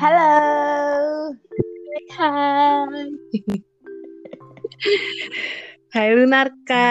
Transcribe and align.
Halo. 0.00 1.36
Hai. 2.16 3.12
Hai 5.92 6.08
Lunarka, 6.16 6.88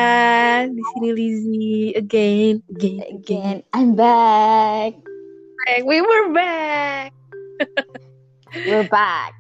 di 0.70 0.84
sini 0.94 1.10
Lizzie 1.18 1.98
again, 1.98 2.62
again, 2.70 3.02
again. 3.10 3.58
I'm 3.74 3.98
back. 3.98 4.94
We 5.90 6.06
were 6.06 6.30
back. 6.38 7.10
We're 8.70 8.86
back. 8.86 9.34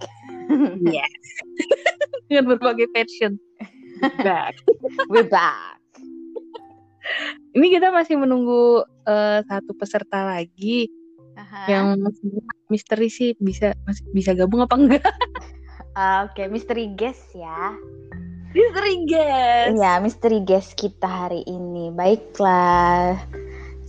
Yes. 0.81 1.13
Dengan 2.25 2.49
berbagai 2.49 2.89
version. 2.89 3.37
Back. 4.25 4.57
We're 5.13 5.29
back. 5.29 5.77
Ini 7.53 7.77
kita 7.77 7.93
masih 7.93 8.17
menunggu 8.17 8.81
eh, 9.05 9.45
satu 9.45 9.77
peserta 9.77 10.25
lagi 10.25 10.89
Aha. 11.49 11.65
yang 11.65 11.97
misteri 12.69 13.09
sih 13.09 13.33
bisa 13.41 13.73
masih 13.89 14.05
bisa 14.13 14.37
gabung 14.37 14.61
apa 14.61 14.77
enggak? 14.77 15.01
Oke, 16.29 16.45
misteri 16.45 16.93
guest 16.93 17.33
ya. 17.33 17.73
Misteri 18.53 18.93
guys. 19.09 19.73
Iya, 19.73 19.97
misteri 19.97 20.39
guest 20.45 20.77
kita 20.77 21.05
hari 21.05 21.41
ini. 21.49 21.89
Baiklah. 21.89 23.17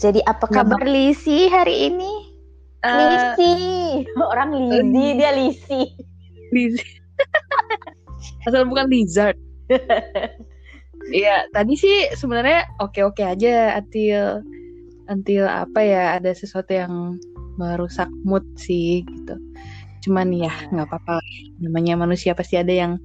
Jadi 0.01 0.25
apa 0.25 0.49
kabar 0.49 0.81
Lisi 0.89 1.53
hari 1.53 1.93
ini? 1.93 2.33
Eh, 2.81 2.97
Lisi. 2.97 3.53
Orang 4.17 4.57
Lizzy, 4.57 5.07
dia 5.21 5.31
Lisi. 5.37 5.81
Liz- 6.57 7.01
Asal 8.49 8.65
bukan 8.65 8.89
lizard. 8.89 9.37
Iya, 11.11 11.49
tadi 11.51 11.75
sih 11.81 12.13
sebenarnya 12.13 12.69
oke-oke 12.77 13.25
aja 13.25 13.75
until 13.81 14.45
until 15.09 15.49
apa 15.49 15.81
ya 15.81 16.21
ada 16.21 16.31
sesuatu 16.37 16.71
yang 16.71 17.17
merusak 17.61 18.09
mood 18.25 18.43
sih 18.57 19.05
gitu. 19.05 19.37
Cuman 20.09 20.33
ya 20.33 20.49
nggak 20.73 20.89
apa-apa. 20.89 21.21
Namanya 21.61 22.01
manusia 22.01 22.33
pasti 22.33 22.57
ada 22.57 22.73
yang 22.73 22.97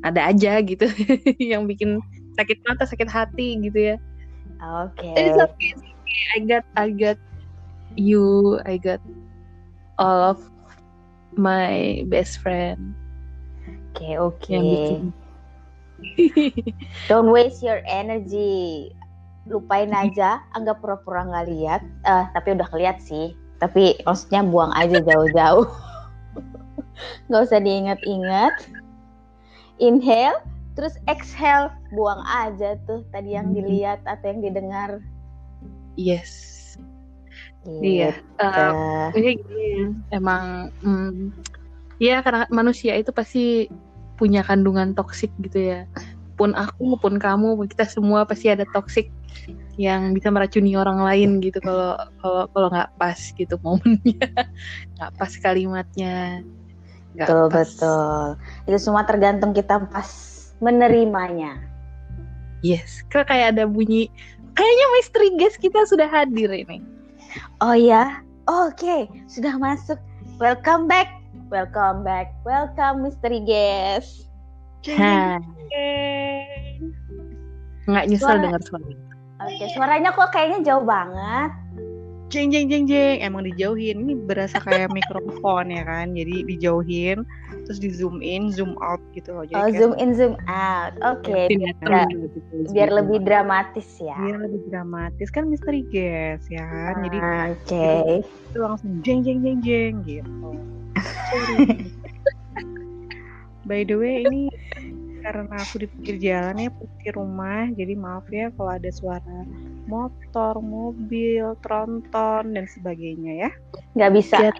ada 0.00 0.32
aja 0.32 0.64
gitu 0.64 0.88
yang 1.52 1.68
bikin 1.68 2.00
sakit 2.40 2.64
mata, 2.64 2.88
sakit 2.88 3.08
hati 3.12 3.60
gitu 3.60 3.92
ya. 3.92 3.96
Oke. 4.80 5.12
It's 5.12 5.36
okay, 5.36 5.76
it's 5.76 5.84
okay. 5.84 6.20
I 6.32 6.38
got 6.48 6.64
I 6.80 6.88
got 6.96 7.20
you, 8.00 8.56
I 8.64 8.80
got 8.80 9.04
all 10.00 10.36
of 10.36 10.40
my 11.36 12.04
best 12.08 12.40
friend 12.40 12.96
Oke, 13.92 14.16
oke. 14.16 14.48
yang 14.52 14.64
bikin 14.64 15.02
Don't 17.08 17.32
waste 17.32 17.64
your 17.64 17.80
energy. 17.88 18.92
Lupain 19.48 19.88
aja, 19.94 20.44
anggap 20.52 20.84
pura-pura 20.84 21.24
nggak 21.24 21.46
lihat. 21.48 21.82
Eh, 22.04 22.24
tapi 22.36 22.52
udah 22.52 22.68
keliat 22.68 23.00
sih. 23.00 23.32
Tapi 23.56 23.96
maksudnya 24.04 24.44
buang 24.44 24.72
aja 24.76 25.00
jauh-jauh. 25.00 25.66
Nggak 27.28 27.42
usah 27.48 27.60
diingat-ingat. 27.60 28.54
Inhale, 29.76 30.40
terus 30.72 30.96
exhale, 31.08 31.72
buang 31.92 32.20
aja 32.24 32.80
tuh 32.88 33.04
tadi 33.12 33.36
yang 33.36 33.52
Hmm. 33.52 33.56
dilihat 33.60 34.00
atau 34.04 34.26
yang 34.32 34.40
didengar. 34.44 35.00
yes. 35.96 36.52
Gitu. 37.66 37.82
Iya. 37.82 38.14
gini, 39.18 39.90
emang 40.14 40.70
mm, 40.86 41.34
ya 41.98 42.22
karena 42.22 42.46
manusia 42.46 42.94
itu 42.94 43.10
pasti 43.10 43.66
punya 44.14 44.46
kandungan 44.46 44.94
toksik 44.94 45.34
gitu 45.42 45.74
ya. 45.74 45.80
Pun 46.38 46.54
aku 46.54 46.94
pun 47.00 47.18
kamu, 47.18 47.58
pun 47.58 47.66
kita 47.66 47.88
semua 47.88 48.22
pasti 48.22 48.52
ada 48.52 48.62
toksik 48.70 49.10
yang 49.76 50.16
bisa 50.16 50.32
meracuni 50.32 50.72
orang 50.72 51.04
lain 51.04 51.40
gitu 51.44 51.60
kalau 51.60 51.96
kalau 52.20 52.48
kalau 52.50 52.68
nggak 52.72 52.90
pas 52.96 53.20
gitu 53.36 53.60
momennya, 53.60 54.28
nggak 54.96 55.10
pas 55.16 55.32
kalimatnya. 55.36 56.40
nggak 57.12 57.28
Betul, 57.28 57.44
pas. 57.52 57.68
betul. 57.68 58.24
Itu 58.68 58.78
semua 58.80 59.04
tergantung 59.04 59.52
kita 59.52 59.84
pas 59.88 60.08
menerimanya. 60.60 61.60
Yes, 62.64 63.04
kok 63.12 63.28
kayak 63.28 63.56
ada 63.56 63.68
bunyi. 63.68 64.08
Kayaknya 64.56 64.86
misteri 64.96 65.28
guest 65.36 65.60
kita 65.60 65.84
sudah 65.84 66.08
hadir 66.08 66.48
ini. 66.48 66.80
Oh 67.60 67.76
ya, 67.76 68.24
oke, 68.48 69.08
sudah 69.28 69.60
masuk. 69.60 70.00
Welcome 70.40 70.88
back, 70.88 71.20
welcome 71.52 72.00
back, 72.00 72.32
welcome 72.48 73.04
mystery 73.04 73.44
guest. 73.44 74.28
Hah. 74.96 75.36
Nggak 77.84 78.04
nyesel 78.08 78.24
Suara- 78.24 78.40
dengar 78.40 78.62
suara. 78.64 78.84
Oke, 79.46 79.64
suaranya 79.70 80.10
kok 80.10 80.28
kayaknya 80.28 80.60
jauh 80.64 80.82
banget. 80.82 81.50
jeng 82.26 82.50
jeng 82.50 82.66
jeng 82.66 82.84
jeng 82.84 83.22
emang 83.22 83.46
dijauhin 83.46 84.02
ini 84.02 84.18
berasa 84.18 84.58
kayak 84.58 84.90
mikrofon 84.90 85.70
ya 85.70 85.86
kan 85.86 86.10
jadi 86.10 86.42
dijauhin 86.42 87.22
terus 87.62 87.78
di 87.78 87.86
zoom 87.86 88.18
in 88.18 88.50
zoom 88.50 88.74
out 88.82 88.98
gitu 89.14 89.30
loh 89.30 89.46
jadi 89.46 89.54
Oh, 89.54 89.62
kayak 89.64 89.78
zoom 89.78 89.92
in, 89.94 90.10
zoom 90.10 90.34
out. 90.44 90.90
Oke, 91.06 91.30
biar, 91.30 91.46
Sinetron 91.46 91.86
nggak- 91.86 92.10
gitu. 92.10 92.26
biar 92.74 92.90
lebih 92.90 93.18
dramatis 93.22 93.88
ya. 94.02 94.18
biar 94.18 94.36
lebih 94.42 94.60
dramatis 94.66 95.28
kan 95.30 95.46
misteri 95.46 95.86
guys 95.86 96.42
ya 96.50 96.66
kan 96.66 96.94
jadi 97.06 97.18
Ah, 97.22 97.44
Oke. 97.54 97.94
itu 98.26 98.58
langsung 98.58 98.90
jeng 99.00 99.22
jeng 99.22 99.38
jeng 99.40 99.58
jeng 99.62 99.94
gitu 100.02 100.50
by 103.64 103.82
the 103.82 103.94
way 103.94 104.22
ini 104.24 104.50
karena 105.26 105.56
aku 105.58 105.74
di 105.76 105.86
pinggir 105.90 106.16
jalan 106.22 106.56
ya 106.56 106.70
di 106.70 107.10
rumah 107.10 107.66
jadi 107.74 107.92
maaf 107.94 108.26
ya 108.30 108.46
kalau 108.54 108.70
ada 108.70 108.90
suara 108.90 109.38
motor 109.84 110.62
mobil 110.62 111.58
tronton 111.60 112.54
dan 112.54 112.64
sebagainya 112.70 113.46
ya 113.46 113.50
Nggak 113.98 114.12
bisa, 114.14 114.36
Iya. 114.38 114.52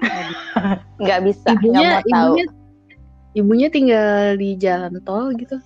nggak 1.04 1.20
bisa, 1.28 1.48
nggak 1.52 1.60
Ibunya, 1.60 1.88
mau 1.92 2.00
tahu. 2.00 2.32
ibunya, 2.32 2.44
ibunya 3.36 3.68
tinggal 3.68 4.10
di 4.34 4.56
jalan 4.56 4.96
tol 5.04 5.28
gitu. 5.36 5.60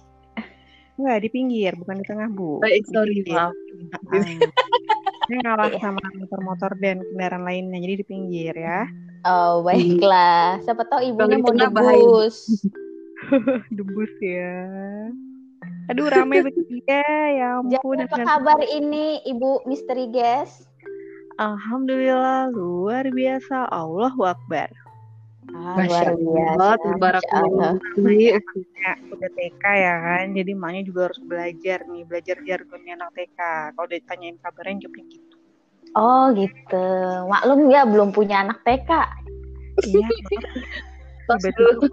Enggak, 0.94 1.22
di 1.22 1.28
pinggir, 1.28 1.74
bukan 1.74 1.98
di 1.98 2.06
tengah, 2.06 2.30
Bu. 2.30 2.58
Oh, 2.58 2.62
Di 2.62 2.82
sorry, 2.86 3.18
pinggir. 3.18 3.34
maaf. 3.34 3.50
Saya 5.26 5.38
ngalah 5.42 5.70
sama 5.78 6.02
motor-motor 6.14 6.70
dan 6.78 7.02
kendaraan 7.02 7.42
lainnya, 7.42 7.78
jadi 7.78 7.94
di 7.98 8.06
pinggir 8.06 8.54
ya. 8.54 8.86
Oh, 9.22 9.62
baiklah. 9.62 10.62
Siapa 10.62 10.86
tahu 10.86 11.00
ibunya 11.02 11.38
di 11.38 11.42
mau 11.42 11.70
bahaya. 11.70 12.30
debus. 13.76 14.12
Ya. 14.20 14.56
Aduh, 15.92 16.08
rame 16.08 16.40
begitu 16.46 16.80
ya, 16.88 17.04
ya 17.32 17.48
Jadi 17.64 17.76
ampun. 17.80 17.98
apa 18.04 18.16
kabar 18.24 18.60
ini, 18.68 19.20
Ibu 19.24 19.68
Misteri 19.68 20.08
Guest? 20.12 20.68
Alhamdulillah, 21.40 22.54
luar 22.54 23.10
biasa. 23.10 23.66
Allahu 23.68 24.22
Akbar. 24.22 24.70
Ah, 25.54 25.76
Masya 25.76 26.16
luar 26.16 26.56
Allah, 26.56 26.72
tabarakallah. 26.82 27.74
Udah 29.12 29.30
TK 29.38 29.64
ya 29.66 29.94
kan, 30.02 30.26
jadi 30.32 30.52
maknya 30.56 30.82
juga 30.88 31.10
harus 31.10 31.20
belajar 31.22 31.84
nih, 31.84 32.02
belajar 32.08 32.36
jargonnya 32.42 32.96
anak 32.96 33.10
TK. 33.14 33.40
Kalau 33.76 33.88
ditanyain 33.90 34.36
kabarnya, 34.40 34.88
jawabnya 34.88 35.04
gitu. 35.10 35.36
Oh 35.94 36.24
gitu. 36.34 36.86
Maklum 37.30 37.70
ya 37.70 37.82
belum 37.86 38.10
punya 38.10 38.42
anak 38.42 38.58
TK. 38.66 38.90
Iya, 39.84 40.06
Tiba-tiba- 41.24 41.88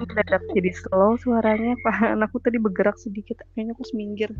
mendadak 0.00 0.42
jadi 0.52 0.70
slow 0.72 1.16
suaranya 1.18 1.76
Pak. 1.84 2.16
Anakku 2.16 2.40
tadi 2.40 2.56
bergerak 2.56 2.96
sedikit 2.96 3.38
kayaknya 3.52 3.76
aku 3.76 3.84
seminggir 3.86 4.30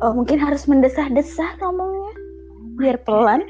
Oh 0.00 0.10
mungkin 0.12 0.38
harus 0.38 0.66
mendesah-desah 0.66 1.58
ngomongnya 1.58 2.12
biar 2.76 2.98
pelan. 3.02 3.46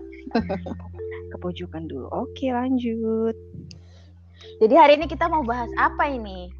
ke 1.28 1.36
pojokan 1.40 1.88
dulu. 1.88 2.08
Oke 2.12 2.52
lanjut. 2.52 3.36
Jadi 4.60 4.74
hari 4.76 4.92
ini 4.96 5.08
kita 5.08 5.28
mau 5.28 5.40
bahas 5.42 5.68
apa 5.76 6.08
ini, 6.08 6.52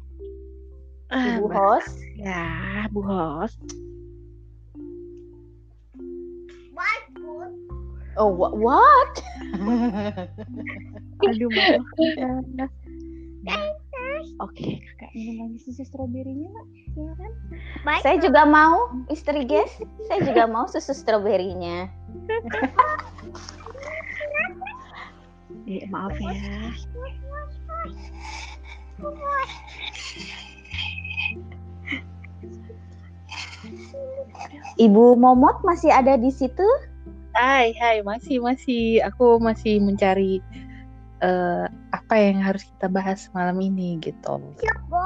ah, 1.09 1.37
Ibu 1.37 1.47
bah- 1.47 1.57
host? 1.77 1.93
ya 2.17 2.85
bu 2.89 3.01
host 3.01 3.57
Oh 8.17 8.31
wha- 8.33 8.55
what? 8.55 9.13
aduh 11.29 11.49
maaf 11.51 11.75
ya. 12.15 12.65
oke 14.39 14.67
kakak 14.81 15.11
minum 15.15 15.47
lagi 15.51 15.59
susu 15.63 15.83
stroberinya 15.83 16.47
mbak 16.51 16.65
silakan 16.95 17.31
Saya 18.03 18.17
juga 18.19 18.41
mau 18.47 18.87
istri 19.11 19.43
guys. 19.43 19.71
Saya 20.07 20.19
juga 20.23 20.43
mau 20.47 20.65
susu 20.67 20.95
stroberinya. 20.95 21.87
eh, 25.67 25.83
maaf 25.91 26.15
ya 26.17 26.33
Ibu 34.79 35.19
Momot 35.19 35.59
masih 35.67 35.91
ada 35.91 36.15
di 36.15 36.31
situ? 36.31 36.65
Hai, 37.39 37.71
hai, 37.79 38.03
masih, 38.03 38.43
masih. 38.43 38.99
Aku 39.07 39.39
masih 39.39 39.79
mencari 39.79 40.43
eh, 41.23 41.65
apa 41.95 42.13
yang 42.19 42.43
harus 42.43 42.67
kita 42.67 42.91
bahas 42.91 43.31
malam 43.31 43.55
ini 43.63 43.95
gitu. 44.03 44.43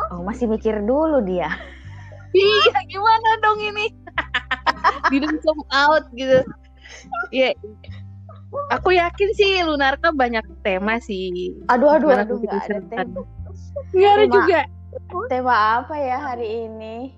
Oh 0.10 0.22
masih 0.26 0.50
mikir 0.50 0.82
dulu 0.82 1.22
dia. 1.22 1.54
Iya, 2.34 2.74
gimana 2.90 3.30
dong 3.46 3.62
ini? 3.62 3.94
Didn't 5.14 5.46
come 5.46 5.62
out 5.70 6.10
gitu. 6.18 6.42
Iya, 7.30 7.54
Aku 8.74 8.90
yakin 8.94 9.30
sih 9.38 9.62
Lunarka 9.62 10.10
banyak 10.10 10.42
tema 10.66 10.98
sih. 10.98 11.54
Aduh 11.70 11.94
aduh 11.94 12.10
Gimana 12.10 12.26
aduh 12.26 12.38
nggak 12.42 12.62
ada 12.66 12.78
tema. 12.90 13.22
Nggak 13.94 14.10
ada 14.10 14.26
Tema. 14.26 14.34
juga. 14.34 14.62
Tema 15.30 15.56
apa 15.78 15.96
ya 16.02 16.18
hari 16.18 16.48
ini? 16.66 17.14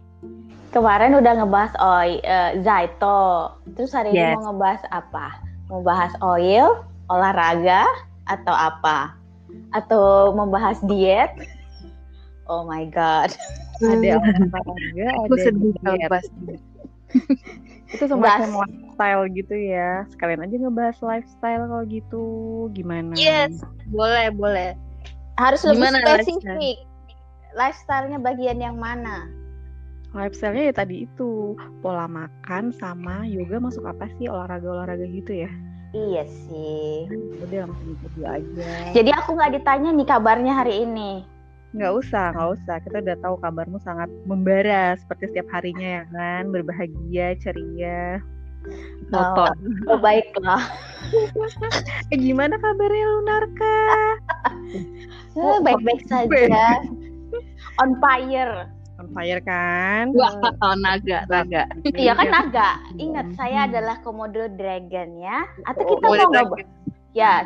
Kemarin 0.75 1.15
udah 1.15 1.39
ngebahas 1.39 1.73
oil, 1.79 2.19
eh, 2.19 2.59
Zaito. 2.59 3.55
Terus 3.79 3.95
hari 3.95 4.11
ini 4.11 4.27
Yes. 4.27 4.35
mau 4.35 4.51
ngebahas 4.51 4.83
apa? 4.91 5.39
Mau 5.71 5.79
bahas 5.79 6.11
oil, 6.19 6.83
olahraga, 7.07 7.87
atau 8.27 8.51
apa? 8.51 9.15
Atau 9.71 10.35
membahas 10.35 10.83
diet? 10.83 11.31
Oh 12.51 12.67
my 12.67 12.91
god. 12.91 13.31
Ada 13.87 14.19
Hmm. 14.19 14.51
olahraga, 14.51 15.07
Aku 15.23 15.31
ada 15.31 15.43
sedih 15.47 15.71
kalau 15.79 15.95
diet. 15.95 16.09
bahas 16.11 16.27
Itu 17.95 18.03
semacam 18.11 18.49
lifestyle 18.67 19.23
gitu 19.31 19.55
ya. 19.55 20.03
Sekalian 20.11 20.43
aja 20.43 20.55
ngebahas 20.59 20.97
lifestyle 20.99 21.63
kalau 21.71 21.85
gitu. 21.87 22.25
Gimana? 22.75 23.15
Yes, 23.15 23.63
boleh, 23.87 24.27
boleh. 24.35 24.75
Harus 25.39 25.63
lebih 25.63 25.87
Gimana 25.87 26.03
spesifik. 26.03 26.77
Lifestyle-nya 27.55 28.19
bagian 28.19 28.59
yang 28.59 28.75
mana? 28.75 29.23
Lifestyle-nya 30.15 30.71
ya 30.71 30.73
tadi 30.73 31.03
itu 31.03 31.59
pola 31.83 32.07
makan 32.07 32.71
sama 32.71 33.27
yoga 33.27 33.59
masuk 33.59 33.83
apa 33.83 34.07
sih 34.15 34.31
olahraga-olahraga 34.31 35.03
gitu 35.11 35.43
ya? 35.43 35.51
Iya 35.91 36.23
sih. 36.27 37.07
Udah 37.43 37.67
langsung 37.67 37.99
ikut 37.99 38.11
dulu 38.15 38.27
aja. 38.27 38.67
Jadi 38.95 39.11
aku 39.11 39.35
nggak 39.35 39.53
ditanya 39.59 39.89
nih 39.91 40.07
kabarnya 40.07 40.53
hari 40.55 40.87
ini. 40.87 41.27
Nggak 41.75 41.93
usah, 41.99 42.31
nggak 42.31 42.49
usah. 42.55 42.75
Kita 42.87 42.97
udah 43.03 43.17
tahu 43.19 43.35
kabarmu 43.43 43.77
sangat 43.83 44.07
membara 44.23 44.95
seperti 44.95 45.35
setiap 45.35 45.51
harinya 45.51 45.99
ya 45.99 46.03
kan, 46.15 46.43
berbahagia, 46.47 47.35
ceria, 47.43 48.23
motor. 49.11 49.51
Oh, 49.91 49.99
baiklah. 49.99 50.63
Eh 52.09 52.17
gimana 52.17 52.57
kabarnya 52.57 53.05
Lunarka? 53.05 53.77
Eh, 55.37 55.57
Baik-baik 55.61 56.01
saja. 56.09 56.81
On 57.77 57.93
fire. 58.01 58.73
On 59.05 59.13
fire 59.13 59.41
kan? 59.45 60.09
Wah, 60.17 60.33
oh, 60.33 60.75
naga, 60.83 61.29
naga. 61.29 61.69
Iya 61.85 62.17
kan 62.17 62.27
naga. 62.33 62.81
Ingat 62.97 63.37
saya 63.37 63.69
adalah 63.69 64.01
Komodo 64.01 64.49
Dragon 64.49 65.21
ya. 65.21 65.45
Atau 65.69 65.85
Oh, 65.85 65.89
kita 66.01 66.09
boleh 66.09 66.25
mau 66.25 66.33
nggak? 66.33 66.65
Ya, 67.13 67.45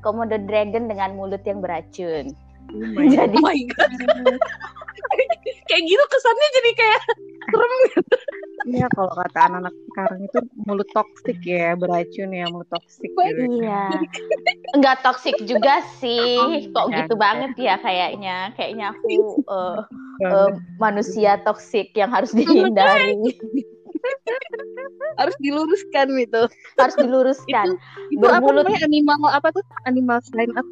Komodo 0.00 0.40
Dragon 0.40 0.88
dengan 0.88 1.12
mulut 1.12 1.44
yang 1.44 1.60
beracun. 1.60 2.32
Oh 2.70 2.80
my 2.94 3.06
Jadi 3.06 3.36
Oh 3.36 3.44
my 3.44 3.60
god. 3.70 3.90
kayak 5.68 5.82
gitu 5.84 6.04
kesannya 6.06 6.48
jadi 6.54 6.70
kayak 6.74 7.00
serem 7.44 7.72
gitu. 7.86 8.16
Iya 8.64 8.86
kalau 8.90 9.12
kata 9.12 9.38
anak-anak 9.44 9.74
sekarang 9.84 10.20
itu 10.22 10.38
mulut 10.64 10.88
toksik 10.90 11.40
ya, 11.44 11.76
beracun 11.76 12.30
ya, 12.32 12.46
mulut 12.48 12.68
toksik 12.68 13.10
gitu. 13.10 13.42
Iya. 13.60 14.00
Enggak 14.76 14.96
toksik 15.02 15.36
juga 15.44 15.84
sih. 15.98 16.68
Kok 16.72 16.84
Enggak, 16.88 16.98
gitu 17.04 17.14
banget 17.14 17.52
ya 17.56 17.74
kayaknya. 17.76 18.36
Kayaknya 18.56 18.86
aku 18.92 19.08
eh, 19.44 19.78
Iya. 20.14 20.30
eh, 20.30 20.50
manusia 20.78 21.32
toksik 21.40 21.92
yang 21.92 22.10
harus 22.10 22.32
dihindari. 22.32 23.18
Harus 25.14 25.32
diluruskan 25.40 26.06
gitu. 26.18 26.42
harus 26.76 26.96
diluruskan. 26.98 27.78
Itu 28.10 28.26
apa 28.26 28.42
Bermulut- 28.42 28.66
namanya 28.68 28.84
animal 28.84 29.16
apa 29.32 29.48
tuh? 29.48 29.64
Animal 29.86 30.18
sign 30.20 30.50
up. 30.52 30.66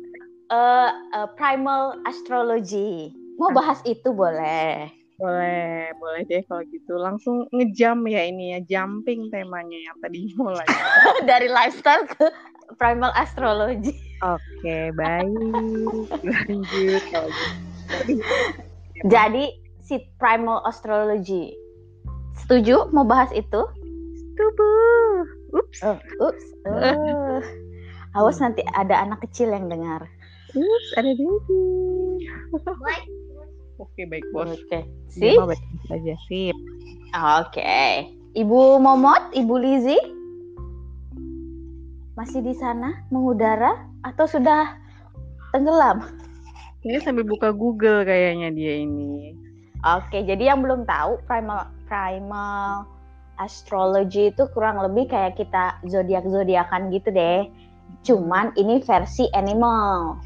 Eh, 0.53 0.91
eh, 1.17 1.29
primal 1.41 1.97
astrology. 2.05 3.09
Mau 3.41 3.57
bahas 3.57 3.81
itu 3.89 4.13
boleh. 4.13 4.93
Boleh, 5.17 5.97
boleh 5.97 6.29
deh 6.29 6.45
kalau 6.45 6.61
gitu. 6.69 7.01
Langsung 7.01 7.49
ngejam 7.57 8.05
ya 8.05 8.29
ini 8.29 8.53
ya, 8.53 8.61
jumping 8.61 9.33
temanya 9.33 9.81
yang 9.81 9.97
tadi 10.05 10.29
mulai. 10.37 10.67
Dari 11.31 11.49
lifestyle 11.49 12.05
ke 12.05 12.29
primal 12.77 13.09
astrology. 13.17 13.97
Oke, 14.21 14.93
baik. 14.93 15.33
Lanjut 16.21 17.03
kalau 17.09 17.29
gitu. 17.33 18.21
Jadi 19.15 19.57
si 19.81 20.05
primal 20.21 20.61
astrology. 20.69 21.57
Setuju 22.45 22.93
mau 22.93 23.09
bahas 23.09 23.33
itu? 23.33 23.65
Tubuh. 24.37 25.25
Ups. 25.57 25.81
Oh, 25.81 25.97
ups. 26.21 26.45
Oh. 26.69 27.41
Awas 28.21 28.37
nanti 28.45 28.61
ada 28.77 29.01
anak 29.01 29.25
kecil 29.25 29.49
yang 29.49 29.73
dengar. 29.73 30.13
Ups, 30.53 30.89
ada 31.01 31.13
baby. 31.17 31.59
Oke, 33.81 34.05
baik, 34.05 34.25
Bos. 34.37 34.53
Oke. 34.53 34.85
Sip. 35.09 35.33
Sip. 35.33 35.39
baik 35.41 35.63
saja, 35.89 36.15
sip. 36.29 36.57
Oke. 37.17 38.09
Ibu 38.33 38.81
Momot, 38.81 39.33
Ibu 39.37 39.55
Lizzy 39.61 40.01
masih 42.13 42.45
di 42.45 42.53
sana 42.53 43.03
mengudara 43.09 43.89
atau 44.05 44.29
sudah 44.29 44.77
tenggelam? 45.57 46.05
Ini 46.85 47.01
sambil 47.01 47.25
buka 47.25 47.55
Google 47.55 48.05
kayaknya 48.05 48.53
dia 48.53 48.85
ini. 48.85 49.37
Oke, 49.83 50.23
jadi 50.23 50.55
yang 50.55 50.63
belum 50.63 50.87
tahu 50.87 51.19
primal 51.27 51.71
primal 51.87 52.87
astrology 53.41 54.31
itu 54.31 54.47
kurang 54.55 54.79
lebih 54.79 55.11
kayak 55.11 55.35
kita 55.39 55.79
zodiak 55.89 56.27
zodiakan 56.27 56.93
gitu 56.95 57.11
deh. 57.11 57.49
Cuman 58.07 58.55
ini 58.59 58.83
versi 58.83 59.27
animal. 59.35 60.19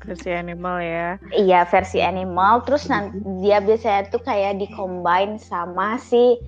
Versi 0.00 0.32
animal 0.32 0.80
ya. 0.80 1.08
Iya, 1.30 1.68
versi 1.68 2.00
animal. 2.00 2.64
Terus 2.64 2.88
nanti 2.88 3.20
dia 3.44 3.60
biasanya 3.60 4.08
tuh 4.08 4.22
kayak 4.24 4.56
di-combine 4.58 5.36
sama 5.36 6.00
si 6.00 6.40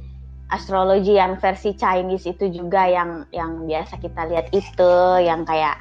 astrologi 0.48 1.16
yang 1.16 1.40
versi 1.40 1.72
Chinese 1.76 2.28
itu 2.28 2.48
juga 2.52 2.84
yang 2.84 3.24
yang 3.32 3.64
biasa 3.64 3.96
kita 4.00 4.28
lihat 4.28 4.52
itu 4.52 4.92
yang 5.20 5.48
kayak 5.48 5.80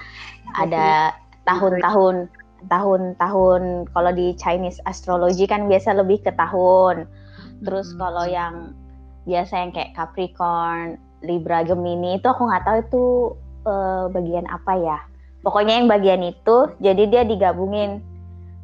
ada 0.55 1.11
tahun-tahun 1.43 2.31
tahun-tahun 2.69 3.61
kalau 3.91 4.11
di 4.13 4.31
Chinese 4.37 4.79
astrology 4.87 5.47
kan 5.47 5.67
biasa 5.67 5.95
lebih 5.95 6.23
ke 6.23 6.31
tahun. 6.35 7.07
Terus 7.63 7.91
Hmm. 7.95 7.99
kalau 7.99 8.25
yang 8.27 8.55
biasa 9.25 9.53
yang 9.63 9.71
kayak 9.75 9.93
Capricorn, 9.95 10.99
Libra, 11.23 11.63
Gemini 11.63 12.17
itu 12.19 12.27
aku 12.27 12.47
nggak 12.47 12.63
tahu 12.67 12.77
itu 12.83 13.03
eh, 13.61 14.05
bagian 14.09 14.47
apa 14.49 14.73
ya. 14.77 14.99
Pokoknya 15.41 15.81
yang 15.81 15.89
bagian 15.89 16.21
itu 16.21 16.69
jadi 16.77 17.03
dia 17.09 17.23
digabungin. 17.25 18.01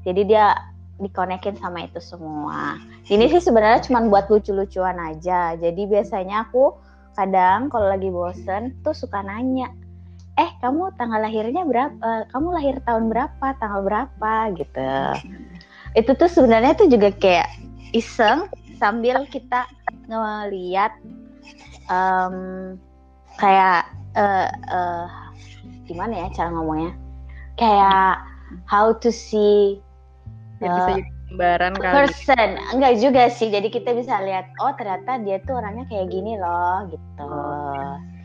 Jadi 0.05 0.21
dia 0.29 0.53
dikonekin 0.97 1.57
sama 1.61 1.85
itu 1.85 2.01
semua. 2.01 2.77
Ini 3.09 3.29
sih 3.29 3.41
sebenarnya 3.41 3.85
cuma 3.85 4.01
buat 4.05 4.29
lucu-lucuan 4.29 4.97
aja. 4.97 5.57
Jadi 5.57 5.85
biasanya 5.85 6.49
aku 6.49 6.73
kadang 7.17 7.69
kalau 7.73 7.89
lagi 7.89 8.09
bosen 8.13 8.77
tuh 8.85 8.93
suka 8.93 9.25
nanya, 9.25 9.73
eh 10.37 10.49
kamu 10.61 10.93
tanggal 11.01 11.21
lahirnya 11.21 11.65
berapa? 11.65 11.97
eh, 11.97 12.23
Kamu 12.29 12.47
lahir 12.53 12.77
tahun 12.85 13.09
berapa? 13.09 13.47
Tanggal 13.57 13.81
berapa? 13.85 14.33
Gitu. 14.53 14.93
Itu 15.97 16.11
tuh 16.13 16.29
sebenarnya 16.29 16.77
tuh 16.77 16.89
juga 16.89 17.09
kayak 17.09 17.49
iseng 17.93 18.45
sambil 18.77 19.25
kita 19.29 19.65
ngeliat 20.05 20.93
em, 21.89 22.35
kayak 23.41 23.89
eh, 24.13 24.49
eh, 24.49 25.05
gimana 25.87 26.13
ya 26.13 26.27
cara 26.35 26.51
ngomongnya? 26.51 26.91
Kayak 27.55 28.21
how 28.67 28.93
to 28.93 29.09
see 29.09 29.79
Ya, 30.57 30.73
bisa 30.73 30.89
jadi 30.97 31.11
gambaran 31.29 31.73
kali. 31.77 31.93
person. 32.01 32.49
Enggak 32.73 32.93
juga 32.97 33.23
sih. 33.29 33.47
Jadi 33.47 33.69
kita 33.69 33.93
bisa 33.93 34.17
lihat 34.21 34.49
oh 34.57 34.73
ternyata 34.73 35.21
dia 35.21 35.37
tuh 35.45 35.61
orangnya 35.61 35.85
kayak 35.85 36.09
gini 36.09 36.33
loh 36.33 36.89
gitu. 36.89 37.29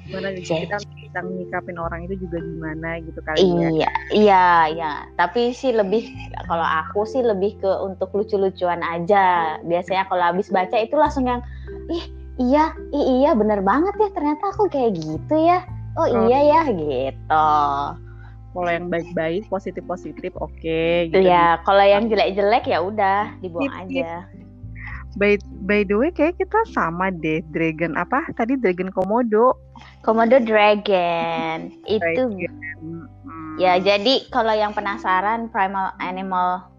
Gimana 0.03 0.33
Jadi- 0.35 0.65
kita 0.65 0.77
kita 0.81 1.21
menyikapin 1.23 1.77
orang 1.77 2.09
itu 2.09 2.25
juga 2.25 2.41
gimana 2.41 2.99
gitu 3.05 3.21
kali 3.21 3.37
ya. 3.39 3.69
iya 3.69 3.91
iya 4.17 4.45
iya. 4.73 4.93
Tapi 5.15 5.53
sih 5.53 5.77
lebih 5.77 6.09
kalau 6.49 6.65
aku 6.65 7.05
sih 7.05 7.21
lebih 7.21 7.61
ke 7.61 7.69
untuk 7.85 8.09
lucu-lucuan 8.17 8.81
aja. 8.81 9.61
Biasanya 9.61 10.09
kalau 10.09 10.33
habis 10.33 10.49
baca 10.49 10.75
itu 10.75 10.97
langsung 10.97 11.29
yang 11.29 11.45
ih 11.93 12.05
iya 12.41 12.73
ih, 12.91 13.21
iya 13.21 13.37
bener 13.37 13.61
banget 13.61 13.93
ya 14.01 14.09
ternyata 14.11 14.57
aku 14.57 14.73
kayak 14.73 14.97
gitu 14.97 15.37
ya 15.37 15.61
oh 15.97 16.07
iya 16.29 16.39
ya 16.43 16.63
gitu 16.73 17.47
Kalau 18.53 18.69
yang 18.69 18.93
baik-baik, 18.93 19.49
positif-positif, 19.49 20.37
oke. 20.37 21.09
gitu. 21.09 21.25
ya 21.25 21.57
kalau 21.65 21.81
yang 21.81 22.13
jelek-jelek 22.13 22.69
ya 22.69 22.85
udah 22.85 23.33
dibuang 23.41 23.73
aja 23.73 24.29
By, 25.21 25.37
by 25.69 25.85
the 25.85 25.97
way, 26.01 26.09
kayak 26.09 26.41
kita 26.41 26.57
sama 26.73 27.13
deh. 27.13 27.45
Dragon 27.53 27.93
apa? 28.01 28.25
Tadi 28.33 28.57
Dragon 28.57 28.89
Komodo. 28.89 29.53
Komodo 30.01 30.41
Dragon 30.41 31.69
itu 31.85 32.01
Dragon. 32.01 32.53
Hmm. 32.81 33.05
Ya, 33.61 33.77
jadi 33.77 34.25
kalau 34.33 34.57
yang 34.57 34.73
penasaran 34.73 35.53
primal 35.53 35.93
animal 36.01 36.72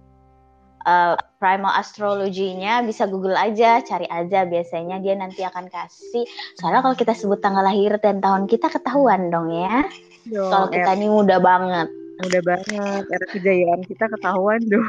uh, 0.86 1.16
primal 1.40 1.74
astrologinya 1.76 2.84
bisa 2.86 3.08
Google 3.08 3.36
aja, 3.36 3.84
cari 3.84 4.08
aja 4.08 4.48
biasanya 4.48 5.00
dia 5.04 5.16
nanti 5.18 5.44
akan 5.44 5.68
kasih. 5.68 6.24
Soalnya 6.60 6.84
kalau 6.84 6.96
kita 6.96 7.14
sebut 7.16 7.40
tanggal 7.44 7.64
lahir 7.66 7.98
dan 8.00 8.24
tahun 8.24 8.48
kita 8.48 8.72
ketahuan 8.72 9.32
dong 9.32 9.52
ya. 9.52 9.84
Kalau 10.32 10.72
kita 10.72 10.96
ini 10.96 11.08
muda 11.12 11.40
banget. 11.40 11.88
muda 12.24 12.40
banget. 12.46 13.04
Era 13.10 13.26
kejayaan 13.34 13.82
kita 13.84 14.06
ketahuan 14.08 14.62
dong. 14.70 14.88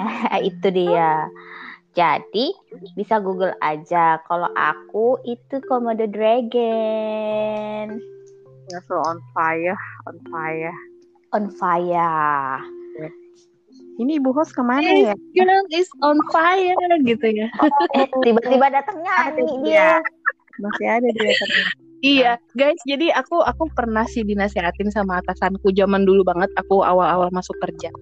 itu 0.50 0.66
dia. 0.72 1.28
Jadi 1.92 2.56
bisa 2.96 3.20
Google 3.20 3.52
aja. 3.60 4.18
Kalau 4.24 4.48
aku 4.56 5.20
itu 5.28 5.60
Komodo 5.68 6.08
Dragon. 6.08 8.00
Ya, 8.72 8.78
so 8.88 8.96
on 8.96 9.20
fire, 9.36 9.76
on 10.08 10.16
fire. 10.32 10.74
On 11.36 11.44
fire. 11.52 12.81
Ini 14.00 14.18
ibu 14.22 14.32
host 14.32 14.56
ke 14.56 14.62
mana 14.64 14.88
This 14.88 15.12
ya? 15.12 15.14
girl 15.36 15.64
is 15.68 15.88
on 16.00 16.16
fire 16.32 16.96
gitu 17.04 17.26
ya. 17.28 17.48
Eh, 17.98 18.08
tiba-tiba 18.24 18.66
datang 18.72 19.04
nyanyi 19.04 19.42
Ada 19.42 19.42
dia. 19.60 19.90
Masih 20.60 20.86
ada 20.88 21.08
dia. 21.12 21.34
Iya, 22.02 22.32
guys. 22.58 22.80
Jadi 22.88 23.14
aku 23.14 23.44
aku 23.44 23.70
pernah 23.76 24.02
sih 24.08 24.26
dinasehatin 24.26 24.90
sama 24.90 25.22
atasanku 25.22 25.70
zaman 25.76 26.02
dulu 26.02 26.26
banget. 26.26 26.50
Aku 26.58 26.82
awal-awal 26.82 27.30
masuk 27.30 27.54
kerja. 27.62 27.92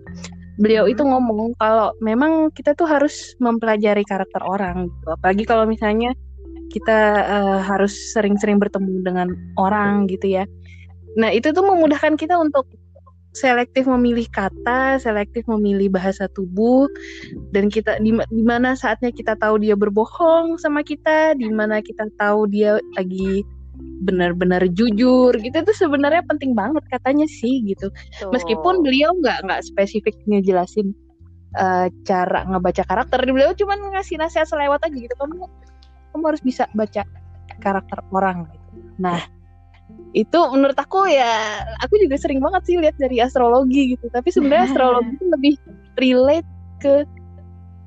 Beliau 0.56 0.88
itu 0.88 1.04
ngomong 1.04 1.56
kalau 1.60 1.92
memang 2.00 2.48
kita 2.52 2.72
tuh 2.72 2.88
harus 2.88 3.36
mempelajari 3.42 4.06
karakter 4.06 4.40
orang. 4.40 4.88
Gitu. 4.88 5.08
Apalagi 5.10 5.44
kalau 5.44 5.64
misalnya 5.68 6.16
kita 6.70 6.98
eh, 7.26 7.60
harus 7.66 7.92
sering-sering 8.14 8.56
bertemu 8.56 9.04
dengan 9.04 9.28
orang 9.58 10.08
gitu 10.08 10.38
ya. 10.38 10.44
Nah 11.18 11.28
itu 11.34 11.50
tuh 11.50 11.66
memudahkan 11.66 12.14
kita 12.14 12.38
untuk 12.38 12.70
selektif 13.30 13.86
memilih 13.86 14.26
kata, 14.26 14.98
selektif 14.98 15.46
memilih 15.46 15.94
bahasa 15.94 16.26
tubuh, 16.34 16.90
dan 17.54 17.70
kita 17.70 18.02
di, 18.02 18.10
di 18.14 18.42
mana 18.42 18.74
saatnya 18.74 19.14
kita 19.14 19.38
tahu 19.38 19.62
dia 19.62 19.78
berbohong 19.78 20.58
sama 20.58 20.82
kita, 20.82 21.38
di 21.38 21.46
mana 21.50 21.78
kita 21.78 22.10
tahu 22.18 22.50
dia 22.50 22.82
lagi 22.98 23.46
benar-benar 24.02 24.66
jujur 24.74 25.32
gitu. 25.38 25.56
Itu 25.56 25.72
sebenarnya 25.76 26.26
penting 26.26 26.52
banget 26.58 26.82
katanya 26.90 27.26
sih 27.30 27.62
gitu. 27.64 27.88
Tuh. 28.18 28.30
meskipun 28.34 28.82
beliau 28.82 29.14
nggak 29.20 29.46
nggak 29.46 29.60
spesifik 29.64 30.16
ngejelasin 30.26 30.92
eh, 31.56 31.86
cara 32.04 32.44
ngebaca 32.50 32.82
karakter 32.84 33.18
beliau 33.24 33.54
cuma 33.56 33.78
ngasih 33.78 34.18
nasihat 34.18 34.48
selewat 34.48 34.82
aja 34.84 34.96
gitu. 34.96 35.14
Kamu 35.16 35.46
kamu 36.10 36.24
harus 36.26 36.42
bisa 36.42 36.66
baca 36.74 37.06
karakter 37.62 37.98
orang 38.10 38.50
gitu. 38.50 38.68
Nah 38.98 39.39
itu 40.10 40.38
menurut 40.50 40.74
aku 40.74 41.06
ya 41.06 41.62
aku 41.86 41.94
juga 42.02 42.18
sering 42.18 42.42
banget 42.42 42.62
sih 42.66 42.76
lihat 42.78 42.98
dari 42.98 43.22
astrologi 43.22 43.94
gitu. 43.94 44.10
Tapi 44.10 44.28
sebenarnya 44.34 44.74
astrologi 44.74 45.12
itu 45.14 45.26
lebih 45.30 45.54
relate 45.98 46.48
ke 46.82 47.06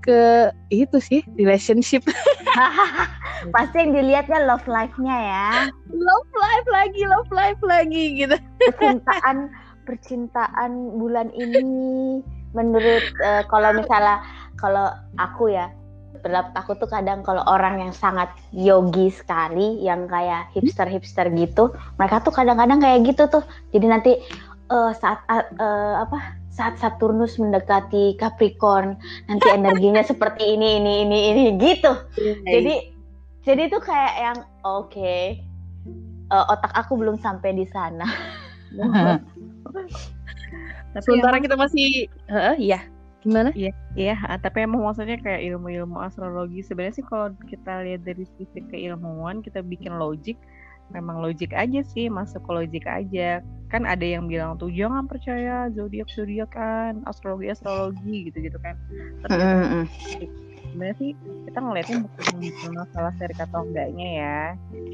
ke 0.03 0.51
itu 0.71 0.97
sih 0.99 1.21
relationship. 1.35 2.03
Pasti 3.55 3.75
yang 3.83 3.91
dilihatnya 3.95 4.39
love 4.47 4.67
life-nya 4.67 5.17
ya. 5.19 5.47
love 5.91 6.31
life 6.35 6.67
lagi 6.71 7.01
love 7.07 7.31
life 7.31 7.61
lagi 7.63 8.03
gitu. 8.23 8.35
Percintaan 8.67 9.51
percintaan 9.83 10.95
bulan 10.95 11.27
ini 11.35 12.23
menurut 12.55 13.03
eh, 13.19 13.43
kalau 13.51 13.75
misalnya 13.75 14.23
kalau 14.55 14.87
aku 15.19 15.51
ya 15.51 15.67
pendapat 16.23 16.55
aku 16.55 16.79
tuh 16.79 16.87
kadang 16.87 17.19
kalau 17.21 17.43
orang 17.43 17.83
yang 17.83 17.91
sangat 17.91 18.31
yogi 18.55 19.11
sekali 19.11 19.83
yang 19.83 20.07
kayak 20.07 20.47
hipster-hipster 20.55 21.27
gitu 21.35 21.75
mereka 21.99 22.23
tuh 22.23 22.31
kadang-kadang 22.31 22.79
kayak 22.79 23.03
gitu 23.03 23.27
tuh. 23.27 23.43
Jadi 23.75 23.85
nanti 23.85 24.11
eh, 24.71 24.91
saat 24.95 25.27
eh, 25.29 25.95
apa 25.99 26.39
saat 26.53 26.79
Saturnus 26.79 27.35
mendekati 27.35 28.15
Capricorn 28.15 28.95
nanti 29.27 29.47
energinya 29.51 29.99
seperti 30.11 30.55
ini 30.55 30.79
ini 30.79 30.93
ini 31.03 31.17
ini 31.35 31.43
gitu. 31.59 31.91
Jadi 32.47 32.95
jadi 33.43 33.67
tuh 33.67 33.83
kayak 33.83 34.13
yang 34.15 34.37
oke 34.63 34.95
eh, 34.95 36.45
otak 36.47 36.71
aku 36.71 36.95
belum 36.95 37.19
sampai 37.19 37.51
di 37.51 37.67
sana. 37.67 38.07
Tapi 40.93 41.01
sementara 41.03 41.41
kita 41.41 41.57
masih 41.57 42.05
Heeh, 42.29 42.55
iya 42.61 42.79
gimana? 43.23 43.49
Iya, 43.95 44.19
ah, 44.27 44.37
tapi 44.37 44.67
emang 44.67 44.83
maksudnya 44.83 45.17
kayak 45.17 45.41
ilmu-ilmu 45.55 45.97
astrologi. 46.03 46.61
Sebenarnya 46.61 46.99
sih 46.99 47.05
kalau 47.07 47.31
kita 47.47 47.81
lihat 47.87 48.03
dari 48.03 48.27
sisi 48.37 48.59
keilmuan 48.67 49.39
kita 49.39 49.63
bikin 49.63 49.95
logik 49.95 50.35
memang 50.91 51.23
logik 51.23 51.55
aja 51.55 51.81
sih 51.95 52.11
masuk 52.11 52.43
ke 52.43 52.51
logik 52.51 52.85
aja. 52.85 53.39
Kan 53.71 53.87
ada 53.87 54.03
yang 54.03 54.29
bilang 54.29 54.59
tuh 54.59 54.69
jangan 54.69 55.07
percaya 55.07 55.71
zodiak 55.73 56.11
zodiak 56.11 56.51
kan 56.51 57.01
astrologi 57.09 57.49
astrologi 57.49 58.29
gitu 58.29 58.43
gitu 58.43 58.57
kan. 58.61 58.75
Tapi 59.25 60.27
sebenarnya 60.73 60.95
sih 60.97 61.11
kita 61.49 61.59
ngeliatnya 61.61 61.97
bukan 62.05 62.35
masalah 62.73 63.13
serik 63.17 63.39
atau 63.39 63.65
enggaknya 63.65 64.07
ya. 64.19 64.39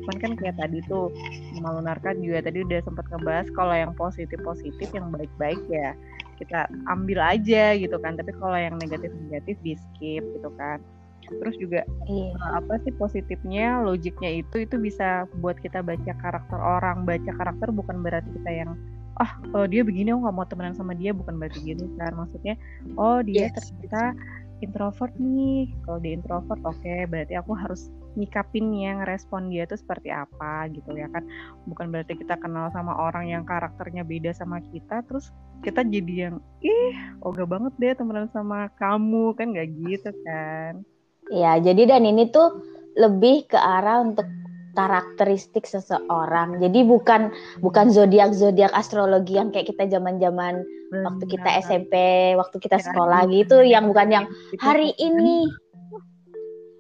Cuman 0.06 0.18
kan 0.22 0.32
kayak 0.40 0.56
tadi 0.60 0.80
tuh 0.88 1.12
malu 1.60 1.82
narkat 1.84 2.16
juga. 2.22 2.46
Tadi 2.48 2.64
udah 2.64 2.80
sempat 2.86 3.06
ngebahas 3.12 3.48
kalau 3.58 3.76
yang 3.76 3.92
positif 3.98 4.40
positif 4.46 4.88
yang 4.96 5.12
baik 5.12 5.32
baik 5.36 5.62
ya 5.68 5.98
kita 6.40 6.66
ambil 6.88 7.20
aja 7.22 7.76
gitu 7.76 8.00
kan. 8.00 8.16
Tapi 8.16 8.32
kalau 8.40 8.56
yang 8.56 8.80
negatif 8.80 9.12
negatif 9.28 9.60
di 9.62 9.76
skip 9.76 10.24
gitu 10.24 10.50
kan. 10.56 10.80
Terus 11.30 11.56
juga 11.62 11.86
Iya. 12.10 12.34
eh, 12.34 12.52
apa 12.58 12.82
sih 12.82 12.90
positifnya 12.98 13.86
logiknya 13.86 14.42
itu 14.42 14.66
itu 14.66 14.76
bisa 14.82 15.30
buat 15.38 15.60
kita 15.62 15.86
baca 15.86 16.14
karakter 16.18 16.58
orang. 16.58 17.06
Baca 17.06 17.32
karakter 17.36 17.70
bukan 17.70 18.02
berarti 18.02 18.32
kita 18.42 18.50
yang 18.66 18.72
ah 19.20 19.36
oh, 19.52 19.68
dia 19.68 19.84
begini 19.84 20.16
aku 20.16 20.24
nggak 20.26 20.36
mau 20.40 20.48
temenan 20.48 20.74
sama 20.74 20.96
dia. 20.98 21.12
Bukan 21.14 21.38
berarti 21.38 21.60
gitu 21.62 21.86
kan. 22.00 22.16
Maksudnya 22.18 22.56
oh 22.98 23.22
dia 23.22 23.52
Yes. 23.52 23.60
ternyata 23.60 24.16
introvert 24.66 25.14
nih. 25.22 25.70
Kalau 25.86 26.00
dia 26.02 26.14
introvert 26.18 26.62
oke 26.66 26.96
berarti 27.12 27.34
aku 27.38 27.52
harus 27.54 27.94
nyikapinnya 28.18 29.04
ngerespon 29.04 29.54
dia 29.54 29.70
tuh 29.70 29.78
seperti 29.78 30.10
apa 30.10 30.66
gitu 30.74 30.94
ya 30.98 31.06
kan 31.14 31.22
bukan 31.70 31.94
berarti 31.94 32.18
kita 32.18 32.38
kenal 32.42 32.70
sama 32.74 32.98
orang 32.98 33.30
yang 33.30 33.44
karakternya 33.46 34.02
beda 34.02 34.34
sama 34.34 34.62
kita 34.74 35.06
terus 35.06 35.30
kita 35.62 35.84
jadi 35.86 36.32
yang 36.32 36.36
ih 36.64 36.96
oga 37.22 37.44
banget 37.46 37.74
deh 37.78 37.94
temenan 37.94 38.32
sama 38.32 38.72
kamu 38.80 39.36
kan 39.38 39.54
nggak 39.54 39.70
gitu 39.86 40.10
kan 40.26 40.82
Ya, 41.30 41.62
jadi 41.62 41.86
dan 41.86 42.10
ini 42.10 42.34
tuh 42.34 42.58
lebih 42.98 43.46
ke 43.46 43.58
arah 43.58 44.02
untuk 44.02 44.26
karakteristik 44.74 45.70
seseorang. 45.70 46.58
Jadi 46.58 46.82
bukan 46.82 47.30
bukan 47.62 47.94
zodiak 47.94 48.34
zodiak 48.34 48.74
astrologi 48.74 49.38
yang 49.38 49.54
kayak 49.54 49.70
kita 49.70 49.86
zaman-zaman 49.86 50.66
waktu 51.06 51.24
kita. 51.30 51.50
SMP, 51.62 51.94
waktu 52.34 52.58
kita 52.58 52.82
Ya, 52.82 52.86
sekolah 52.90 53.30
aduh. 53.30 53.34
gitu, 53.38 53.58
yang 53.62 53.86
bukan 53.94 54.10
yang 54.10 54.26
hari 54.58 54.90
ini 54.98 55.46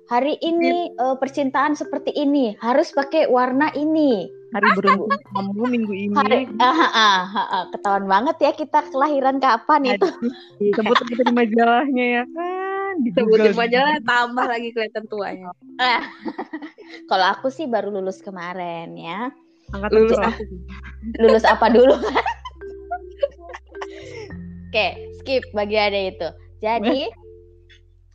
hari 0.10 0.36
ini 0.42 0.90
eh, 0.90 1.16
percintaan 1.22 1.78
seperti 1.78 2.10
ini. 2.18 2.58
Harus 2.58 2.90
pakai 2.92 3.30
warna 3.30 3.70
ini. 3.78 4.28
hari 4.50 4.66
beruntung 4.74 5.14
kamu 5.30 5.64
minggu 5.70 5.94
ini. 5.94 6.16
Hari, 6.18 6.50
ah, 6.58 6.66
ah, 6.66 6.90
ah, 6.90 7.22
ah, 7.22 7.48
ah, 7.54 7.64
ketahuan 7.70 8.10
banget 8.10 8.36
ya 8.42 8.52
kita 8.58 8.82
kelahiran 8.90 9.38
kapan 9.38 9.94
itu. 9.94 10.10
sebut 10.74 10.98
aja 10.98 11.22
di 11.22 11.34
majalahnya 11.38 12.06
ya 12.18 12.24
kan. 12.34 12.94
Di 13.06 13.14
sebutin 13.14 13.54
Google. 13.54 13.62
majalah 13.62 14.02
tambah 14.02 14.46
lagi 14.50 14.74
kelihatan 14.74 15.06
tuanya. 15.06 15.54
Kalau 17.14 17.26
aku 17.30 17.54
sih 17.54 17.70
baru 17.70 17.94
lulus 17.94 18.26
kemarin 18.26 18.98
ya. 18.98 19.30
angkatan 19.70 20.02
Lulus 20.02 20.18
aku 20.18 20.42
lulus 21.22 21.46
apa 21.46 21.70
dulu? 21.70 21.94
Oke, 24.70 24.88
skip 25.22 25.46
bagiannya 25.54 26.18
itu. 26.18 26.30
Jadi 26.58 27.06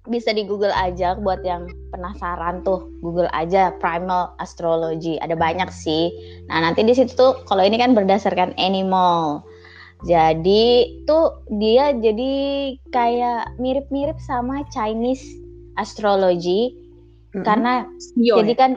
bisa 0.05 0.37
di 0.37 0.45
Google 0.45 0.73
aja 0.73 1.17
buat 1.17 1.41
yang 1.41 1.65
penasaran 1.89 2.61
tuh. 2.61 2.93
Google 3.01 3.29
aja 3.33 3.73
Primal 3.81 4.37
Astrology. 4.37 5.17
Ada 5.21 5.33
banyak 5.33 5.73
sih. 5.73 6.13
Nah, 6.53 6.61
nanti 6.61 6.85
di 6.85 6.93
situ 6.93 7.17
tuh 7.17 7.33
kalau 7.49 7.65
ini 7.65 7.81
kan 7.81 7.97
berdasarkan 7.97 8.53
animal. 8.61 9.41
Jadi 10.05 11.01
tuh 11.09 11.41
dia 11.57 11.97
jadi 11.97 12.33
kayak 12.93 13.57
mirip-mirip 13.57 14.21
sama 14.21 14.61
Chinese 14.69 15.25
astrology 15.81 16.77
karena 17.43 17.89
Sio 17.99 18.37
jadi 18.39 18.53
ya? 18.53 18.59
kan 18.61 18.71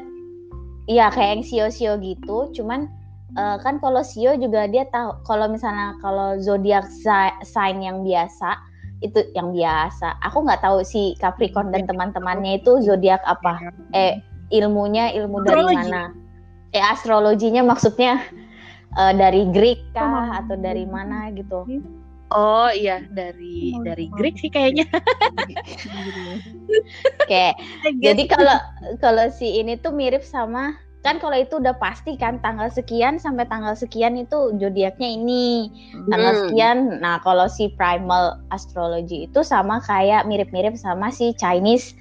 iya 0.88 1.06
kayak 1.12 1.30
yang 1.36 1.44
sio-sio 1.44 1.94
gitu, 2.00 2.50
cuman 2.56 2.88
eh, 3.36 3.58
kan 3.60 3.78
kalau 3.84 4.02
sio 4.02 4.40
juga 4.40 4.72
dia 4.72 4.88
tahu 4.88 5.20
kalau 5.28 5.52
misalnya 5.52 6.00
kalau 6.00 6.40
zodiak 6.40 6.88
si- 6.88 7.38
sign 7.44 7.84
yang 7.84 8.08
biasa 8.08 8.56
itu 9.00 9.20
yang 9.34 9.54
biasa. 9.54 10.18
Aku 10.26 10.42
nggak 10.42 10.62
tahu 10.62 10.82
si 10.82 11.14
Capricorn 11.18 11.70
dan 11.70 11.86
teman-temannya 11.86 12.60
itu 12.60 12.82
zodiak 12.82 13.22
apa. 13.24 13.62
Eh 13.94 14.18
ilmunya 14.50 15.14
ilmu 15.14 15.44
dari 15.44 15.54
Astrologi. 15.60 15.78
mana? 15.78 16.04
Eh 16.72 16.84
astrologinya 16.84 17.62
maksudnya 17.64 18.24
eh, 18.96 19.14
dari 19.14 19.46
Greek 19.52 19.82
kah 19.94 20.08
Oh. 20.08 20.40
atau 20.44 20.56
dari 20.58 20.84
mana 20.88 21.30
gitu? 21.32 21.64
oh 22.28 22.68
iya 22.76 23.08
dari 23.08 23.72
Oh, 23.72 23.84
dari 23.88 24.12
oh. 24.12 24.16
Greek 24.20 24.36
sih 24.36 24.52
kayaknya 24.52 24.84
Oke. 27.24 27.46
Jadi 28.04 28.24
kalau 28.28 28.58
kalau 29.00 29.26
si 29.32 29.60
ini 29.60 29.80
tuh 29.80 29.96
mirip 29.96 30.24
sama 30.24 30.76
kan 31.08 31.24
kalau 31.24 31.40
itu 31.40 31.64
udah 31.64 31.80
pasti 31.80 32.20
kan 32.20 32.44
tanggal 32.44 32.68
sekian 32.68 33.16
sampai 33.16 33.48
tanggal 33.48 33.72
sekian 33.80 34.20
itu 34.20 34.52
zodiaknya 34.60 35.08
ini 35.08 35.72
tanggal 36.12 36.36
Hmm. 36.36 36.42
sekian. 36.44 36.78
Nah 37.00 37.24
kalau 37.24 37.48
si 37.48 37.72
primal 37.72 38.44
astrology 38.52 39.32
itu 39.32 39.40
sama 39.40 39.80
kayak 39.80 40.28
mirip-mirip 40.28 40.76
sama 40.76 41.08
si 41.08 41.32
Chinese 41.40 41.96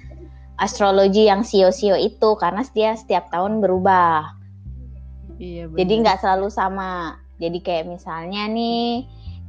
astrology 0.59 1.31
yang 1.31 1.47
sio-sio 1.47 1.95
itu 1.95 2.35
karena 2.35 2.67
dia 2.75 2.99
setiap 2.99 3.31
tahun 3.31 3.63
berubah. 3.63 4.35
iya 5.39 5.71
Jadi 5.71 5.93
bener. 5.93 6.01
nggak 6.03 6.19
selalu 6.19 6.51
sama. 6.51 7.15
Jadi 7.39 7.63
kayak 7.63 7.87
misalnya 7.87 8.43
nih 8.51 9.07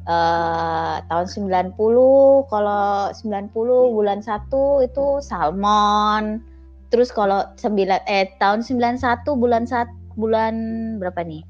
eh 0.08 0.94
tahun 1.04 1.26
90 1.26 2.46
kalau 2.46 3.10
90 3.10 3.96
bulan 3.96 4.22
1 4.22 4.86
itu 4.86 5.18
salmon. 5.20 6.40
Terus 6.88 7.12
kalau 7.12 7.44
9 7.60 7.68
eh 8.08 8.32
tahun 8.40 8.64
91 8.64 9.00
bulan 9.36 9.68
1 9.68 10.18
bulan 10.18 10.54
berapa 10.98 11.20
nih? 11.20 11.44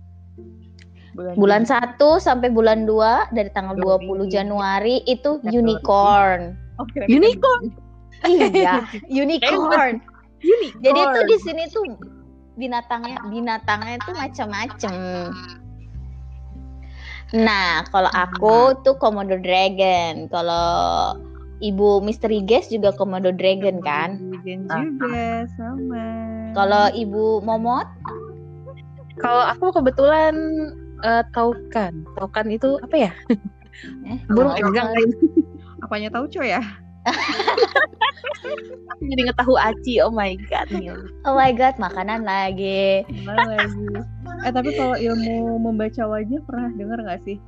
Bulan 1.35 1.67
1 1.67 1.99
sampai 2.23 2.51
bulan 2.51 2.87
2 2.87 3.35
dari 3.35 3.51
tanggal 3.51 3.75
20 3.75 4.31
Januari 4.31 5.03
itu 5.07 5.43
unicorn. 5.43 6.55
Oh, 6.79 6.87
kira 6.95 7.11
Unicorn. 7.11 7.75
Iya, 8.23 8.87
unicorn. 9.23 9.99
Unicorn. 10.39 10.83
Jadi 10.83 11.01
tuh 11.03 11.25
di 11.27 11.37
sini 11.43 11.63
tuh 11.71 11.85
binatangnya 12.55 13.19
binatangnya 13.27 13.99
tuh 14.07 14.15
macam-macam. 14.15 14.95
Nah, 17.35 17.85
kalau 17.93 18.11
aku 18.15 18.79
tuh 18.87 18.97
Komodo 18.97 19.37
dragon. 19.43 20.31
Kalau 20.31 21.19
Ibu 21.59 22.01
Misteri 22.01 22.41
Guest 22.43 22.71
juga 22.71 22.95
Komodo 22.95 23.35
dragon 23.35 23.83
kan? 23.83 24.19
Vegan 24.43 24.67
juga 24.71 25.47
sama. 25.59 26.07
Kalau 26.55 26.85
Ibu 26.95 27.43
Momot 27.43 27.87
Kalau 29.19 29.43
aku 29.43 29.75
kebetulan 29.75 30.35
eh, 31.03 31.23
taukan. 31.35 32.07
Taukan 32.15 32.47
itu 32.55 32.79
apa 32.79 32.97
ya? 32.97 33.11
eh, 34.07 34.19
Burung 34.35 34.55
kalau- 34.55 34.71
enggak 34.71 34.87
Apanya 35.83 36.09
tahu 36.11 36.27
coy 36.31 36.55
ya? 36.55 36.63
jadi 39.11 39.21
ngetahu 39.31 39.55
aci. 39.57 40.03
Oh 40.03 40.13
my 40.13 40.35
god 40.51 40.69
nih. 40.75 40.93
Oh 41.25 41.35
my 41.35 41.51
god, 41.55 41.79
makanan 41.79 42.27
lagi. 42.27 43.07
Gimana 43.07 43.57
lagi? 43.57 43.87
Eh 44.47 44.53
tapi 44.53 44.71
kalau 44.75 44.97
ilmu 44.99 45.59
membaca 45.59 46.03
wajah 46.07 46.41
pernah 46.47 46.69
dengar 46.75 46.99
nggak 47.03 47.21
sih? 47.25 47.39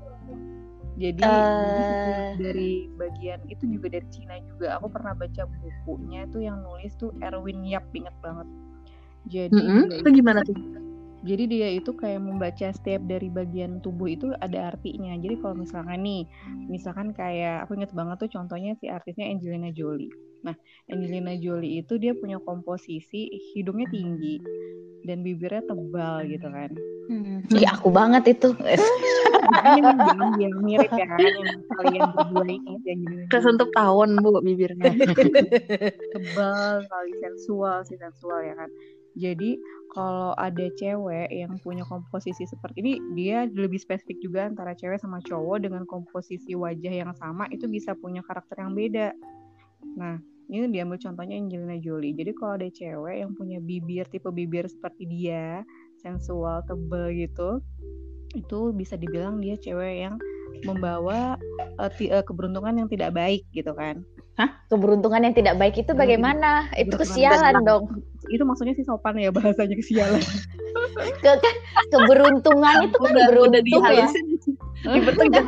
Jadi 1.01 1.23
Eh. 1.25 2.33
dari 2.41 2.71
bagian 3.01 3.41
itu 3.53 3.65
juga 3.75 3.87
dari 3.95 4.07
Cina 4.15 4.37
juga. 4.49 4.67
Aku 4.81 4.87
pernah 4.95 5.13
baca 5.17 5.43
bukunya 5.49 6.29
tuh 6.33 6.43
yang 6.47 6.59
nulis 6.65 6.93
tuh 7.01 7.11
Erwin 7.25 7.65
Yap 7.65 7.87
inget 7.97 8.17
banget. 8.25 8.49
Jadi 9.29 9.65
Mm-mm. 9.69 9.83
dia 9.85 10.01
Itu 10.01 10.09
gimana 10.13 10.41
tuh? 10.49 10.57
Jadi 11.21 11.45
dia 11.53 11.69
itu 11.69 11.93
kayak 11.93 12.21
membaca 12.25 12.67
setiap 12.73 13.05
dari 13.05 13.29
bagian 13.29 13.85
tubuh 13.85 14.09
itu 14.09 14.33
ada 14.41 14.73
artinya. 14.73 15.13
Jadi 15.21 15.37
kalau 15.37 15.57
misalkan 15.65 16.01
nih, 16.01 16.25
misalkan 16.73 17.13
kayak 17.13 17.69
aku 17.69 17.77
inget 17.77 17.93
banget 17.93 18.17
tuh 18.25 18.31
contohnya 18.33 18.73
si 18.81 18.89
artisnya 18.89 19.29
Angelina 19.29 19.69
Jolie. 19.69 20.13
Nah, 20.41 20.57
Angelina 20.89 21.37
Jolie 21.37 21.85
itu 21.85 22.01
dia 22.01 22.17
punya 22.17 22.41
komposisi 22.41 23.29
hidungnya 23.53 23.89
tinggi 23.93 24.41
dan 25.05 25.25
bibirnya 25.25 25.65
tebal 25.65 26.29
gitu 26.29 26.49
kan. 26.49 26.71
Hmm. 27.11 27.43
Ih, 27.51 27.67
aku 27.67 27.91
banget 27.91 28.39
itu. 28.39 28.55
Yang, 28.61 29.99
yang, 30.15 30.33
yang 30.39 30.55
mirip 30.63 30.93
ya 30.95 31.07
kan, 31.11 31.19
yang 31.19 31.59
kalian 31.75 32.03
berdua 32.15 32.45
ini 32.47 32.73
Jolie. 32.87 33.27
Kesentuh 33.33 33.69
tawon 33.75 34.21
bu 34.21 34.39
bibirnya. 34.45 34.95
tebal 36.15 36.85
kali 36.87 37.13
sensual 37.19 37.83
sih 37.83 37.99
sensual 37.99 38.45
ya 38.47 38.55
kan 38.55 38.71
jadi 39.19 39.59
kalau 39.91 40.39
ada 40.39 40.71
cewek 40.79 41.35
yang 41.35 41.59
punya 41.59 41.83
komposisi 41.83 42.47
seperti 42.47 42.79
ini 42.79 42.95
dia 43.19 43.51
lebih 43.51 43.83
spesifik 43.83 44.23
juga 44.23 44.47
antara 44.47 44.79
cewek 44.79 45.03
sama 45.03 45.19
cowok 45.27 45.67
dengan 45.67 45.83
komposisi 45.83 46.55
wajah 46.55 46.95
yang 46.95 47.13
sama 47.19 47.51
itu 47.51 47.67
bisa 47.67 47.99
punya 47.99 48.23
karakter 48.23 48.63
yang 48.63 48.73
beda 48.79 49.11
nah 49.97 50.17
ini 50.51 50.67
diambil 50.67 50.99
contohnya 50.99 51.39
Angelina 51.39 51.79
Jolie 51.79 52.15
jadi 52.15 52.35
kalau 52.35 52.59
ada 52.59 52.69
cewek 52.71 53.17
yang 53.23 53.33
punya 53.39 53.59
bibir 53.63 54.05
tipe 54.11 54.31
bibir 54.31 54.67
seperti 54.67 55.07
dia 55.07 55.63
sensual 56.03 56.63
tebal 56.67 57.11
gitu 57.15 57.63
itu 58.35 58.71
bisa 58.75 58.95
dibilang 58.95 59.43
dia 59.43 59.59
cewek 59.59 60.07
yang 60.07 60.15
membawa 60.67 61.39
ti- 61.99 62.11
eh, 62.11 62.23
keberuntungan 62.23 62.75
yang 62.75 62.89
tidak 62.91 63.15
baik 63.15 63.43
gitu 63.55 63.75
kan 63.75 64.03
Keberuntungan 64.71 65.21
yang 65.27 65.35
tidak 65.35 65.59
baik 65.59 65.77
itu 65.83 65.93
bagaimana? 65.93 66.71
Itu 66.79 66.97
kesialan 66.97 67.61
dong. 67.67 67.85
itu 68.31 68.43
maksudnya 68.47 68.79
sih 68.79 68.87
sopan 68.87 69.19
ya 69.19 69.35
bahasanya 69.35 69.75
kesialan 69.75 70.23
Ke, 71.21 71.33
kan 71.37 71.55
keberuntungan 71.91 72.87
itu 72.87 72.97
kan 72.97 73.15
beruntung 73.27 73.85
ya. 73.91 74.09
Dipertegas. 74.81 75.47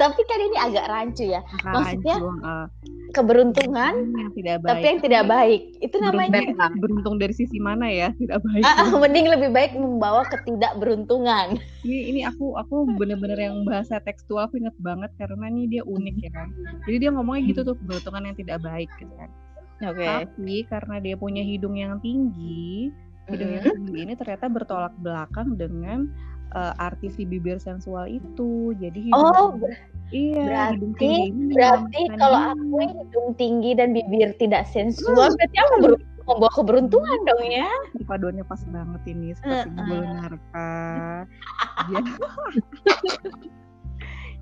Tapi 0.00 0.20
kan 0.26 0.38
ini 0.38 0.56
agak 0.58 0.86
rancu 0.86 1.24
ya. 1.26 1.40
Maksudnya, 1.66 2.16
Hancur, 2.18 2.34
eh, 2.42 2.66
Keberuntungan 3.12 3.92
yang 4.16 4.32
tidak 4.32 4.56
baik 4.64 4.70
tapi 4.72 4.84
yang 4.88 5.00
tidak 5.04 5.24
baik. 5.28 5.60
Itu 5.84 5.96
namanya 6.00 6.30
beruntung, 6.32 6.80
beruntung 6.80 7.14
dari 7.20 7.34
sisi 7.36 7.60
mana 7.60 7.86
ya 7.92 8.08
tidak 8.16 8.40
baik 8.40 8.64
Ah, 8.64 8.88
ah, 8.88 8.90
mending 8.96 9.28
lebih 9.28 9.52
baik 9.52 9.76
membawa 9.76 10.24
ketidakberuntungan. 10.32 11.60
ini 11.82 12.00
ini 12.14 12.20
aku 12.24 12.56
aku 12.56 12.86
bener-bener 12.96 13.36
yang 13.36 13.66
bahasa 13.66 13.98
tekstual 14.00 14.46
aku 14.46 14.56
inget 14.62 14.74
banget 14.80 15.10
karena 15.18 15.50
ini 15.50 15.66
dia 15.66 15.82
unik 15.82 16.16
ya 16.22 16.30
kan 16.30 16.48
jadi 16.86 16.96
dia 17.02 17.10
ngomongnya 17.10 17.42
gitu 17.50 17.60
tuh 17.66 17.74
keberuntungan 17.74 18.22
yang 18.30 18.36
tidak 18.38 18.58
baik 18.62 18.90
gitu 19.02 19.12
kan 19.18 19.30
Oke. 19.90 20.06
tapi 20.06 20.56
karena 20.70 20.96
dia 21.02 21.14
punya 21.18 21.42
hidung 21.42 21.74
yang 21.74 21.98
tinggi 21.98 22.94
hidung 23.26 23.50
yang 23.50 23.66
tinggi 23.66 23.98
ini 23.98 24.14
ternyata 24.14 24.46
bertolak 24.46 24.94
belakang 25.02 25.58
dengan 25.58 26.06
eh, 26.52 26.74
arti 26.78 27.08
si 27.08 27.22
bibir 27.22 27.56
sensual 27.56 28.06
itu 28.06 28.50
jadi 28.76 28.98
hidung 29.02 29.16
Oh, 29.16 29.56
iya 30.08 30.70
hidung 30.70 30.92
berarti- 30.92 31.00
tinggi 31.00 31.52
Berarti 31.52 32.00
kalau 32.14 32.40
aku 32.52 32.74
yang 32.78 32.94
hidung 32.98 33.28
tinggi 33.34 33.70
dan 33.72 33.88
bibir 33.90 34.30
tidak 34.36 34.64
sensual, 34.66 35.32
berarti 35.32 35.56
aku 35.58 35.74
ber- 35.82 36.04
membawa 36.22 36.52
keberuntungan 36.54 37.18
dong 37.24 37.42
ya. 37.44 37.66
perpaduannya 37.98 38.44
pas 38.44 38.62
banget 38.64 39.02
ini 39.08 39.34
seperti 39.34 39.68
Heeh. 39.68 39.82
bulu 39.82 40.04
narka. 40.06 40.70
Jadi- 41.88 42.14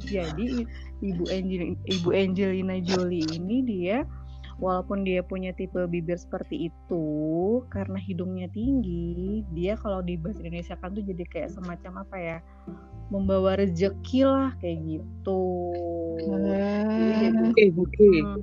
Jadi 0.01 0.65
ibu 1.03 1.25
Angel 1.29 1.77
ibu 1.85 2.09
Angelina 2.11 2.81
Jolie 2.81 3.25
ini 3.31 3.61
dia 3.61 4.09
walaupun 4.61 5.03
dia 5.09 5.25
punya 5.25 5.57
tipe 5.57 5.81
bibir 5.89 6.21
seperti 6.21 6.69
itu 6.69 7.05
karena 7.73 7.97
hidungnya 7.97 8.47
tinggi, 8.53 9.43
dia 9.57 9.75
kalau 9.81 10.05
di 10.05 10.21
bahasa 10.21 10.45
Indonesia 10.45 10.77
kan 10.77 10.93
tuh 10.93 11.03
jadi 11.03 11.25
kayak 11.27 11.51
semacam 11.57 12.05
apa 12.05 12.17
ya? 12.21 12.39
membawa 13.11 13.59
rezeki 13.59 14.23
lah 14.23 14.55
kayak 14.63 14.79
gitu. 14.87 15.43
Jadi- 16.23 17.75
oke. 17.75 18.07
Hmm. 18.23 18.39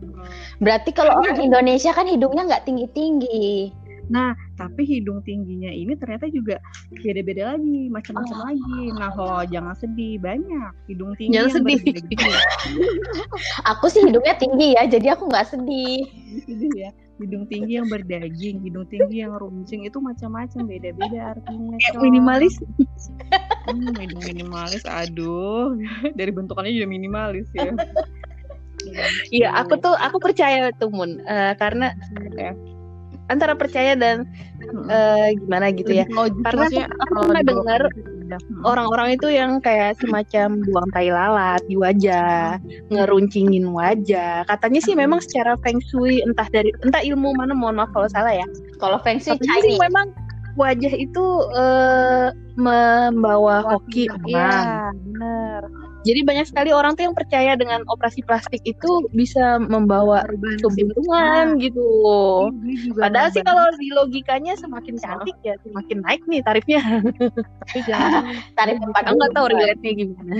Berarti 0.59 0.91
kalau 0.91 1.15
orang 1.23 1.39
Indonesia 1.39 1.95
kan 1.95 2.03
hidungnya 2.03 2.43
nggak 2.51 2.67
tinggi-tinggi. 2.67 3.71
Nah, 4.07 4.31
tapi 4.55 4.87
hidung 4.87 5.19
tingginya 5.27 5.67
ini 5.67 5.93
ternyata 5.99 6.31
juga 6.31 6.63
beda-beda 7.03 7.55
lagi, 7.55 7.91
macam-macam 7.91 8.37
lagi. 8.51 8.79
Nah, 8.95 9.11
lo 9.13 9.43
jangan 9.51 9.75
sedih, 9.75 10.15
banyak 10.23 10.71
hidung 10.87 11.11
tinggi 11.19 11.35
Jangan 11.35 11.67
yang 11.67 11.79
sedih. 11.83 12.39
Aku 13.75 13.85
sih 13.91 14.01
hidungnya 14.07 14.35
tinggi 14.39 14.75
ya, 14.79 14.87
jadi 14.87 15.15
aku 15.15 15.27
nggak 15.27 15.47
sedih. 15.47 16.07
Sedih 16.47 16.71
ya. 16.75 16.89
Hidung 17.17 17.49
tinggi 17.49 17.81
yang 17.81 17.89
berdaging, 17.89 18.61
hidung 18.61 18.85
tinggi 18.85 19.25
yang 19.25 19.33
runcing 19.33 19.89
itu 19.89 19.97
macam-macam, 19.97 20.69
beda-beda 20.69 21.33
artinya. 21.33 21.75
Kayak 21.81 21.99
minimalis. 22.05 22.53
Hmm, 23.67 23.91
hidung 23.97 24.23
minimalis, 24.23 24.83
aduh, 24.85 25.75
dari 26.13 26.31
bentukannya 26.31 26.71
juga 26.71 26.87
minimalis 26.87 27.49
ya. 27.57 27.73
Iya, 29.33 29.49
aku 29.57 29.81
tuh 29.81 29.97
aku 29.97 30.17
percaya 30.21 30.71
tuh 30.71 30.93
Mun 30.93 31.19
Eh, 31.25 31.53
karena 31.59 31.91
Ya. 32.37 32.53
Antara 33.27 33.53
percaya 33.55 33.93
dan 33.95 34.27
Hmm. 34.67 34.89
eh, 34.91 35.29
gimana 35.39 35.71
gitu 35.71 35.95
ya. 35.95 36.03
Logis, 36.11 36.43
Karena 36.43 36.67
aku 36.91 37.13
pernah 37.29 37.43
dengar 37.45 37.81
udah, 38.27 38.39
hmm. 38.41 38.63
Orang-orang 38.67 39.15
itu 39.15 39.27
yang 39.31 39.63
kayak 39.63 39.95
semacam 40.03 40.59
buang 40.67 40.89
tai 40.91 41.07
lalat 41.07 41.61
di 41.71 41.79
wajah, 41.79 42.59
ngeruncingin 42.91 43.71
wajah. 43.71 44.43
Katanya 44.43 44.79
sih 44.83 44.91
memang 44.97 45.23
secara 45.23 45.55
feng 45.63 45.79
shui 45.87 46.19
entah 46.19 46.49
dari 46.51 46.75
entah 46.83 46.99
ilmu 46.99 47.31
mana 47.39 47.55
mohon 47.55 47.79
maaf 47.79 47.93
kalau 47.95 48.11
salah 48.11 48.35
ya. 48.35 48.43
Kalau 48.83 48.99
feng 49.07 49.23
shui 49.23 49.39
Chinese. 49.39 49.79
memang 49.79 50.11
wajah 50.59 50.93
itu 50.99 51.25
eh, 51.55 52.27
membawa 52.59 53.63
hoki 53.63 54.11
Iya, 54.27 54.91
benar. 54.91 55.61
Jadi 56.07 56.19
banyak 56.23 56.47
sekali 56.47 56.71
orang 56.71 56.95
tuh 56.95 57.11
yang 57.11 57.15
percaya 57.17 57.59
dengan 57.59 57.83
operasi 57.91 58.23
plastik 58.23 58.63
itu 58.63 59.03
bisa 59.11 59.59
membawa 59.59 60.23
Perubahan 60.23 60.59
keberuntungan 60.63 61.45
gitu. 61.59 61.91
Iya, 62.47 62.55
gue 62.63 62.75
juga 62.87 62.99
Padahal 63.03 63.29
sih 63.35 63.43
kalau 63.43 63.65
di 63.75 63.89
logikanya 63.91 64.53
semakin 64.55 64.95
cantik 64.95 65.35
ya 65.43 65.59
semakin 65.67 65.97
naik 66.07 66.23
nih 66.31 66.39
tarifnya. 66.39 66.79
Tarif 68.57 68.79
Aku 68.79 68.87
empat 68.87 69.03
nggak 69.11 69.31
tahu 69.35 69.45
relate-nya 69.51 69.91
gimana. 69.99 70.33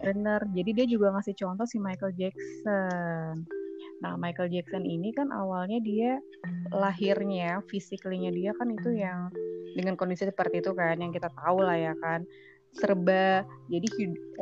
bener. 0.00 0.40
Jadi 0.56 0.70
dia 0.72 0.86
juga 0.88 1.12
ngasih 1.12 1.36
contoh 1.36 1.68
si 1.68 1.76
Michael 1.76 2.16
Jackson. 2.16 3.44
Nah, 4.00 4.20
Michael 4.20 4.52
Jackson 4.52 4.84
ini 4.84 5.12
kan 5.12 5.32
awalnya 5.32 5.80
dia 5.80 6.20
lahirnya, 6.72 7.64
fisiklinya 7.68 8.28
dia 8.32 8.52
kan 8.56 8.68
itu 8.68 8.90
yang 8.92 9.32
dengan 9.72 9.96
kondisi 9.96 10.28
seperti 10.28 10.60
itu 10.60 10.76
kan, 10.76 11.00
yang 11.00 11.08
kita 11.08 11.32
tahu 11.32 11.64
lah 11.64 11.76
ya 11.78 11.94
kan, 11.98 12.28
serba. 12.74 13.42
Jadi 13.70 13.86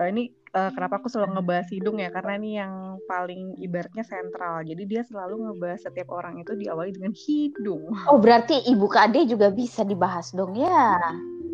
eh, 0.01 0.09
ini 0.11 0.23
eh, 0.29 0.71
kenapa 0.75 0.99
aku 0.99 1.09
selalu 1.09 1.39
ngebahas 1.41 1.69
hidung 1.71 1.97
ya, 2.01 2.09
karena 2.11 2.33
ini 2.41 2.51
yang 2.59 2.73
paling 3.07 3.57
ibaratnya 3.61 4.03
sentral. 4.03 4.65
Jadi 4.65 4.83
dia 4.89 5.03
selalu 5.07 5.49
ngebahas 5.49 5.81
setiap 5.85 6.09
orang 6.13 6.41
itu 6.41 6.53
diawali 6.57 6.91
dengan 6.93 7.13
hidung. 7.15 7.93
Oh 8.11 8.19
berarti 8.19 8.59
ibu 8.69 8.89
KD 8.89 9.31
juga 9.31 9.49
bisa 9.53 9.85
dibahas 9.87 10.33
dong 10.33 10.57
ya. 10.57 10.99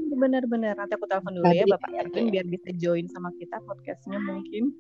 Bener-bener. 0.09 0.75
Nanti 0.75 0.99
aku 0.99 1.07
telepon 1.07 1.37
dulu 1.37 1.47
ya 1.53 1.63
Tadi- 1.63 1.73
Bapak 1.79 1.91
Erwin 1.95 2.27
biar 2.35 2.47
bisa 2.49 2.71
join 2.75 3.07
sama 3.07 3.31
kita 3.39 3.61
podcastnya 3.63 4.19
mungkin. 4.19 4.75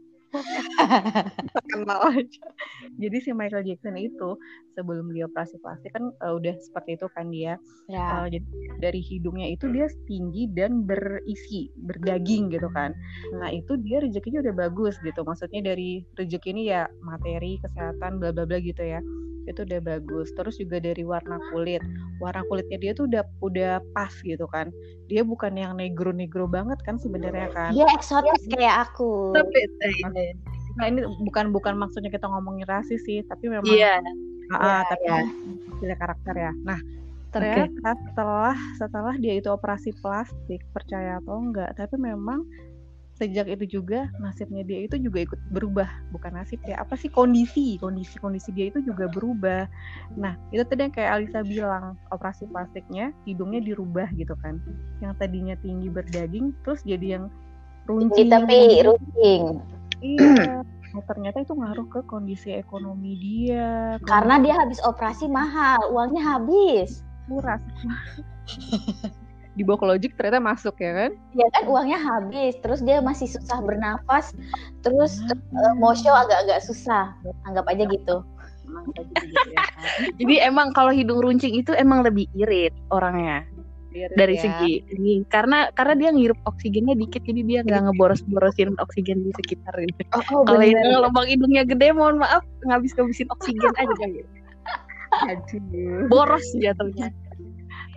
Kenal 1.72 2.00
aja. 2.12 2.42
Jadi 3.02 3.16
si 3.22 3.30
Michael 3.32 3.64
Jackson 3.64 3.96
itu 3.96 4.36
sebelum 4.78 5.10
dia 5.10 5.26
operasi 5.26 5.58
plastik 5.58 5.90
kan 5.90 6.14
uh, 6.22 6.38
udah 6.38 6.54
seperti 6.62 6.94
itu 6.94 7.06
kan 7.16 7.26
dia. 7.34 7.58
Ya. 7.90 8.22
Uh, 8.22 8.26
jadi 8.30 8.46
dari 8.78 9.00
hidungnya 9.02 9.50
itu 9.50 9.66
dia 9.74 9.90
tinggi 10.06 10.46
dan 10.54 10.86
berisi, 10.86 11.74
berdaging 11.82 12.54
gitu 12.54 12.70
kan. 12.70 12.94
Nah 13.34 13.50
itu 13.50 13.74
dia 13.82 13.98
rezekinya 13.98 14.44
udah 14.46 14.54
bagus 14.68 14.94
gitu. 15.02 15.26
Maksudnya 15.26 15.74
dari 15.74 16.06
rezeki 16.14 16.48
ini 16.54 16.62
ya 16.70 16.86
materi, 17.02 17.58
kesehatan, 17.58 18.22
bla 18.22 18.30
bla 18.30 18.46
bla 18.46 18.58
gitu 18.62 18.78
ya. 18.78 19.02
Itu 19.50 19.64
udah 19.64 19.80
bagus. 19.80 20.30
Terus 20.36 20.60
juga 20.60 20.78
dari 20.78 21.02
warna 21.02 21.40
kulit. 21.50 21.82
Warna 22.22 22.44
kulitnya 22.46 22.78
dia 22.78 22.92
tuh 22.94 23.10
udah 23.10 23.24
udah 23.42 23.82
pas 23.96 24.12
gitu 24.22 24.46
kan. 24.46 24.70
Dia 25.08 25.24
bukan 25.24 25.56
yang 25.56 25.74
negro-negro 25.80 26.46
banget 26.46 26.78
kan 26.84 27.00
sebenarnya 27.00 27.48
kan. 27.50 27.72
Dia 27.74 27.88
eksotis 27.96 28.46
kayak 28.52 28.92
aku. 28.92 29.32
Tapi 29.34 29.58
Nah 30.78 30.84
ini 30.86 31.02
bukan 31.26 31.50
bukan 31.50 31.74
maksudnya 31.74 32.10
kita 32.12 32.30
ngomongin 32.30 32.66
rasis 32.68 33.02
sih, 33.02 33.24
tapi 33.26 33.50
memang 33.50 33.66
iya. 33.74 33.98
Ah, 34.48 34.80
Ya, 34.80 34.88
tapi 34.88 35.04
ya. 35.04 35.18
pilih 35.76 35.96
karakter 36.00 36.34
ya. 36.34 36.52
Nah, 36.64 36.80
ternyata 37.28 37.92
setelah 38.08 38.56
setelah 38.80 39.14
dia 39.20 39.36
itu 39.36 39.52
operasi 39.52 39.92
plastik, 40.00 40.64
percaya 40.72 41.20
atau 41.20 41.36
enggak, 41.36 41.76
tapi 41.76 42.00
memang 42.00 42.40
sejak 43.18 43.50
itu 43.50 43.82
juga 43.82 44.06
nasibnya 44.22 44.62
dia 44.62 44.86
itu 44.86 44.94
juga 44.96 45.26
ikut 45.26 45.40
berubah, 45.50 45.90
bukan 46.14 46.38
nasib 46.38 46.62
ya. 46.64 46.78
Apa 46.78 46.94
sih 46.94 47.10
kondisi, 47.10 47.74
kondisi 47.82 48.14
kondisi 48.22 48.54
dia 48.54 48.70
itu 48.70 48.78
juga 48.86 49.10
berubah. 49.10 49.66
Nah, 50.14 50.38
itu 50.54 50.62
tadi 50.64 50.86
yang 50.86 50.94
kayak 50.94 51.10
Alisa 51.18 51.42
bilang, 51.42 51.98
operasi 52.14 52.46
plastiknya 52.48 53.10
hidungnya 53.26 53.60
dirubah 53.60 54.08
gitu 54.14 54.38
kan. 54.38 54.62
Yang 55.02 55.12
tadinya 55.18 55.58
tinggi 55.58 55.90
berdaging 55.90 56.54
terus 56.62 56.80
jadi 56.86 57.18
yang 57.18 57.24
runcing. 57.90 58.30
Tapi 58.30 58.86
runcing. 58.86 59.77
Iya. 59.98 60.62
Nah, 60.64 61.04
ternyata 61.04 61.44
itu 61.44 61.52
ngaruh 61.52 61.88
ke 61.92 62.00
kondisi 62.08 62.54
ekonomi 62.54 63.18
dia. 63.20 64.00
Karena 64.08 64.40
dia 64.40 64.56
habis 64.56 64.80
operasi 64.80 65.28
mahal, 65.28 65.92
uangnya 65.92 66.36
habis. 66.36 67.04
murah 67.28 67.60
dibawa 69.52 69.76
ke 69.76 69.86
logik 69.90 70.12
ternyata 70.16 70.40
masuk 70.40 70.80
ya 70.80 70.96
kan 70.96 71.10
Ya 71.36 71.44
kan 71.52 71.68
uangnya 71.68 72.00
habis, 72.00 72.56
terus 72.64 72.80
dia 72.80 73.04
masih 73.04 73.28
susah 73.28 73.60
bernafas, 73.60 74.32
terus 74.80 75.20
eh, 75.28 75.74
mau 75.76 75.92
show 75.92 76.14
agak-agak 76.14 76.64
susah. 76.64 77.12
Anggap 77.44 77.66
aja 77.68 77.84
gitu. 77.84 78.24
Emang 78.64 78.84
gitu 78.96 79.26
ya. 79.52 79.66
Jadi 80.16 80.34
emang 80.40 80.72
kalau 80.72 80.94
hidung 80.94 81.20
runcing 81.20 81.52
itu 81.52 81.76
emang 81.76 82.00
lebih 82.00 82.30
irit 82.32 82.72
orangnya 82.88 83.44
Dari 83.88 84.36
ya. 84.36 84.42
segi 84.44 84.84
ini 84.94 85.24
karena 85.32 85.72
karena 85.72 85.94
dia 85.96 86.10
ngirup 86.12 86.38
oksigennya 86.44 86.92
dikit 86.92 87.24
jadi 87.24 87.40
dia 87.42 87.60
nggak 87.64 87.88
ngeboros-borosin 87.88 88.76
oksigen 88.76 89.24
di 89.24 89.32
sekitar 89.40 89.74
gitu. 89.80 90.02
Oh, 90.12 90.22
oh 90.38 90.42
Kalau 90.48 90.60
hidung 90.60 90.92
lubang 91.00 91.26
hidungnya 91.26 91.64
gede 91.64 91.96
mohon 91.96 92.20
maaf 92.20 92.44
ngabis-ngabisin 92.68 93.28
oksigen 93.32 93.72
aja 93.80 93.94
kan 93.96 94.08
gitu. 94.12 94.30
Aduh. 95.24 96.04
Boros 96.12 96.46
jatuhnya. 96.60 97.08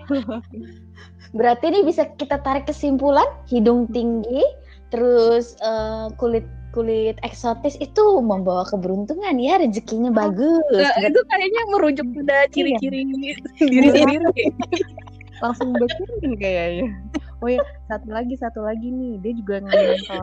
Berarti 1.38 1.66
ini 1.72 1.88
bisa 1.88 2.08
kita 2.20 2.44
tarik 2.44 2.68
kesimpulan 2.68 3.28
hidung 3.48 3.88
tinggi, 3.92 4.44
terus 4.92 5.56
eh, 5.64 6.08
kulit 6.20 6.44
kulit 6.72 7.20
eksotis 7.28 7.76
itu 7.84 8.04
membawa 8.24 8.64
keberuntungan 8.64 9.36
ya 9.40 9.60
rezekinya 9.60 10.12
bagus. 10.12 10.64
Nah, 10.72 11.04
itu 11.04 11.20
kayaknya 11.28 11.62
merujuk 11.76 12.08
pada 12.16 12.48
ciri-ciri 12.48 13.04
diri 13.12 13.36
sendiri. 13.60 13.92
langsung 15.42 15.74
bercermin 15.74 16.38
kayaknya. 16.38 16.94
Oh 17.42 17.50
ya 17.50 17.62
satu 17.90 18.08
lagi 18.14 18.38
satu 18.38 18.62
lagi 18.62 18.94
nih. 18.94 19.18
Dia 19.26 19.34
juga 19.34 19.56
nonton 19.66 20.22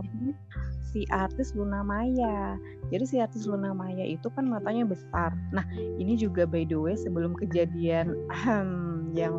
si 0.88 1.04
artis 1.12 1.52
Luna 1.52 1.84
Maya. 1.84 2.56
Jadi 2.88 3.04
si 3.04 3.16
artis 3.20 3.44
Luna 3.44 3.76
Maya 3.76 4.06
itu 4.06 4.30
kan 4.32 4.48
matanya 4.48 4.88
besar. 4.88 5.34
Nah 5.52 5.66
ini 5.76 6.16
juga 6.16 6.48
by 6.48 6.64
the 6.64 6.78
way 6.78 6.96
sebelum 6.96 7.36
kejadian 7.36 8.16
ahem, 8.32 9.10
yang 9.12 9.36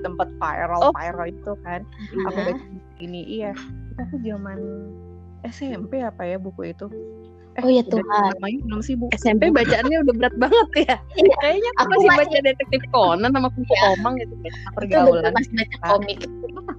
tempat 0.00 0.30
viral 0.40 0.88
Oh. 0.88 0.94
viral 0.94 1.28
itu 1.28 1.52
kan. 1.66 1.84
Aku 2.30 2.38
baca 2.48 2.64
ini 3.02 3.20
iya. 3.26 3.52
Itu 3.92 4.00
aku 4.00 4.16
zaman 4.24 4.58
SMP 5.46 6.02
apa 6.02 6.22
ya 6.24 6.38
buku 6.38 6.72
itu 6.72 6.86
eh, 7.58 7.62
Oh 7.66 7.70
ya 7.70 7.82
Tuhan. 7.82 8.30
namanya 8.38 8.58
belum 8.64 8.80
sih 8.80 8.94
buku 8.94 9.10
SMP 9.18 9.50
bacaannya 9.50 9.98
udah 10.06 10.14
berat 10.14 10.34
banget 10.38 10.68
ya. 10.86 10.96
Iya, 11.18 11.34
Kayaknya 11.42 11.70
aku 11.74 11.82
aku 11.82 11.90
masih 11.90 12.08
masih- 12.08 12.20
baca 12.22 12.38
detektif 12.46 12.80
Conan 12.94 13.30
sama 13.34 13.48
Kuku 13.50 13.74
Omang 13.98 14.14
gitu. 14.22 14.34
Itu 14.38 14.58
pergaulan 14.78 15.32
masih 15.34 15.52
baca 15.58 15.76
komik. 15.90 16.18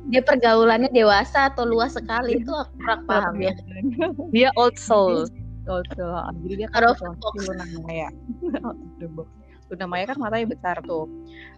Dia 0.09 0.21
pergaulannya 0.23 0.89
dewasa 0.89 1.39
atau 1.51 1.63
luas 1.67 1.91
sekali 1.93 2.39
itu 2.39 2.51
aku 2.51 2.71
kurang 2.79 3.01
paham 3.05 3.35
ya. 3.37 3.53
Dia 4.31 4.49
old 4.55 4.79
soul. 4.79 5.27
Betul. 5.67 6.15
Jadi 6.47 6.53
dia 6.55 6.67
kan 6.71 6.81
Luna 6.87 7.65
Maya. 7.85 8.09
Luna 9.69 9.85
Maya 9.85 10.03
kan 10.09 10.17
matanya 10.17 10.47
besar 10.49 10.81
tuh. 10.81 11.05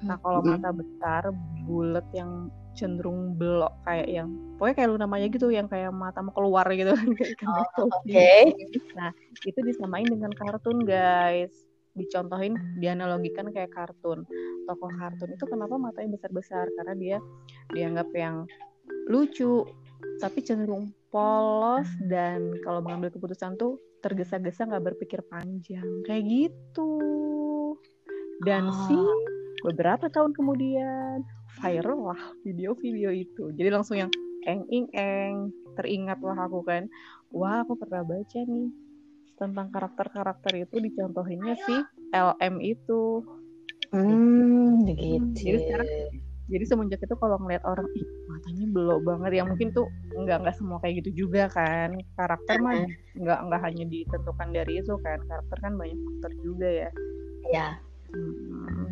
Nah 0.03 0.19
kalau 0.19 0.43
mata 0.43 0.73
besar, 0.75 1.31
bulat 1.63 2.03
yang 2.11 2.51
cenderung 2.73 3.35
belok 3.35 3.73
kayak 3.83 4.07
yang 4.07 4.29
pokoknya 4.55 4.75
kayak 4.77 4.89
Luna 4.95 5.07
Maya 5.09 5.27
gitu 5.27 5.47
yang 5.51 5.67
kayak 5.67 5.91
mata 5.91 6.23
mau 6.23 6.31
keluar 6.31 6.65
gitu 6.71 6.91
ikan 6.95 7.47
Oh. 7.51 7.89
Oke. 7.91 8.55
Itu 9.43 9.59
disamain 9.65 10.07
dengan 10.07 10.31
kartun 10.31 10.87
guys. 10.87 11.51
Dicontohin, 11.91 12.55
dianalogikan 12.79 13.51
kayak 13.51 13.75
kartun. 13.75 14.23
Tokoh 14.63 14.91
kartun 14.95 15.35
itu 15.35 15.43
kenapa 15.43 15.75
matanya 15.75 16.15
besar-besar? 16.15 16.71
Karena 16.79 16.95
dia 16.95 17.17
dianggap 17.75 18.07
yang 18.15 18.47
lucu, 19.11 19.67
tapi 20.23 20.39
cenderung 20.39 20.95
polos 21.11 21.89
dan 22.07 22.55
kalau 22.63 22.79
mengambil 22.79 23.11
keputusan 23.11 23.59
tuh 23.59 23.75
tergesa-gesa 23.99 24.65
nggak 24.65 24.95
berpikir 24.95 25.19
panjang 25.27 25.85
kayak 26.07 26.23
gitu 26.25 26.95
dan 28.47 28.71
Ah. 28.71 28.87
sih 28.87 29.03
beberapa 29.67 30.09
tahun 30.09 30.33
kemudian 30.33 31.21
viral 31.61 31.99
lah 32.13 32.21
video-video 32.41 33.09
itu. 33.13 33.53
Jadi 33.53 33.69
langsung 33.69 33.95
yang 34.01 34.11
eng 34.49 34.65
ing 34.73 34.89
eng 34.97 35.53
teringat 35.77 36.19
lah 36.25 36.49
aku 36.49 36.65
kan. 36.65 36.89
Wah 37.31 37.61
aku 37.63 37.77
pernah 37.77 38.01
baca 38.01 38.39
nih 38.41 38.67
tentang 39.37 39.67
karakter-karakter 39.73 40.53
itu 40.57 40.75
dicontohinnya 40.81 41.55
si 41.65 41.75
LM 42.13 42.55
itu. 42.61 43.23
Hmm, 43.93 44.85
begitu. 44.85 45.37
Jadi 45.37 45.57
sekarang 45.65 45.89
jadi 46.51 46.67
semenjak 46.67 46.99
itu 46.99 47.15
kalau 47.15 47.39
ngeliat 47.39 47.63
orang 47.63 47.87
ih 47.95 48.07
matanya 48.27 48.65
belok 48.67 49.01
banget. 49.07 49.31
Ya 49.39 49.43
mungkin 49.47 49.71
tuh 49.71 49.87
nggak 50.11 50.37
nggak 50.43 50.55
semua 50.59 50.77
kayak 50.83 51.05
gitu 51.05 51.25
juga 51.25 51.47
kan. 51.47 51.95
Karakter 52.19 52.59
mah 52.59 52.85
nggak 53.15 53.39
nggak 53.47 53.61
hanya 53.63 53.85
ditentukan 53.87 54.49
dari 54.51 54.83
itu 54.83 54.93
kan. 54.99 55.19
Karakter 55.25 55.57
kan 55.63 55.73
banyak 55.79 55.95
faktor 55.95 56.31
juga 56.43 56.67
ya. 56.67 56.89
Ya. 57.49 57.67
Hmm, 58.11 58.91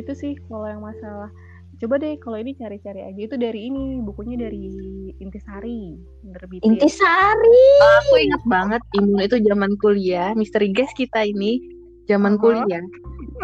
itu 0.00 0.12
sih 0.16 0.32
kalau 0.48 0.64
yang 0.64 0.80
masalah 0.80 1.28
coba 1.76 2.00
deh 2.00 2.16
kalau 2.20 2.40
ini 2.40 2.56
cari-cari 2.56 3.04
aja 3.04 3.20
itu 3.20 3.36
dari 3.36 3.68
ini 3.68 4.00
bukunya 4.00 4.48
dari 4.48 4.64
Intisari 5.20 5.96
nerbitin 6.24 6.76
Intisari. 6.76 7.62
Aku 8.04 8.14
ingat 8.16 8.42
banget 8.48 8.82
Imun 8.96 9.20
itu 9.20 9.36
zaman 9.44 9.72
kuliah, 9.80 10.32
misteri 10.32 10.72
guys 10.72 10.92
kita 10.96 11.24
ini 11.24 11.60
zaman 12.08 12.36
Aha. 12.36 12.40
kuliah. 12.40 12.82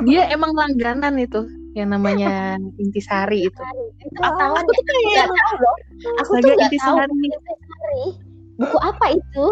Dia 0.09 0.33
emang 0.33 0.57
langganan 0.57 1.21
itu 1.21 1.45
yang 1.77 1.93
namanya 1.93 2.57
Intisari 2.81 3.49
itu. 3.49 3.63
Itu 4.01 4.21
aku 4.21 4.61
tuh 4.65 4.75
nggak 4.81 5.29
tahu 5.29 5.55
loh. 5.61 5.77
Aku 6.25 6.31
tuh 6.41 6.53
nggak 6.57 6.73
tahu 6.81 6.97
Intisari. 7.05 8.07
buku 8.61 8.79
apa 8.85 9.07
itu? 9.17 9.47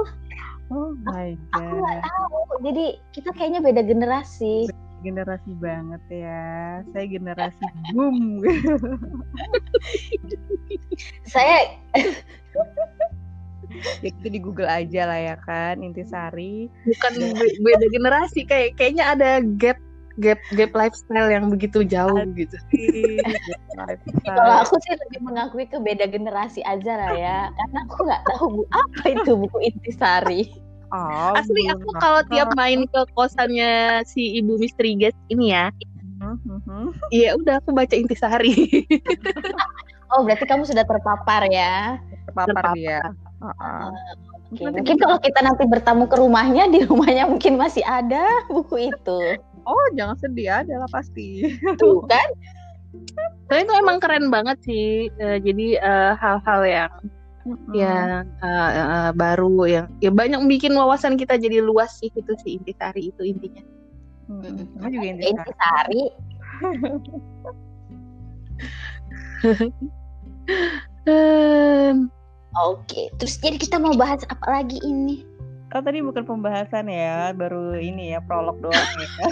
oh 0.70 0.94
my 1.02 1.34
Aku 1.58 1.74
nggak 1.82 1.98
god 1.98 2.06
tahu. 2.06 2.40
Jadi 2.64 2.86
kita 3.12 3.30
kayaknya 3.34 3.60
beda 3.60 3.82
generasi. 3.84 4.70
Generasi 5.00 5.52
banget 5.56 6.02
ya 6.08 6.44
saya 6.92 7.06
generasi 7.08 7.64
boom 7.92 8.40
Saya 11.24 11.78
ya 14.02 14.10
kita 14.10 14.28
di 14.28 14.40
Google 14.42 14.66
aja 14.66 15.06
lah 15.06 15.20
ya 15.20 15.36
kan 15.46 15.80
Intisari 15.80 16.68
Bukan 16.84 17.12
be- 17.38 17.58
beda 17.62 17.86
generasi 17.88 18.44
kayak 18.44 18.76
kayaknya 18.76 19.14
ada 19.14 19.40
gap 19.56 19.78
gap 20.18 20.42
gap 20.52 20.74
lifestyle 20.76 21.32
yang 21.32 21.48
begitu 21.48 21.80
jauh 21.86 22.18
gitu. 22.36 22.52
kalau 24.28 24.54
aku 24.60 24.76
sih 24.84 24.92
lebih 24.92 25.20
mengakui 25.24 25.64
ke 25.64 25.80
beda 25.80 26.04
generasi 26.10 26.60
aja 26.60 26.92
lah 26.98 27.12
ya. 27.16 27.38
Karena 27.48 27.78
aku 27.88 27.98
nggak 28.04 28.22
tahu 28.28 28.44
bu 28.60 28.62
apa 28.74 29.02
itu 29.16 29.32
buku 29.38 29.58
Intisari. 29.64 30.59
Oh, 30.90 31.32
Asli 31.34 31.62
aku 31.70 31.88
kalau 31.98 32.20
tiap 32.28 32.52
main 32.54 32.84
ke 32.86 33.00
kosannya 33.14 34.02
si 34.04 34.38
Ibu 34.38 34.58
Misteri 34.58 34.94
Guys 34.94 35.16
ini 35.28 35.54
ya, 35.54 35.70
Mhm. 36.20 36.92
ya 37.10 37.32
udah 37.34 37.58
aku 37.64 37.72
baca 37.72 37.94
Intisari. 37.96 38.52
Oh 40.10 40.26
berarti 40.26 40.42
kamu 40.42 40.66
sudah 40.66 40.82
terpapar 40.82 41.46
ya. 41.54 41.94
terpapar 42.26 42.50
Terpapar. 42.50 42.74
dia 42.74 42.98
Heeh. 43.38 43.86
Oke, 44.50 44.66
Mungkin 44.66 44.98
kalau 44.98 45.22
kita 45.22 45.38
nanti 45.46 45.62
bertamu 45.62 46.10
ke 46.10 46.18
rumahnya, 46.18 46.66
di 46.66 46.82
rumahnya 46.82 47.30
mungkin 47.30 47.54
masih 47.54 47.86
ada 47.86 48.18
buku 48.50 48.90
itu. 48.90 49.20
oh 49.62 49.84
jangan 49.94 50.18
sedih 50.18 50.50
ada 50.66 50.82
lah 50.82 50.90
pasti 50.90 51.46
Tuh 51.78 52.02
kan? 52.10 52.26
Tapi 53.46 53.62
itu 53.62 53.72
emang 53.78 54.02
keren 54.02 54.34
banget 54.34 54.58
sih. 54.66 55.06
Eh, 55.14 55.38
jadi 55.46 55.78
eh, 55.78 56.12
hal-hal 56.18 56.60
yang 56.66 56.90
Mm-mm. 57.40 57.72
yang 57.72 58.28
uh, 58.44 58.70
uh, 58.76 59.10
baru 59.16 59.64
yang 59.64 59.86
ya 60.04 60.12
banyak 60.12 60.44
bikin 60.44 60.76
wawasan 60.76 61.16
kita 61.16 61.40
jadi 61.40 61.64
luas 61.64 61.96
sih 61.96 62.12
itu 62.12 62.32
si 62.44 62.60
intisari 62.60 63.08
itu 63.08 63.22
intinya. 63.24 63.64
Mm-mm. 64.28 64.76
Sama 64.76 64.88
juga 64.92 65.06
intisari. 65.08 65.32
Intisari. 65.40 66.04
Um, 71.08 72.12
Oke, 72.60 73.08
terus 73.16 73.38
jadi 73.38 73.56
kita 73.56 73.78
mau 73.78 73.94
bahas 73.94 74.26
apa 74.26 74.60
lagi 74.60 74.82
ini? 74.82 75.22
Oh 75.70 75.78
tadi 75.78 76.02
bukan 76.02 76.26
pembahasan 76.26 76.90
ya, 76.90 77.30
baru 77.30 77.78
ini 77.78 78.10
ya 78.10 78.18
prolog 78.26 78.58
doang 78.58 78.74
ya. 78.74 79.08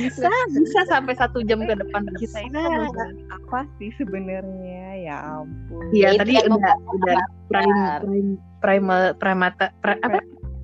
bisa 0.00 0.32
bisa 0.56 0.80
sampai 0.88 1.12
satu 1.12 1.44
jam 1.44 1.60
ke 1.62 1.76
depan 1.76 2.08
Kita 2.16 2.40
ini 2.40 2.56
bisa. 2.56 2.64
ngobrolin 2.64 3.20
apa 3.28 3.68
sih 3.76 3.92
sebenarnya? 4.00 4.84
Ya 4.96 5.16
ampun. 5.36 5.92
Iya 5.92 6.16
Itu 6.16 6.20
tadi 6.24 6.32
yang 6.40 6.56
udah 6.56 6.72
ngomong 6.72 6.96
udah 6.96 7.16
prime 7.52 7.80
prime 8.00 8.30
primal 8.58 9.02
primata 9.20 9.66
pri- 9.84 10.00
apa 10.00 10.18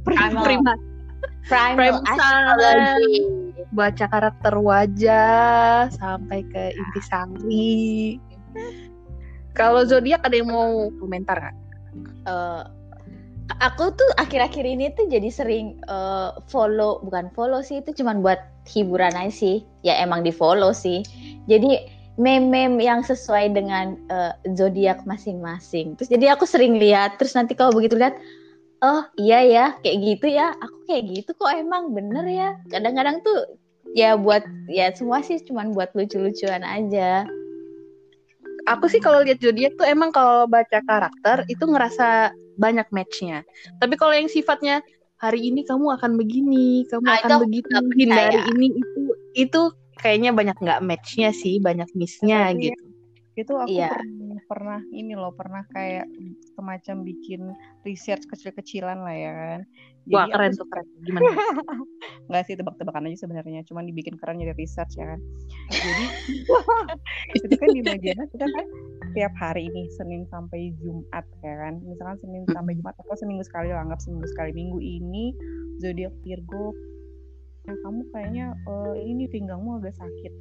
Primal. 0.09 0.43
prima 0.43 0.73
Primal 1.47 1.77
Prime 1.77 2.01
astrology. 2.09 3.15
baca 3.73 4.05
karakter 4.09 4.55
wajah 4.57 5.93
sampai 5.93 6.41
ke 6.49 6.73
intisari. 6.73 8.17
Kalau 9.59 9.85
zodiak 9.85 10.25
ada 10.25 10.33
yang 10.33 10.49
mau 10.49 10.89
komentar 10.97 11.37
nggak? 11.37 11.57
Eh, 12.25 12.63
aku 13.63 13.95
tuh 13.95 14.11
akhir-akhir 14.19 14.65
ini 14.65 14.95
tuh 14.95 15.11
jadi 15.11 15.29
sering 15.29 15.79
eh, 15.87 16.31
follow, 16.51 17.03
bukan 17.03 17.31
follow 17.35 17.61
sih, 17.61 17.83
itu 17.83 18.03
cuman 18.03 18.23
buat 18.23 18.39
hiburan 18.71 19.13
aja 19.19 19.33
sih. 19.33 19.57
Ya 19.83 19.99
emang 19.99 20.23
di 20.23 20.31
follow 20.31 20.71
sih. 20.71 21.03
Jadi 21.51 21.83
meme-meme 22.21 22.79
yang 22.83 23.01
sesuai 23.03 23.57
dengan 23.57 23.99
eh, 24.13 24.33
zodiak 24.55 25.03
masing-masing. 25.09 25.99
Terus 25.99 26.11
jadi 26.11 26.37
aku 26.37 26.47
sering 26.47 26.79
lihat. 26.79 27.19
Terus 27.19 27.35
nanti 27.35 27.59
kalau 27.59 27.75
begitu 27.75 27.99
lihat, 27.99 28.15
oh 28.85 29.03
iya 29.19 29.43
ya, 29.43 29.67
kayak 29.83 29.99
gitu 30.01 30.27
ya. 30.31 30.55
Aku 30.63 30.77
kayak 30.87 31.05
gitu 31.11 31.31
kok 31.35 31.53
emang 31.53 31.91
bener 31.97 32.25
ya. 32.29 32.49
Kadang-kadang 32.71 33.25
tuh 33.27 33.59
ya 33.93 34.17
buat 34.17 34.45
ya 34.73 34.89
semua 34.97 35.21
sih 35.21 35.41
cuman 35.43 35.75
buat 35.75 35.93
lucu-lucuan 35.93 36.63
aja. 36.65 37.27
Aku 38.71 38.87
sih 38.87 39.03
kalau 39.03 39.27
lihat 39.27 39.43
zodiak 39.43 39.75
tuh 39.75 39.83
emang 39.91 40.15
kalau 40.15 40.47
baca 40.47 40.79
karakter 40.87 41.43
itu 41.51 41.67
ngerasa 41.67 42.31
banyak 42.63 42.87
matchnya. 42.95 43.43
Tapi 43.83 43.95
kalau 43.99 44.15
yang 44.15 44.31
sifatnya 44.31 44.79
hari 45.19 45.51
ini 45.51 45.67
kamu 45.67 45.99
akan 45.99 46.15
begini, 46.15 46.87
kamu 46.87 47.07
Ah, 47.11 47.19
akan 47.23 47.31
itu 47.31 47.43
begitu, 47.43 47.69
hindari 47.99 48.39
ini 48.55 48.67
itu 48.79 49.03
itu 49.35 49.61
kayaknya 49.99 50.31
banyak 50.31 50.57
nggak 50.63 50.81
matchnya 50.87 51.31
sih, 51.35 51.59
banyak 51.59 51.91
missnya 51.99 52.55
Tapi 52.55 52.71
gitu. 52.71 52.85
Itu 53.33 53.57
aku 53.57 53.73
Iya. 53.73 53.89
pernah, 53.89 54.39
pernah 54.45 54.81
ini 54.93 55.13
loh, 55.17 55.33
pernah 55.33 55.65
kayak 55.73 56.05
semacam 56.53 56.97
bikin 57.01 57.41
research 57.81 58.29
kecil-kecilan 58.29 58.99
lah 59.01 59.17
ya 59.17 59.33
kan. 59.33 59.61
Wah 60.11 60.27
Jadi 60.27 60.33
keren 60.35 60.51
aku 60.51 60.59
tuh 60.59 60.69
keren. 60.69 60.87
Gimana? 61.07 61.31
nggak 62.31 62.43
sih 62.51 62.55
tebak-tebakan 62.59 63.07
aja 63.07 63.19
sebenarnya, 63.23 63.63
cuman 63.63 63.87
dibikin 63.87 64.19
keren 64.19 64.43
jadi 64.43 64.55
research 64.59 64.99
ya 64.99 65.07
kan. 65.15 65.21
Jadi 65.71 66.05
itu 67.39 67.55
kan 67.55 67.69
di 67.71 67.83
Majana 67.87 68.25
kita 68.35 68.47
kan 68.51 68.67
tiap 69.15 69.35
hari 69.39 69.71
ini 69.71 69.87
Senin 69.95 70.27
sampai 70.27 70.75
Jumat 70.83 71.23
ya 71.47 71.55
kan. 71.55 71.79
Misalkan 71.87 72.19
Senin 72.19 72.43
sampai 72.51 72.75
Jumat 72.75 72.99
atau 72.99 73.15
seminggu 73.15 73.47
sekali 73.47 73.71
lah, 73.71 73.87
anggap 73.87 74.03
seminggu 74.03 74.27
sekali. 74.27 74.51
Minggu 74.51 74.83
ini 74.83 75.31
zodiak 75.79 76.15
Virgo. 76.27 76.75
Nah, 77.63 77.79
kamu 77.87 78.03
kayaknya 78.11 78.47
eh, 78.59 78.95
ini 79.07 79.31
pinggangmu 79.31 79.79
agak 79.79 79.95
sakit. 79.95 80.33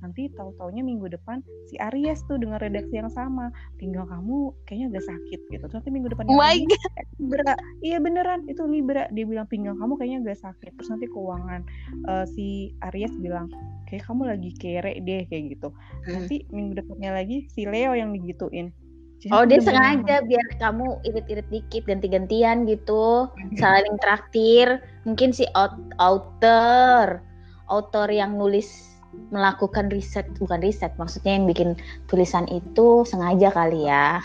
Nanti 0.00 0.32
tahu-taunya 0.32 0.80
minggu 0.80 1.08
depan 1.12 1.44
si 1.68 1.76
Aries 1.76 2.24
tuh 2.26 2.40
dengan 2.40 2.60
redaksi 2.60 2.96
yang 2.96 3.12
sama, 3.12 3.52
pinggang 3.76 4.08
kamu 4.08 4.52
kayaknya 4.64 4.96
agak 4.96 5.04
sakit 5.12 5.40
gitu. 5.52 5.64
Terus 5.68 5.76
nanti 5.80 5.90
minggu 5.92 6.08
depan 6.12 6.24
Oh 6.28 6.36
my 6.40 6.56
god. 6.64 7.04
Libra, 7.20 7.52
iya 7.84 7.98
beneran 8.00 8.48
itu 8.48 8.64
Libra. 8.64 9.06
Dia 9.12 9.24
bilang 9.28 9.46
pinggang 9.46 9.76
kamu 9.76 10.00
kayaknya 10.00 10.18
agak 10.24 10.40
sakit. 10.40 10.72
Terus 10.80 10.88
nanti 10.88 11.06
keuangan 11.08 11.60
eh, 12.08 12.24
si 12.32 12.72
Aries 12.90 13.14
bilang 13.20 13.52
kayak 13.88 14.06
kamu 14.06 14.22
lagi 14.36 14.50
kere 14.56 14.92
deh 15.04 15.22
kayak 15.28 15.56
gitu. 15.56 15.68
Nanti 16.08 16.48
minggu 16.48 16.80
depannya 16.80 17.14
lagi 17.14 17.46
si 17.52 17.68
Leo 17.68 17.92
yang 17.92 18.16
digituin. 18.16 18.72
Jadi 19.20 19.36
Oh 19.36 19.44
dia 19.44 19.60
sengaja 19.60 20.24
biar 20.24 20.46
kamu 20.56 21.04
irit-irit 21.04 21.44
dikit 21.52 21.84
ganti-gantian 21.84 22.64
gitu 22.64 23.28
saling 23.60 24.00
traktir 24.00 24.80
mungkin 25.04 25.36
si 25.36 25.44
aut- 25.52 25.76
author 26.00 27.20
author 27.68 28.08
yang 28.08 28.40
nulis 28.40 28.99
melakukan 29.30 29.90
riset 29.90 30.26
bukan 30.38 30.62
riset 30.62 30.94
maksudnya 30.98 31.34
yang 31.38 31.46
bikin 31.46 31.78
tulisan 32.06 32.46
itu 32.50 33.02
sengaja 33.06 33.50
kali 33.50 33.86
ya 33.86 34.22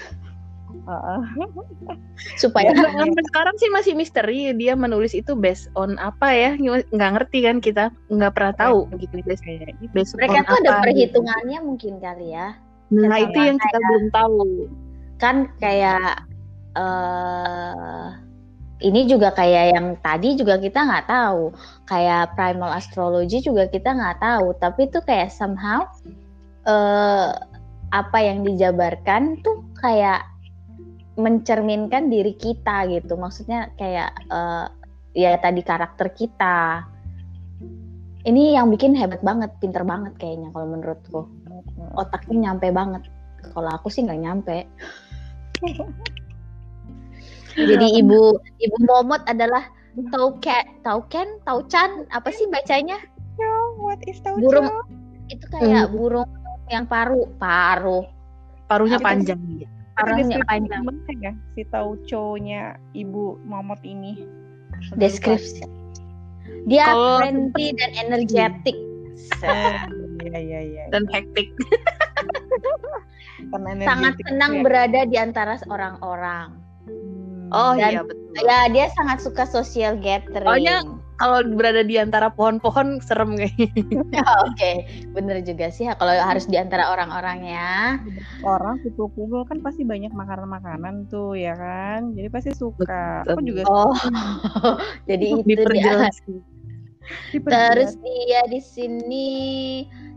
Heeh. 0.86 1.22
supaya 2.42 2.72
Ya, 2.72 2.90
sampai 2.92 3.24
sekarang 3.32 3.56
sih 3.60 3.70
masih 3.72 3.94
misteri 3.96 4.52
dia 4.56 4.74
menulis 4.76 5.16
itu 5.16 5.34
based 5.36 5.72
on 5.76 5.96
apa 6.00 6.32
ya 6.32 6.52
nggak 6.60 7.12
ngerti 7.20 7.40
kan 7.48 7.58
kita 7.64 7.92
nggak 8.12 8.34
pernah 8.36 8.54
tahu 8.56 8.88
gitu 9.00 9.20
based, 9.24 9.44
kayak 9.44 9.76
gitu. 9.80 9.92
based 9.94 10.14
mereka 10.20 10.44
on 10.44 10.48
tuh 10.48 10.58
ada 10.64 10.72
apa, 10.80 10.84
perhitungannya 10.90 11.60
mungkin 11.64 11.94
kali 12.00 12.28
ya 12.34 12.56
gitu. 12.92 13.08
nah 13.08 13.18
itu 13.20 13.38
yang 13.40 13.58
kita 13.60 13.78
belum 13.78 14.06
tahu 14.12 14.40
kan 15.20 15.36
kayak 15.60 16.28
eh 16.76 18.25
ini 18.84 19.08
juga 19.08 19.32
kayak 19.32 19.66
yang 19.72 19.88
tadi 20.04 20.36
juga 20.36 20.60
kita 20.60 20.84
nggak 20.84 21.08
tahu. 21.08 21.56
Kayak 21.88 22.36
primal 22.36 22.76
astrology 22.76 23.40
juga 23.40 23.72
kita 23.72 23.96
nggak 23.96 24.20
tahu. 24.20 24.52
Tapi 24.60 24.92
itu 24.92 25.00
kayak 25.06 25.32
somehow 25.32 25.88
eh 26.66 27.32
apa 27.94 28.18
yang 28.20 28.44
dijabarkan 28.44 29.40
tuh 29.46 29.64
kayak 29.80 30.28
mencerminkan 31.16 32.12
diri 32.12 32.36
kita 32.36 32.92
gitu. 32.92 33.16
Maksudnya 33.16 33.72
kayak 33.80 34.12
eh, 34.28 34.68
ya 35.16 35.40
tadi 35.40 35.62
karakter 35.64 36.12
kita. 36.12 36.84
Ini 38.26 38.58
yang 38.58 38.74
bikin 38.74 38.98
hebat 38.98 39.22
banget 39.22 39.54
pinter 39.62 39.86
banget 39.88 40.18
kayaknya 40.20 40.52
kalau 40.52 40.68
menurutku. 40.68 41.30
Otaknya 41.96 42.52
nyampe 42.52 42.74
banget. 42.76 43.08
Kalau 43.56 43.72
aku 43.72 43.88
sih 43.94 44.04
nggak 44.04 44.20
nyampe 44.20 44.66
jadi 47.56 47.88
ibu 48.04 48.36
ibu 48.60 48.78
momot 48.84 49.24
adalah 49.26 49.66
tauken 50.12 50.66
tauken? 50.84 51.28
Taucan 51.44 52.04
apa 52.12 52.30
sih 52.30 52.46
bacanya? 52.52 53.00
Oh, 53.40 53.80
what 53.84 54.00
is 54.08 54.20
tauco? 54.20 54.40
burung. 54.44 54.68
Itu 55.32 55.46
kayak 55.52 55.92
burung 55.92 56.28
yang 56.68 56.86
paru 56.86 57.28
paru. 57.40 58.04
Paruhnya 58.68 59.00
Itu- 59.00 59.08
panjang. 59.08 59.40
Dia 59.56 59.68
paruhnya 59.96 60.44
panjang. 60.44 60.84
ya 61.24 61.32
si 61.56 61.64
tauco-nya 61.72 62.76
ibu 62.92 63.40
Momot 63.48 63.80
ini. 63.88 64.28
deskripsi. 65.00 65.64
dia 66.68 66.84
Kalau 66.92 67.24
friendly 67.24 67.72
dan 67.80 67.92
energetik. 67.96 68.76
Iya 70.20 70.36
iya 70.36 70.60
iya. 70.68 70.84
dan 70.92 71.08
hektik. 71.08 71.48
Karena 73.56 73.72
sangat 73.88 74.20
senang 74.28 74.60
ya. 74.60 74.62
berada 74.68 75.02
di 75.08 75.16
antara 75.16 75.56
orang-orang 75.72 76.60
Hmm. 76.86 77.15
Oh 77.52 77.74
Dan- 77.78 77.92
iya 77.92 78.02
betul. 78.02 78.42
ya 78.46 78.60
dia 78.72 78.88
sangat 78.96 79.22
suka 79.22 79.44
social 79.46 79.98
gathering. 80.00 80.48
Soalnya- 80.48 81.06
kalau 81.16 81.48
berada 81.56 81.84
di 81.84 81.96
antara 81.96 82.28
pohon-pohon 82.28 83.00
serem 83.00 83.40
kayaknya. 83.40 83.72
Oke. 84.48 84.84
Bener 85.16 85.40
juga 85.48 85.72
sih 85.72 85.88
kalau 85.96 86.12
harus 86.12 86.44
di 86.48 86.60
antara 86.60 86.92
orang-orang 86.92 87.48
ya. 87.48 88.00
Orang 88.44 88.84
kumpul-kumpul 88.84 89.48
kan 89.48 89.64
pasti 89.64 89.88
banyak 89.88 90.12
makanan-makanan 90.12 91.08
tuh 91.08 91.40
ya 91.40 91.56
kan. 91.56 92.12
Jadi 92.14 92.28
pasti 92.28 92.52
suka. 92.52 93.24
Aku 93.24 93.40
juga 93.44 93.64
oh 93.68 93.96
jadi 95.10 95.40
itu 95.40 95.44
dia. 95.48 95.56
Diperjelas 95.56 96.16
diperjelas. 97.32 97.70
Terus 97.70 97.92
dia 98.02 98.42
di 98.50 98.62
sini 98.62 99.30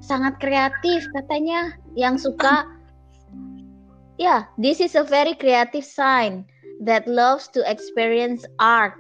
sangat 0.03 0.41
kreatif 0.43 1.07
katanya. 1.15 1.79
Yang 1.95 2.31
suka 2.31 2.67
ya 4.25 4.51
this 4.59 4.83
is 4.83 4.99
a 4.99 5.07
very 5.07 5.39
creative 5.39 5.87
sign 5.87 6.43
that 6.85 7.07
loves 7.07 7.49
to 7.55 7.63
experience 7.71 8.45
art 8.59 8.95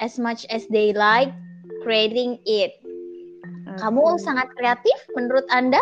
as 0.00 0.18
much 0.18 0.44
as 0.50 0.66
they 0.68 0.92
like 0.92 1.32
creating 1.82 2.38
it. 2.44 2.72
Kamu 3.76 4.16
sangat 4.20 4.48
kreatif 4.56 4.96
menurut 5.16 5.44
Anda? 5.52 5.80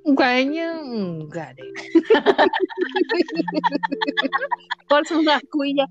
kayaknya 0.00 0.80
enggak 0.80 1.60
deh 1.60 1.70
harus 4.90 5.12
mengakui 5.12 5.76
ya 5.76 5.84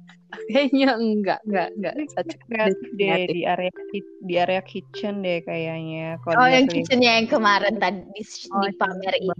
kayaknya 0.49 0.97
enggak 0.97 1.39
enggak 1.45 1.69
enggak 1.77 1.93
kreatif 2.49 2.89
deh 2.97 3.29
di 3.29 3.45
area 3.45 3.69
di 4.25 4.33
area 4.37 4.61
kitchen 4.61 5.25
deh 5.25 5.41
kayaknya. 5.41 6.21
Kalau 6.21 6.45
Oh 6.45 6.49
yang 6.49 6.69
kitchennya 6.69 7.11
yang 7.21 7.27
kemarin 7.29 7.77
tadi 7.81 8.01
di, 8.13 8.23
Oh, 8.53 8.61
di 8.61 8.69
pamer 8.77 9.13
cantik 9.17 9.25
itu? 9.25 9.33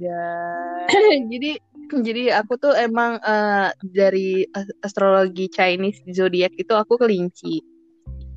Dan 0.00 0.88
jadi 1.32 1.60
jadi 1.90 2.40
aku 2.40 2.56
tuh 2.56 2.72
emang 2.74 3.20
eh, 3.20 3.68
dari 3.92 4.44
as- 4.56 4.74
astrologi 4.80 5.50
Chinese 5.52 6.00
zodiak 6.12 6.52
itu 6.56 6.72
aku 6.72 6.96
kelinci 6.96 7.60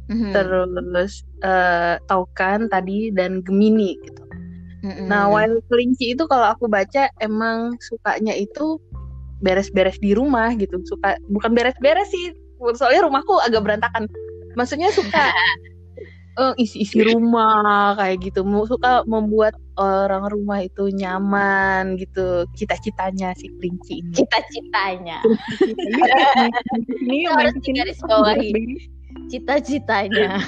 Mhm. 0.08 0.32
terus 0.32 1.24
eh, 1.44 2.00
taukan 2.08 2.72
tadi 2.72 3.12
dan 3.12 3.44
gemini 3.44 4.00
gitu 4.08 4.28
Mm-mm. 4.86 5.10
Nah, 5.10 5.26
while 5.28 5.58
kelinci 5.68 6.14
itu 6.14 6.24
kalau 6.30 6.54
aku 6.54 6.70
baca 6.70 7.10
emang 7.20 7.76
sukanya 7.82 8.38
itu 8.38 8.78
beres-beres 9.42 9.98
di 9.98 10.14
rumah 10.14 10.54
gitu. 10.54 10.78
Suka 10.86 11.18
bukan 11.34 11.58
beres-beres 11.58 12.08
sih. 12.14 12.38
Soalnya 12.78 13.10
rumahku 13.10 13.42
agak 13.42 13.66
berantakan. 13.66 14.06
Maksudnya 14.54 14.94
suka 14.94 15.34
eh, 16.38 16.54
isi-isi 16.62 17.02
rumah 17.02 17.98
kayak 17.98 18.30
gitu. 18.30 18.46
Mau 18.46 18.64
suka 18.70 19.04
membuat 19.10 19.58
orang 19.78 20.30
rumah 20.30 20.62
itu 20.62 20.90
nyaman 20.94 21.98
gitu. 21.98 22.46
Cita-citanya 22.54 23.34
si 23.38 23.50
kelinci 23.58 24.06
ini. 24.06 24.14
cita-citanya 24.14 25.20
Ini 27.04 27.18
harus 27.30 27.54
ke 27.58 27.62
sini 27.62 27.74
digarisbawahi. 27.82 28.50
begini. 28.54 28.82
cita-citanya 29.28 30.40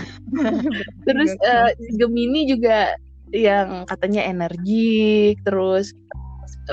Terus 1.10 1.34
eh, 1.42 1.70
si 1.82 1.92
Gemini 1.98 2.46
juga 2.48 2.96
yang 3.30 3.86
katanya 3.86 4.26
energik, 4.26 5.38
terus 5.46 5.94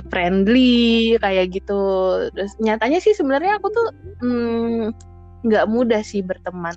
friendly 0.09 1.17
kayak 1.21 1.53
gitu. 1.57 1.85
Terus 2.33 2.53
nyatanya 2.61 3.01
sih 3.01 3.13
sebenarnya 3.17 3.61
aku 3.61 3.69
tuh 3.73 3.89
mm, 4.25 4.85
nggak 5.45 5.67
mudah 5.69 6.01
sih 6.05 6.21
berteman. 6.25 6.77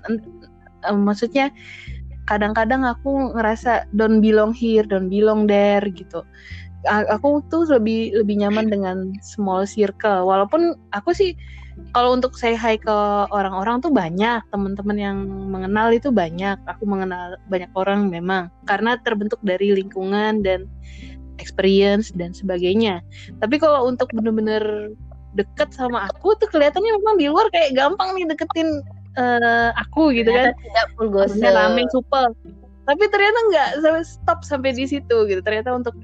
Eh, 0.84 0.96
maksudnya 0.96 1.52
kadang-kadang 2.30 2.86
aku 2.86 3.34
ngerasa 3.34 3.90
don't 3.98 4.22
belong 4.22 4.54
here, 4.54 4.86
don't 4.86 5.10
belong 5.10 5.50
there 5.50 5.82
gitu. 5.90 6.22
Aku 6.86 7.42
tuh 7.50 7.66
lebih 7.66 8.14
lebih 8.14 8.40
nyaman 8.40 8.70
dengan 8.70 9.12
small 9.20 9.66
circle. 9.66 10.24
Walaupun 10.24 10.78
aku 10.94 11.10
sih 11.12 11.34
kalau 11.92 12.14
untuk 12.14 12.38
say 12.38 12.54
hi 12.54 12.78
ke 12.78 12.96
orang-orang 13.34 13.82
tuh 13.82 13.90
banyak 13.90 14.40
teman-teman 14.54 14.96
yang 14.96 15.18
mengenal 15.26 15.90
itu 15.90 16.08
banyak. 16.14 16.56
Aku 16.70 16.86
mengenal 16.86 17.36
banyak 17.50 17.68
orang 17.74 18.08
memang 18.08 18.48
karena 18.64 18.96
terbentuk 19.02 19.42
dari 19.42 19.74
lingkungan 19.74 20.40
dan 20.46 20.70
experience 21.42 22.14
dan 22.14 22.32
sebagainya. 22.32 23.02
Tapi 23.42 23.58
kalau 23.58 23.90
untuk 23.90 24.08
bener-bener 24.14 24.94
deket 25.36 25.70
sama 25.76 26.08
aku 26.08 26.34
tuh 26.40 26.48
kelihatannya 26.48 26.90
memang 26.96 27.16
di 27.20 27.26
luar 27.28 27.46
kayak 27.54 27.76
gampang 27.76 28.18
nih 28.18 28.26
deketin 28.26 28.82
eh, 29.18 29.70
aku 29.74 30.14
gitu 30.14 30.30
kan. 30.30 30.52
Tidak 30.54 30.86
full 30.94 31.10
gosip 31.10 31.42
rame 31.42 31.82
supel. 31.90 32.30
Tapi 32.86 33.04
ternyata 33.06 33.38
nggak 33.50 33.68
sampai 33.82 34.04
stop 34.06 34.38
sampai 34.42 34.70
di 34.74 34.84
situ 34.86 35.16
gitu. 35.26 35.40
Ternyata 35.42 35.74
untuk 35.74 35.94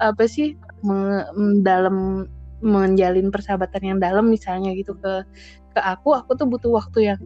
apa 0.00 0.24
sih 0.26 0.56
me- 0.82 1.28
m- 1.36 1.60
dalam 1.60 2.26
menjalin 2.60 3.32
persahabatan 3.32 3.82
yang 3.82 3.98
dalam 4.00 4.28
misalnya 4.28 4.72
gitu 4.76 4.92
ke 5.00 5.24
ke 5.70 5.80
aku, 5.80 6.12
aku 6.12 6.34
tuh 6.36 6.50
butuh 6.50 6.72
waktu 6.74 7.14
yang 7.14 7.20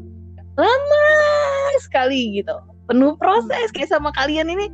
lama 0.55 1.07
sekali 1.83 2.39
gitu. 2.39 2.55
Penuh 2.85 3.17
proses 3.17 3.73
kayak 3.73 3.89
sama 3.89 4.13
kalian 4.13 4.53
ini 4.53 4.69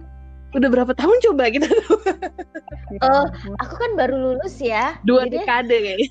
udah 0.51 0.67
berapa 0.69 0.93
tahun 0.93 1.17
coba 1.23 1.47
gitu 1.49 1.71
Ya 2.91 2.99
Oh, 3.07 3.23
aku 3.63 3.75
kan 3.79 3.95
baru 3.95 4.19
lulus 4.19 4.59
ya. 4.59 4.99
Dua 5.07 5.23
Jadi- 5.23 5.39
dekade 5.39 5.77
kayaknya. 5.79 6.11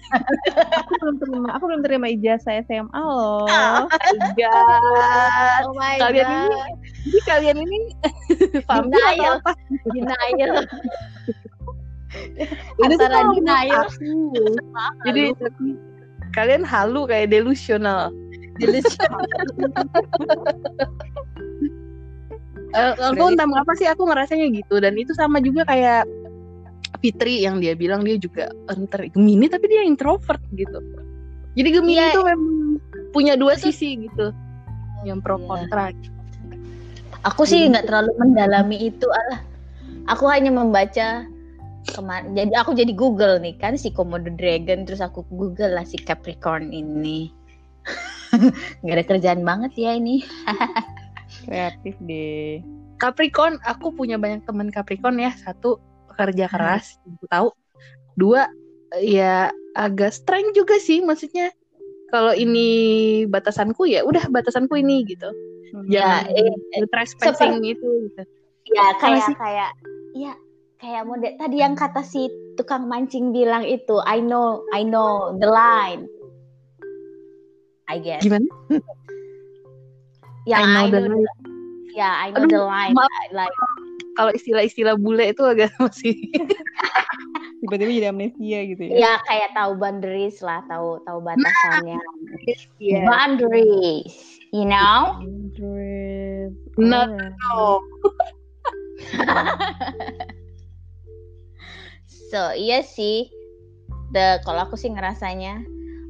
Aku 0.80 0.96
belum 0.96 1.16
terima 1.20 1.48
aku 1.52 1.64
belum 1.68 1.82
terima 1.84 2.08
ijazah 2.08 2.64
SMA 2.64 2.88
loh. 2.96 3.44
God. 4.40 5.68
oh 5.68 5.76
my 5.76 6.00
Kalian 6.00 6.24
god. 6.24 6.40
ini 6.40 6.48
jadi 7.04 7.20
kalian 7.28 7.58
ini 7.60 7.78
Denial. 8.88 9.44
apa? 9.44 9.52
Denial. 9.92 10.56
Ini 12.80 12.96
Antara 12.96 13.28
denial. 13.28 13.84
jadi 15.04 15.36
kalian 16.32 16.64
halu 16.64 17.04
kayak 17.06 17.28
delusional 17.30 18.10
Eh, 22.70 22.94
aku 22.96 23.24
entah 23.34 23.50
mengapa 23.50 23.74
sih 23.74 23.90
aku 23.90 24.06
ngerasanya 24.06 24.46
gitu 24.54 24.78
dan 24.78 24.94
itu 24.94 25.12
sama 25.14 25.42
juga 25.42 25.66
kayak 25.66 26.06
Fitri 27.00 27.42
yang 27.42 27.64
dia 27.64 27.74
bilang 27.74 28.04
dia 28.04 28.20
juga 28.20 28.52
enter 28.68 29.08
Gemini 29.10 29.48
tapi 29.48 29.66
dia 29.72 29.82
introvert 29.82 30.42
gitu. 30.54 30.78
Jadi 31.56 31.70
Gemini 31.72 31.98
Iya. 31.98 32.08
itu 32.12 32.22
memang 32.28 32.56
punya 33.10 33.34
dua 33.34 33.56
Itu- 33.56 33.72
sisi 33.72 34.06
gitu. 34.06 34.30
Yang 35.02 35.20
pro 35.24 35.38
Iya. 35.40 35.46
kontra. 35.48 35.86
aku 37.20 37.44
sih 37.44 37.68
nggak 37.68 37.84
terlalu 37.84 38.16
mendalami 38.16 38.80
itu 38.88 39.04
alah 39.12 39.44
aku 40.08 40.24
hanya 40.32 40.56
membaca 40.56 41.28
kemarin 41.92 42.32
jadi 42.32 42.54
aku 42.56 42.72
jadi 42.72 42.96
Google 42.96 43.44
nih 43.44 43.60
kan 43.60 43.76
si 43.76 43.92
Komodo 43.92 44.32
Dragon 44.32 44.88
terus 44.88 45.04
aku 45.04 45.28
Google 45.28 45.76
lah 45.76 45.84
si 45.84 46.00
Capricorn 46.00 46.72
ini 46.72 47.28
nggak 48.88 48.96
ada 48.96 49.04
kerjaan 49.04 49.42
banget 49.44 49.72
ya 49.76 50.00
ini 50.00 50.24
Kreatif 51.50 51.98
deh. 52.06 52.62
Capricorn, 53.02 53.58
aku 53.66 53.90
punya 53.96 54.22
banyak 54.22 54.46
teman 54.46 54.70
Capricorn 54.70 55.18
ya. 55.18 55.34
Satu 55.34 55.82
pekerja 56.14 56.46
keras, 56.46 57.02
aku 57.02 57.26
tahu. 57.26 57.48
Dua 58.14 58.46
ya 59.02 59.50
agak 59.74 60.14
strength 60.14 60.54
juga 60.54 60.78
sih 60.78 61.02
maksudnya. 61.02 61.50
Kalau 62.14 62.34
ini 62.34 62.70
batasanku 63.30 63.86
ya 63.90 64.06
udah 64.06 64.30
batasanku 64.30 64.78
ini 64.78 65.06
gitu. 65.10 65.30
ya 65.86 66.26
Jangan 66.26 66.82
eh, 66.82 66.86
trespassing 66.90 67.62
itu 67.62 68.10
gitu. 68.10 68.22
ya 68.74 68.86
kayak 68.98 69.22
sih? 69.30 69.36
kayak 69.38 69.70
ya 70.18 70.34
kayak 70.82 71.04
model 71.06 71.36
tadi 71.38 71.62
yang 71.62 71.78
kata 71.78 72.02
si 72.02 72.26
tukang 72.58 72.90
mancing 72.90 73.30
bilang 73.30 73.62
itu 73.68 74.02
I 74.02 74.18
know 74.24 74.66
I 74.74 74.82
know 74.82 75.38
the 75.38 75.46
line 75.46 76.10
I 77.86 78.02
guess 78.02 78.26
Gimana? 78.26 78.48
yang 80.50 80.66
I 80.66 80.66
know 80.66 80.82
I 80.82 80.90
the 80.90 81.00
know 81.06 81.14
line. 81.14 81.28
ya 81.94 82.10
I 82.18 82.28
know 82.34 82.42
Aduh, 82.42 82.50
the 82.50 82.62
line 82.66 82.94
maaf. 82.98 83.30
like 83.32 83.54
Kalau 84.18 84.36
istilah-istilah 84.36 84.98
bule 84.98 85.32
itu 85.32 85.44
agak 85.46 85.70
masih 85.80 86.18
Tiba-tiba 87.60 87.92
jadi 87.92 88.08
amnesia 88.10 88.60
gitu 88.66 88.84
ya. 88.84 88.96
ya 88.98 89.14
kayak 89.24 89.52
tahu 89.54 89.76
boundaries 89.76 90.40
lah 90.40 90.60
tahu 90.66 91.00
tahu 91.04 91.20
batasannya 91.22 92.00
Iya. 92.80 93.04
boundaries 93.06 94.16
you 94.50 94.66
know 94.66 95.20
Android. 95.22 96.52
No, 96.76 97.06
Alright. 97.06 97.36
no. 97.48 97.80
so 102.08 102.52
iya 102.56 102.80
sih 102.82 103.28
the 104.12 104.40
kalau 104.44 104.66
aku 104.66 104.76
sih 104.76 104.90
ngerasanya 104.90 105.64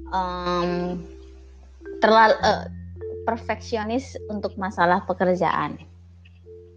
um, 0.10 1.02
terlalu 2.00 2.36
eh, 2.42 2.64
perfeksionis 3.28 4.16
untuk 4.32 4.56
masalah 4.56 5.04
pekerjaan 5.08 5.80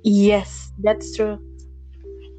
Yes, 0.02 0.74
that's 0.82 1.14
true. 1.14 1.38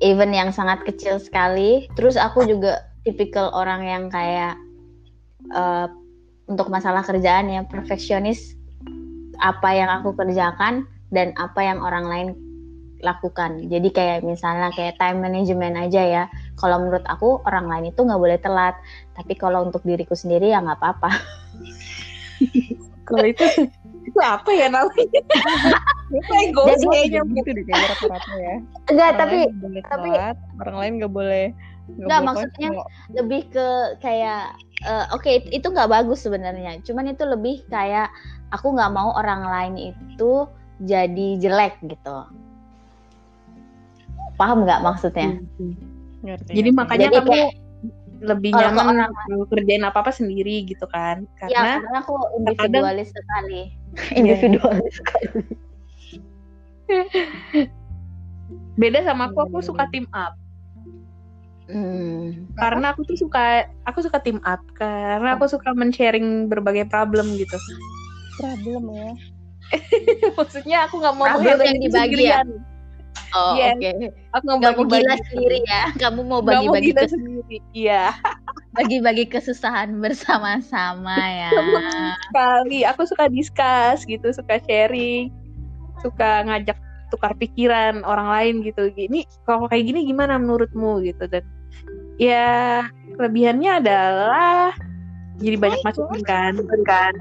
even 0.04 0.36
yang 0.36 0.52
sangat 0.52 0.84
kecil 0.84 1.16
sekali. 1.16 1.88
Terus 1.96 2.20
aku 2.20 2.44
juga 2.44 2.84
tipikal 3.08 3.56
orang 3.56 3.88
yang 3.88 4.04
kayak 4.12 4.60
eh, 5.56 5.88
untuk 6.52 6.68
masalah 6.68 7.08
kerjaan 7.08 7.48
ya 7.48 7.63
perfeksionis 7.63 8.60
apa 9.39 9.72
yang 9.72 9.88
aku 9.88 10.12
kerjakan 10.12 10.84
dan 11.16 11.32
apa 11.39 11.63
yang 11.63 11.80
orang 11.80 12.06
lain 12.12 12.28
lakukan. 13.00 13.63
Jadi 13.68 13.92
kayak 13.96 14.28
misalnya 14.28 14.72
kayak 14.76 15.00
time 15.00 15.24
management 15.24 15.80
aja 15.80 16.04
ya. 16.04 16.24
Kalau 16.60 16.84
menurut 16.84 17.04
aku 17.08 17.39
orang 17.48 17.72
lain 17.72 17.96
itu 17.96 18.04
nggak 18.04 18.20
boleh 18.20 18.39
telat. 18.44 18.76
Tapi 19.16 19.39
kalau 19.39 19.63
untuk 19.68 19.88
diriku 19.88 20.16
sendiri 20.16 20.52
ya 20.52 20.60
nggak 20.60 20.80
apa-apa. 20.84 21.12
Kalau 23.08 23.24
itu 23.28 23.44
itu 24.04 24.20
apa 24.20 24.50
ya 24.50 24.68
namanya? 24.68 25.06
Jadi- 26.13 26.86
kayaknya. 26.86 27.22
gitu 27.26 27.50
deh 27.52 27.63
kayaknya 27.63 27.88
rata-rata 27.89 28.34
ya. 28.36 28.56
Enggak, 28.86 29.08
Orang 29.08 29.20
tapi 29.20 29.38
tapi- 29.82 30.12
telat, 30.12 30.38
orang 30.60 30.76
lain 30.78 30.94
nggak 31.00 31.13
boleh 31.13 31.46
Nggak, 31.84 32.00
boleh 32.08 32.26
maksudnya 32.26 32.70
konyol. 32.72 32.86
lebih 33.13 33.42
ke 33.50 33.68
kayak 34.00 34.44
eh, 34.82 35.06
oke 35.10 35.28
it- 35.28 35.52
itu 35.52 35.66
nggak 35.66 35.89
bagus 35.89 36.20
sebenarnya 36.22 36.80
cuman 36.82 37.10
itu 37.10 37.24
lebih 37.24 37.63
kayak 37.68 38.08
aku 38.50 38.72
nggak 38.72 38.88
mau 38.89 39.12
orang 39.13 39.44
lain 39.44 39.74
itu 39.96 40.48
jadi 40.80 41.28
jelek 41.38 41.76
gitu 41.82 42.18
paham 44.36 44.63
nggak 44.63 44.80
maksudnya 44.80 45.39
Ngerti, 46.24 46.52
Jadi 46.54 46.70
ngerti. 46.70 46.72
makanya 46.74 47.08
Jadi 47.10 47.18
kamu 47.18 47.32
kayak- 47.32 47.54
lebih 48.24 48.56
Kalau 48.56 48.72
nyaman 48.72 49.12
orang 49.12 49.46
kerjain 49.52 49.84
apa 49.84 50.00
apa 50.00 50.12
sendiri 50.16 50.64
gitu 50.64 50.88
kan? 50.88 51.28
ya 51.52 51.52
Karena 51.52 51.84
karena 51.84 52.00
aku 52.02 52.16
individualis 52.39 53.10
sekali 53.12 53.62
Iya. 53.93 54.41
individualis 54.41 54.93
sekali 54.97 55.28
beda 58.82 59.06
sama 59.06 59.30
aku, 59.30 59.39
aku 59.50 59.58
suka 59.62 59.86
team 59.93 60.10
up. 60.14 60.34
Hmm. 61.70 62.50
Karena 62.60 62.91
aku 62.91 63.08
tuh 63.08 63.16
suka 63.16 63.64
aku 63.88 64.04
suka 64.04 64.20
team 64.20 64.43
up 64.43 64.60
karena 64.76 65.39
aku 65.39 65.47
suka 65.47 65.72
men-sharing 65.72 66.52
berbagai 66.52 66.89
problem 66.91 67.38
gitu. 67.39 67.56
problem 68.36 68.84
ya. 68.91 69.12
Maksudnya 70.38 70.78
aku 70.89 71.00
nggak 71.00 71.16
mau 71.16 71.26
Problem 71.38 71.58
yang 71.64 71.80
dibagi 71.80 72.28
ya? 72.28 72.43
Oh 73.34 73.54
Yes. 73.58 73.76
oke. 73.78 73.92
Aku 74.38 74.44
nggak 74.58 74.74
mau 74.78 74.86
gila 74.86 75.16
sendiri 75.30 75.58
ya. 75.66 75.84
Kamu 76.02 76.22
mau 76.26 76.42
bagi-bagi 76.42 76.92
kes- 76.94 77.14
sendiri. 77.14 77.58
Iya. 77.74 78.14
bagi-bagi 78.78 79.30
kesusahan 79.30 79.94
bersama-sama 80.02 81.14
ya. 81.18 81.52
Sekali. 82.30 82.86
Aku 82.90 83.06
suka 83.06 83.30
discuss 83.30 84.02
gitu 84.06 84.34
suka 84.34 84.58
sharing 84.66 85.30
suka 86.02 86.42
ngajak 86.50 86.78
tukar 87.14 87.38
pikiran 87.38 88.02
orang 88.02 88.28
lain 88.34 88.54
gitu. 88.66 88.90
Gini 88.94 89.26
kalau 89.46 89.70
kayak 89.70 89.86
gini 89.94 90.10
gimana 90.10 90.42
menurutmu 90.42 91.06
gitu? 91.06 91.30
Dan 91.30 91.46
ya 92.18 92.86
kelebihannya 93.18 93.82
adalah 93.82 94.74
jadi 95.38 95.58
banyak 95.58 95.82
masukan 95.86 96.54
kan 96.66 96.82
kan? 96.86 97.14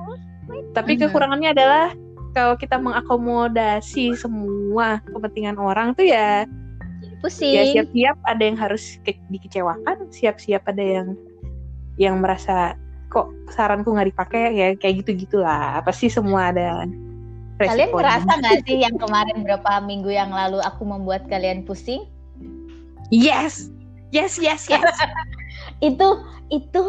Tapi 0.76 1.00
kekurangannya 1.00 1.52
adalah 1.52 1.92
kalau 2.32 2.56
kita 2.56 2.80
mengakomodasi 2.80 4.16
semua 4.16 5.00
kepentingan 5.08 5.56
orang 5.60 5.92
tuh 5.92 6.08
ya 6.08 6.48
Pusing. 7.22 7.54
ya 7.54 7.62
siap-siap 7.70 8.16
ada 8.26 8.42
yang 8.42 8.58
harus 8.58 8.98
ke- 9.06 9.20
dikecewakan 9.30 10.10
siap-siap 10.10 10.66
ada 10.66 10.82
yang 10.82 11.08
yang 12.00 12.18
merasa 12.18 12.74
kok 13.12 13.28
saranku 13.52 13.92
nggak 13.92 14.10
dipakai 14.10 14.56
ya 14.56 14.66
kayak 14.74 15.04
gitu 15.04 15.28
gitulah 15.28 15.78
pasti 15.84 16.08
semua 16.08 16.50
ada 16.50 16.88
Kalian 17.62 17.94
resikonya. 17.94 18.00
merasa 18.00 18.30
nggak 18.40 18.58
sih 18.66 18.76
yang 18.82 18.96
kemarin 18.98 19.36
berapa 19.46 19.70
minggu 19.86 20.10
yang 20.10 20.32
lalu 20.34 20.58
aku 20.64 20.82
membuat 20.82 21.28
kalian 21.30 21.62
pusing? 21.62 22.08
yes 23.12 23.68
yes 24.10 24.40
yes 24.40 24.66
yes 24.66 24.82
Itu 25.82 26.22
itu 26.48 26.82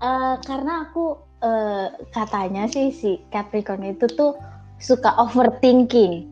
eh, 0.00 0.36
karena 0.46 0.86
aku 0.88 1.25
eh, 1.42 1.86
katanya 2.14 2.64
sih 2.70 2.92
si 2.92 3.20
Capricorn 3.28 3.84
itu 3.84 4.06
tuh 4.08 4.36
suka 4.80 5.16
overthinking. 5.20 6.28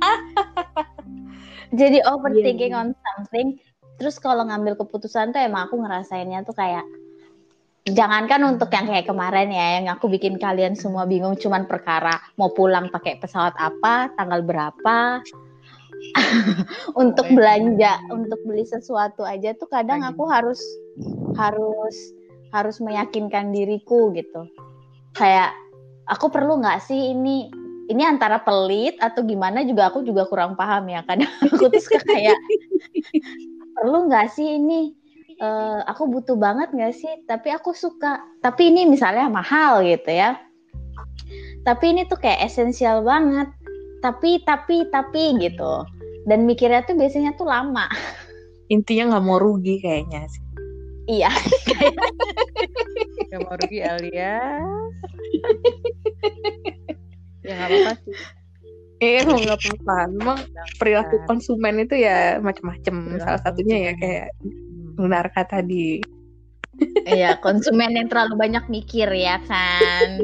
Jadi 1.78 2.04
overthinking 2.04 2.72
Iya, 2.76 2.80
on 2.80 2.88
something. 2.92 3.56
Terus 3.96 4.20
kalau 4.20 4.44
ngambil 4.44 4.76
keputusan 4.76 5.32
tuh 5.32 5.40
emang 5.40 5.68
aku 5.68 5.80
ngerasainnya 5.80 6.44
tuh 6.44 6.56
kayak 6.56 6.84
jangankan 7.88 8.54
untuk 8.54 8.70
yang 8.70 8.86
kayak 8.86 9.10
kemarin 9.10 9.50
ya 9.50 9.66
yang 9.82 9.86
aku 9.90 10.06
bikin 10.06 10.38
kalian 10.38 10.78
semua 10.78 11.02
bingung 11.02 11.34
cuman 11.34 11.66
perkara 11.66 12.22
mau 12.38 12.54
pulang 12.54 12.92
pakai 12.92 13.18
pesawat 13.18 13.56
apa, 13.56 14.12
tanggal 14.14 14.44
berapa. 14.44 15.22
untuk 17.02 17.30
belanja, 17.30 18.02
untuk 18.10 18.42
beli 18.42 18.66
sesuatu 18.66 19.22
aja 19.22 19.54
tuh 19.54 19.70
kadang 19.70 20.02
aku 20.02 20.26
harus 20.26 20.58
harus 21.38 21.94
harus 22.52 22.78
meyakinkan 22.78 23.50
diriku 23.50 24.12
gitu. 24.12 24.46
Kayak 25.16 25.56
aku 26.06 26.28
perlu 26.28 26.60
nggak 26.60 26.84
sih 26.84 27.16
ini 27.16 27.48
ini 27.90 28.02
antara 28.06 28.38
pelit 28.40 28.94
atau 29.02 29.24
gimana 29.26 29.66
juga 29.66 29.90
aku 29.90 30.04
juga 30.06 30.28
kurang 30.28 30.54
paham 30.54 30.86
ya. 30.92 31.00
Kadang 31.08 31.32
aku 31.48 31.72
tuh 31.72 31.82
suka 31.82 32.00
kayak 32.06 32.38
perlu 33.74 34.06
nggak 34.06 34.28
sih 34.30 34.60
ini? 34.60 34.92
Eh, 35.42 35.80
aku 35.88 36.06
butuh 36.06 36.36
banget 36.38 36.70
nggak 36.70 36.94
sih? 36.94 37.12
Tapi 37.26 37.50
aku 37.50 37.72
suka. 37.74 38.20
Tapi 38.44 38.70
ini 38.70 38.86
misalnya 38.86 39.26
mahal 39.32 39.82
gitu 39.82 40.12
ya. 40.12 40.38
Tapi 41.66 41.84
ini 41.96 42.06
tuh 42.06 42.20
kayak 42.20 42.46
esensial 42.46 43.02
banget. 43.02 43.48
Tapi 44.04 44.44
tapi 44.44 44.86
tapi 44.92 45.40
gitu. 45.40 45.82
Dan 46.28 46.46
mikirnya 46.46 46.86
tuh 46.86 46.94
biasanya 46.94 47.34
tuh 47.34 47.48
lama. 47.48 47.88
Intinya 48.74 49.16
nggak 49.16 49.24
mau 49.26 49.42
rugi 49.42 49.82
kayaknya 49.82 50.30
iya 51.12 51.28
Gak 53.28 53.40
mau 53.44 53.56
rugi 53.56 53.80
alias. 53.80 54.92
ya 57.42 57.52
nggak 57.58 57.68
apa-apa 57.68 57.92
sih. 58.04 58.14
eh 59.02 59.18
emang 59.24 59.38
nggak 59.42 59.58
apa-apa 59.58 59.96
memang 60.14 60.38
perilaku 60.78 61.16
konsumen 61.26 61.82
itu 61.82 61.98
ya 61.98 62.38
macam-macam 62.38 62.94
salah 63.20 63.40
satunya 63.42 63.90
ya 63.90 63.92
kayak. 63.98 64.28
Lunarka 65.00 65.42
tadi 65.48 66.04
iya 67.08 67.36
konsumen 67.40 67.96
yang 67.96 68.08
terlalu 68.12 68.36
banyak 68.36 68.64
mikir 68.68 69.08
ya 69.08 69.40
kan 69.48 70.20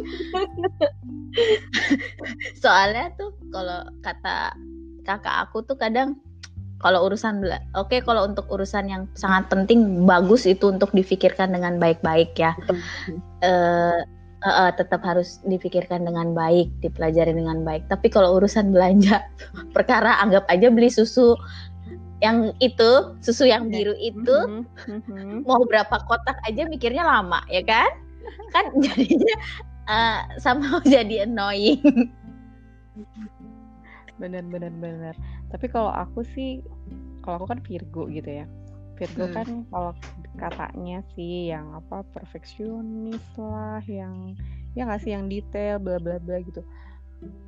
soalnya 2.63 3.13
tuh 3.17 3.33
kalau 3.53 3.85
kata 4.05 4.53
kakak 5.05 5.49
aku 5.49 5.65
tuh 5.65 5.77
kadang 5.81 6.21
kalau 6.79 7.11
urusan 7.11 7.43
oke 7.75 8.03
kalau 8.07 8.27
untuk 8.27 8.47
urusan 8.51 8.87
yang 8.87 9.03
sangat 9.19 9.51
penting 9.51 10.07
bagus 10.07 10.47
itu 10.47 10.71
untuk 10.71 10.91
difikirkan 10.95 11.51
dengan 11.55 11.77
baik-baik 11.83 12.35
ya 12.39 12.55
eh 13.43 13.99
eh, 14.45 14.55
eh, 14.67 14.71
tetap 14.79 15.03
harus 15.03 15.43
dipikirkan 15.47 16.07
dengan 16.07 16.31
baik, 16.31 16.71
dipelajari 16.79 17.35
dengan 17.35 17.67
baik. 17.67 17.91
Tapi 17.91 18.07
kalau 18.07 18.39
urusan 18.39 18.71
belanja, 18.71 19.27
perkara 19.77 20.15
anggap 20.23 20.47
aja 20.47 20.71
beli 20.71 20.91
susu 20.91 21.35
yang 22.23 22.51
itu, 22.59 23.15
susu 23.23 23.47
yang 23.47 23.71
biru 23.71 23.95
itu, 23.99 24.37
Mhm, 24.47 24.63
mhm. 25.07 25.37
mau 25.47 25.63
berapa 25.67 26.03
kotak 26.07 26.39
aja 26.47 26.67
mikirnya 26.67 27.07
lama, 27.07 27.43
ya 27.51 27.63
kan? 27.63 27.91
Kan 28.55 28.75
jadinya 28.85 29.37
eh, 29.91 30.19
sama 30.43 30.79
jadi 30.95 31.27
annoying. 31.27 31.83
bener 34.19 34.43
bener 34.51 34.75
bener 34.75 35.15
tapi 35.49 35.67
kalau 35.69 35.93
aku 35.93 36.25
sih 36.37 36.61
kalau 37.25 37.43
aku 37.43 37.47
kan 37.57 37.61
Virgo 37.65 38.09
gitu 38.09 38.45
ya 38.45 38.47
Virgo 38.99 39.31
Hmm. 39.31 39.35
kan 39.35 39.49
kalau 39.71 39.93
katanya 40.39 40.99
sih 41.15 41.51
yang 41.51 41.71
apa 41.75 42.03
perfeksionis 42.15 43.23
lah 43.39 43.83
yang 43.87 44.35
ya 44.75 44.87
nggak 44.87 45.03
sih 45.03 45.15
yang 45.15 45.27
detail 45.31 45.79
bla 45.79 45.99
bla 45.99 46.19
bla 46.19 46.39
gitu 46.43 46.63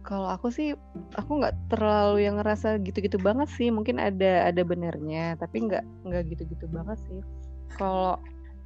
kalau 0.03 0.27
aku 0.27 0.51
sih 0.51 0.75
aku 1.15 1.43
nggak 1.43 1.55
terlalu 1.71 2.27
yang 2.27 2.43
ngerasa 2.43 2.83
gitu-gitu 2.83 3.19
banget 3.23 3.47
sih 3.55 3.71
mungkin 3.71 4.03
ada 4.03 4.51
ada 4.51 4.63
benernya 4.67 5.39
tapi 5.39 5.71
nggak 5.71 5.85
nggak 6.07 6.23
gitu-gitu 6.35 6.67
banget 6.71 6.99
sih 7.07 7.21
kalau 7.79 8.19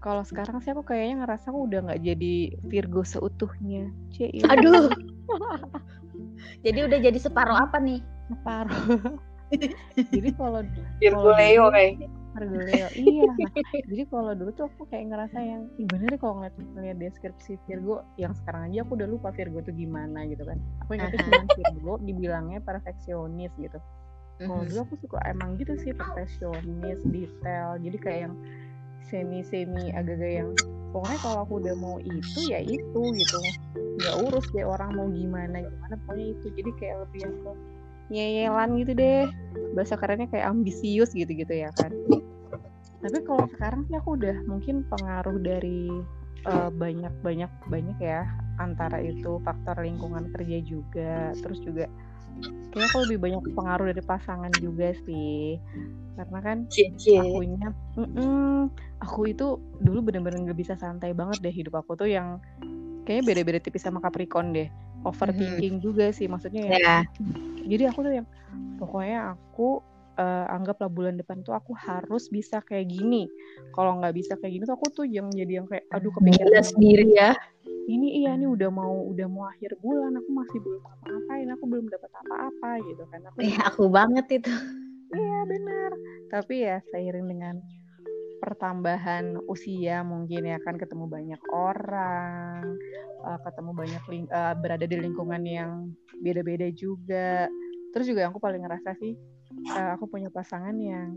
kalau 0.04 0.20
sekarang 0.20 0.60
sih 0.60 0.72
aku 0.76 0.84
kayaknya 0.84 1.24
ngerasa 1.24 1.48
aku 1.48 1.64
udah 1.64 1.80
nggak 1.88 2.00
jadi 2.04 2.34
Virgo 2.68 3.00
seutuhnya 3.04 3.88
Cie, 4.12 4.28
Aduh. 4.52 4.92
jadi 6.64 6.84
udah 6.84 6.98
jadi 7.00 7.16
separuh 7.16 7.56
apa 7.56 7.80
nih? 7.80 8.04
Separuh 8.30 9.18
jadi 10.10 10.30
kalau 10.34 10.60
Virgo 10.98 11.14
Kalau 11.14 11.34
Leo 11.38 11.64
kayak 11.70 12.90
iya. 12.98 13.30
Nah, 13.30 13.50
jadi 13.86 14.02
kalau 14.10 14.34
dulu 14.34 14.50
tuh 14.58 14.66
aku 14.66 14.90
kayak 14.90 15.06
ngerasa 15.14 15.38
yang 15.38 15.70
Ih, 15.78 15.86
bener 15.86 16.18
kalau 16.18 16.42
ngeliat, 16.42 16.54
ngeliat 16.74 16.96
deskripsi 16.98 17.62
Virgo 17.70 18.02
yang 18.18 18.34
sekarang 18.34 18.74
aja 18.74 18.82
aku 18.82 18.98
udah 18.98 19.06
lupa 19.06 19.30
Virgo 19.30 19.62
itu 19.62 19.70
gimana 19.70 20.26
gitu 20.26 20.42
kan. 20.42 20.58
Aku 20.82 20.98
ingatnya 20.98 21.22
cuma 21.22 21.46
Virgo 21.54 21.92
dibilangnya 22.02 22.58
perfeksionis 22.58 23.54
gitu. 23.54 23.78
Kalau 24.42 24.66
Mhm. 24.66 24.68
dulu 24.74 24.80
aku 24.82 24.94
suka 24.98 25.18
emang 25.30 25.54
gitu 25.62 25.78
sih 25.78 25.94
perfeksionis 25.94 26.98
detail 27.06 27.78
jadi 27.78 27.96
kayak 28.02 28.20
yang 28.26 28.34
semi 29.06 29.46
semi 29.46 29.94
agak-agak 29.94 30.32
yang 30.42 30.50
pokoknya 30.90 31.18
kalau 31.22 31.38
aku 31.46 31.62
udah 31.62 31.74
mau 31.78 32.02
itu 32.02 32.40
ya 32.50 32.58
itu 32.58 33.02
gitu. 33.14 33.38
Nggak 34.02 34.14
urus 34.18 34.46
deh 34.50 34.66
orang 34.66 34.90
mau 34.98 35.06
gimana 35.06 35.62
gimana 35.62 35.94
pokoknya 36.02 36.34
itu. 36.34 36.46
Jadi 36.50 36.70
kayak 36.82 36.96
lebih 37.06 37.20
yang 37.30 37.34
ke 37.46 37.52
nyeyelan 38.12 38.76
gitu 38.80 38.92
deh. 38.96 39.28
Bahasa 39.72 39.94
kerennya 39.98 40.28
kayak 40.30 40.50
ambisius 40.50 41.12
gitu 41.12 41.30
gitu 41.30 41.54
ya 41.54 41.70
kan. 41.76 41.92
Tapi 43.04 43.18
kalau 43.28 43.44
sekarang 43.52 43.84
sih 43.86 43.96
aku 44.00 44.16
udah 44.16 44.36
mungkin 44.48 44.84
pengaruh 44.88 45.36
dari 45.40 45.92
eh, 46.44 46.70
banyak 46.72 47.14
banyak 47.20 47.50
banyak 47.68 47.98
ya. 48.00 48.24
Antara 48.56 49.02
itu 49.02 49.42
faktor 49.42 49.82
lingkungan 49.82 50.30
kerja 50.32 50.58
juga. 50.64 51.34
Terus 51.38 51.58
juga 51.64 51.86
kayaknya 52.70 52.88
aku 52.90 52.98
lebih 53.06 53.18
banyak 53.22 53.42
pengaruh 53.54 53.86
dari 53.92 54.02
pasangan 54.02 54.52
juga 54.56 54.96
sih. 55.04 55.58
Karena 56.14 56.38
kan 56.40 56.58
cie. 56.70 57.18
akunya 57.18 57.74
mm-mm, 57.98 58.70
aku 59.02 59.34
itu 59.34 59.58
dulu 59.82 60.10
bener-bener 60.10 60.46
nggak 60.46 60.58
bisa 60.58 60.74
santai 60.78 61.10
banget 61.10 61.42
deh 61.42 61.54
hidup 61.54 61.82
aku 61.82 61.98
tuh 61.98 62.08
yang 62.08 62.38
kayaknya 63.04 63.24
beda-beda 63.34 63.58
tipis 63.60 63.84
sama 63.84 64.00
Capricorn 64.00 64.54
deh 64.54 64.68
overthinking 65.04 65.78
juga 65.78 66.10
sih 66.10 66.26
maksudnya 66.26 66.64
ya 66.66 66.78
Ya. 66.80 66.96
jadi 67.64 67.92
aku 67.92 68.02
tuh 68.02 68.14
yang 68.18 68.26
pokoknya 68.76 69.36
aku 69.36 69.80
eh, 70.14 70.46
anggaplah 70.48 70.88
bulan 70.88 71.14
depan 71.14 71.42
tuh 71.42 71.52
aku 71.52 71.74
harus 71.74 72.26
bisa 72.28 72.60
kayak 72.60 72.88
gini 72.88 73.26
kalau 73.72 73.98
nggak 73.98 74.14
bisa 74.14 74.34
kayak 74.36 74.52
gini 74.52 74.64
tuh 74.64 74.76
aku 74.76 74.86
tuh 74.92 75.06
yang 75.06 75.28
jadi 75.28 75.62
yang 75.62 75.66
kayak 75.66 75.84
aduh 75.90 76.10
Gila 76.10 76.18
kepikiran 76.22 76.64
sendiri 76.64 77.04
ya. 77.10 77.30
ini 77.84 78.24
iya 78.24 78.32
nih 78.32 78.48
udah 78.48 78.70
mau 78.72 78.96
udah 79.12 79.28
mau 79.28 79.44
akhir 79.44 79.76
bulan 79.78 80.16
aku 80.16 80.30
masih 80.32 80.58
belum 80.58 80.80
apa-apain 80.82 81.46
aku 81.52 81.64
belum 81.68 81.86
dapat 81.92 82.10
apa-apa 82.16 82.70
gitu 82.80 83.02
kan 83.12 83.20
aku 83.28 83.36
Eh, 83.42 83.54
aku 83.60 83.82
banget 83.92 84.26
itu. 84.40 84.52
Iya 85.12 85.38
benar. 85.46 85.90
Tapi 86.26 86.54
ya 86.64 86.80
seiring 86.90 87.26
dengan 87.28 87.54
pertambahan 88.44 89.40
usia 89.48 90.04
mungkin 90.04 90.44
ya 90.44 90.60
kan 90.60 90.76
ketemu 90.76 91.08
banyak 91.08 91.40
orang, 91.48 92.76
eh, 93.24 93.38
ketemu 93.40 93.70
banyak 93.72 94.02
ling- 94.12 94.28
eh, 94.28 94.54
berada 94.60 94.84
di 94.84 94.96
lingkungan 95.00 95.40
yang 95.48 95.72
beda-beda 96.20 96.68
juga. 96.76 97.48
Terus 97.96 98.04
juga 98.04 98.28
yang 98.28 98.36
aku 98.36 98.42
paling 98.44 98.60
ngerasa 98.60 98.92
sih 99.00 99.16
eh, 99.72 99.90
aku 99.96 100.04
punya 100.12 100.28
pasangan 100.28 100.76
yang 100.76 101.16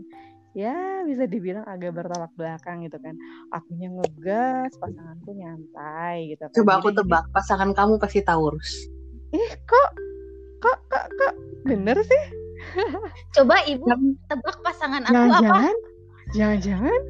ya 0.56 1.04
bisa 1.04 1.28
dibilang 1.28 1.68
agak 1.68 1.92
bertolak 1.92 2.32
belakang 2.32 2.80
gitu 2.88 2.96
kan. 2.96 3.12
Akunya 3.52 3.92
ngegas, 3.92 4.72
pasanganku 4.80 5.36
nyantai 5.36 6.32
gitu 6.32 6.48
kan. 6.48 6.56
coba 6.56 6.72
aku 6.80 6.88
tebak 6.96 7.24
pasangan 7.36 7.70
kamu 7.76 8.00
pasti 8.00 8.24
Taurus 8.24 8.88
Ih, 9.28 9.52
kok 9.68 9.88
kok 10.64 10.78
kok 10.88 11.04
kok 11.20 11.34
bener 11.68 12.00
sih? 12.00 12.22
Coba 13.36 13.60
ibu 13.68 13.84
tebak 14.24 14.56
pasangan 14.64 15.04
aku 15.04 15.20
apa? 15.36 15.68
Jangan-jangan 16.36 17.00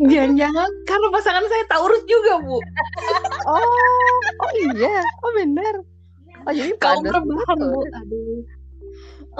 jangan-jangan 0.00 0.70
karena 0.88 1.06
pasangan 1.12 1.44
saya 1.44 1.64
Taurus 1.68 2.02
juga 2.08 2.40
bu 2.40 2.58
Oh, 3.50 3.64
oh 4.44 4.52
iya, 4.72 5.00
oh 5.24 5.32
benar. 5.36 5.74
Oh 6.48 6.52
jadi 6.52 6.72
Kaum 6.76 7.04
rebahan 7.04 7.56
bu. 7.56 7.80
Aduh. 7.88 8.40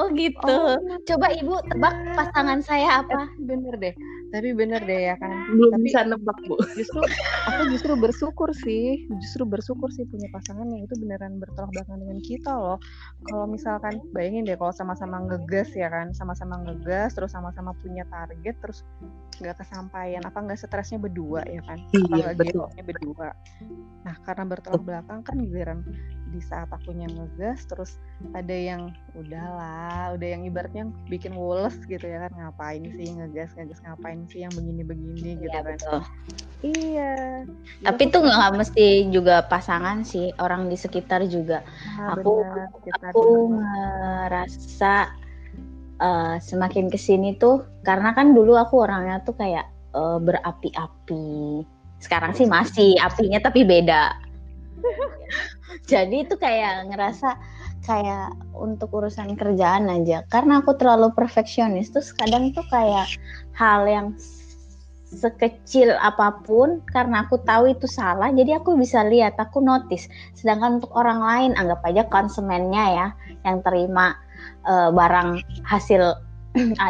Oh 0.01 0.07
gitu. 0.17 0.57
Oh, 0.57 0.77
Coba 1.05 1.27
ibu 1.37 1.57
tebak 1.69 1.95
pasangan 2.17 2.61
saya 2.65 3.05
apa? 3.05 3.29
eh, 3.29 3.31
bener 3.45 3.75
deh. 3.77 3.95
Tapi 4.31 4.55
bener 4.55 4.81
deh 4.83 5.11
ya 5.11 5.15
kan. 5.19 5.35
Belum 5.51 5.75
Tapi 5.75 5.85
bisa 5.85 6.01
nebak 6.07 6.39
bu. 6.47 6.55
justru 6.79 7.03
aku 7.51 7.63
justru 7.75 7.93
bersyukur 7.99 8.51
sih 8.55 9.05
justru 9.19 9.43
bersyukur 9.43 9.91
sih 9.91 10.07
punya 10.07 10.31
pasangan 10.31 10.71
yang 10.71 10.87
itu 10.87 10.95
beneran 10.97 11.43
bertolak 11.43 11.71
belakang 11.75 11.99
dengan 11.99 12.19
kita 12.23 12.53
loh 12.55 12.79
kalau 13.27 13.45
misalkan 13.45 13.99
bayangin 14.13 14.47
deh 14.47 14.55
kalau 14.55 14.71
sama-sama 14.71 15.19
ngegas 15.27 15.73
ya 15.75 15.91
kan 15.91 16.15
sama-sama 16.15 16.63
ngegas 16.63 17.13
terus 17.13 17.35
sama-sama 17.35 17.75
punya 17.83 18.07
target 18.07 18.55
terus 18.63 18.87
nggak 19.41 19.57
kesampaian 19.59 20.23
apa 20.23 20.39
nggak 20.39 20.59
stresnya 20.61 21.01
berdua 21.01 21.43
ya 21.49 21.61
kan 21.65 21.79
apa 21.81 21.97
Iya, 21.97 22.25
nggak 22.31 22.37
betul. 22.39 22.65
gengnya 22.69 22.85
berdua 22.87 23.29
nah 24.01 24.15
karena 24.23 24.45
bertolak 24.47 24.83
belakang 24.85 25.21
kan 25.25 25.37
giliran 25.37 25.79
di 26.31 26.41
saat 26.41 26.71
akunya 26.71 27.11
ngegas 27.11 27.67
terus 27.67 27.99
ada 28.33 28.55
yang 28.55 28.95
udahlah 29.13 30.15
udah 30.15 30.29
yang 30.31 30.43
ibaratnya 30.47 30.87
bikin 31.11 31.35
woles 31.35 31.75
gitu 31.85 32.07
ya 32.07 32.27
kan 32.27 32.33
ngapain 32.39 32.87
sih 32.95 33.11
ngegas 33.11 33.51
ngegas 33.59 33.83
ngapain 33.83 34.23
sih 34.31 34.47
yang 34.47 34.53
begini-begini 34.55 35.43
gitu 35.43 35.51
Iya 35.51 35.61
kan 35.61 35.65
betul. 35.75 36.01
Iya. 36.61 37.13
Tapi 37.81 38.03
itu 38.13 38.19
nggak 38.21 38.53
mesti 38.53 38.87
juga 39.09 39.41
pasangan 39.49 40.05
sih, 40.05 40.29
orang 40.37 40.69
di 40.69 40.77
sekitar 40.77 41.25
juga. 41.25 41.65
Ah, 41.97 42.13
Aku- 42.21 42.45
benar, 42.45 42.69
Aku 43.09 43.25
juga. 43.49 43.57
ngerasa 43.57 44.95
eh, 46.01 46.37
semakin 46.37 46.93
ke 46.93 47.01
sini 47.01 47.37
tuh, 47.37 47.65
karena 47.81 48.13
kan 48.13 48.37
dulu 48.37 48.61
aku 48.61 48.85
orangnya 48.85 49.25
tuh 49.25 49.33
kayak 49.41 49.65
eh, 49.97 50.19
berapi-api. 50.21 51.65
Sekarang 51.97 52.37
sih 52.37 52.45
masih 52.45 52.93
apinya 53.01 53.41
tapi 53.41 53.65
beda. 53.65 54.13
Jadi 55.87 56.27
itu 56.27 56.35
kayak 56.37 56.91
ngerasa 56.91 57.37
kayak 57.85 58.37
untuk 58.55 58.93
urusan 58.93 59.35
kerjaan 59.35 59.89
aja. 59.89 60.23
Karena 60.29 60.61
aku 60.61 60.77
terlalu 60.77 61.11
perfeksionis 61.17 61.91
terus 61.91 62.13
kadang 62.15 62.53
tuh 62.55 62.65
kayak 62.69 63.09
hal 63.57 63.87
yang 63.89 64.07
sekecil 65.11 65.99
apa 65.99 66.39
pun 66.47 66.87
karena 66.87 67.27
aku 67.27 67.43
tahu 67.43 67.75
itu 67.75 67.91
salah 67.91 68.31
jadi 68.31 68.63
aku 68.63 68.79
bisa 68.79 69.03
lihat 69.03 69.35
aku 69.43 69.59
notice. 69.59 70.07
Sedangkan 70.39 70.79
untuk 70.79 70.95
orang 70.95 71.21
lain 71.21 71.51
anggap 71.59 71.83
aja 71.83 72.07
konsumennya 72.07 72.85
ya 72.95 73.07
yang 73.43 73.59
terima 73.67 74.15
eh, 74.65 74.91
barang 74.95 75.43
hasil 75.67 76.30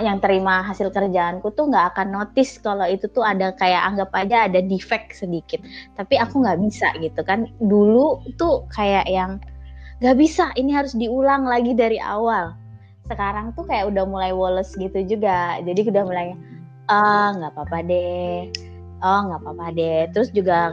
yang 0.01 0.25
terima 0.25 0.65
hasil 0.65 0.89
kerjaanku 0.89 1.53
tuh 1.53 1.69
nggak 1.69 1.93
akan 1.93 2.09
notice 2.17 2.57
kalau 2.57 2.89
itu 2.89 3.05
tuh 3.13 3.21
ada 3.21 3.53
kayak 3.61 3.93
anggap 3.93 4.11
aja 4.17 4.49
ada 4.49 4.65
defect 4.65 5.13
sedikit. 5.13 5.61
Tapi 6.01 6.17
aku 6.17 6.41
nggak 6.41 6.61
bisa 6.65 6.89
gitu 7.01 7.21
kan. 7.21 7.45
Dulu 7.61 8.25
tuh 8.41 8.65
kayak 8.73 9.05
yang 9.09 9.37
nggak 10.01 10.17
bisa 10.17 10.49
ini 10.57 10.73
harus 10.73 10.97
diulang 10.97 11.45
lagi 11.45 11.77
dari 11.77 12.01
awal. 12.01 12.57
Sekarang 13.05 13.53
tuh 13.53 13.69
kayak 13.69 13.93
udah 13.93 14.05
mulai 14.09 14.33
woles 14.33 14.73
gitu 14.81 15.05
juga. 15.05 15.61
Jadi 15.61 15.93
udah 15.93 16.03
mulai 16.09 16.33
ah 16.89 17.37
nggak 17.37 17.53
apa-apa 17.53 17.79
deh. 17.85 18.49
Oh 19.05 19.21
nggak 19.29 19.41
apa-apa 19.45 19.67
deh. 19.77 20.01
Terus 20.17 20.33
juga 20.33 20.73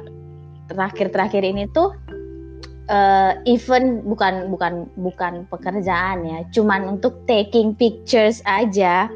terakhir-terakhir 0.71 1.43
ini 1.43 1.67
tuh 1.75 1.91
eh, 2.87 3.31
even 3.47 4.03
bukan 4.07 4.51
bukan 4.51 4.87
bukan 4.99 5.47
pekerjaan 5.51 6.23
ya. 6.23 6.39
Cuman 6.51 6.97
untuk 6.97 7.23
taking 7.27 7.75
pictures 7.75 8.39
aja 8.47 9.11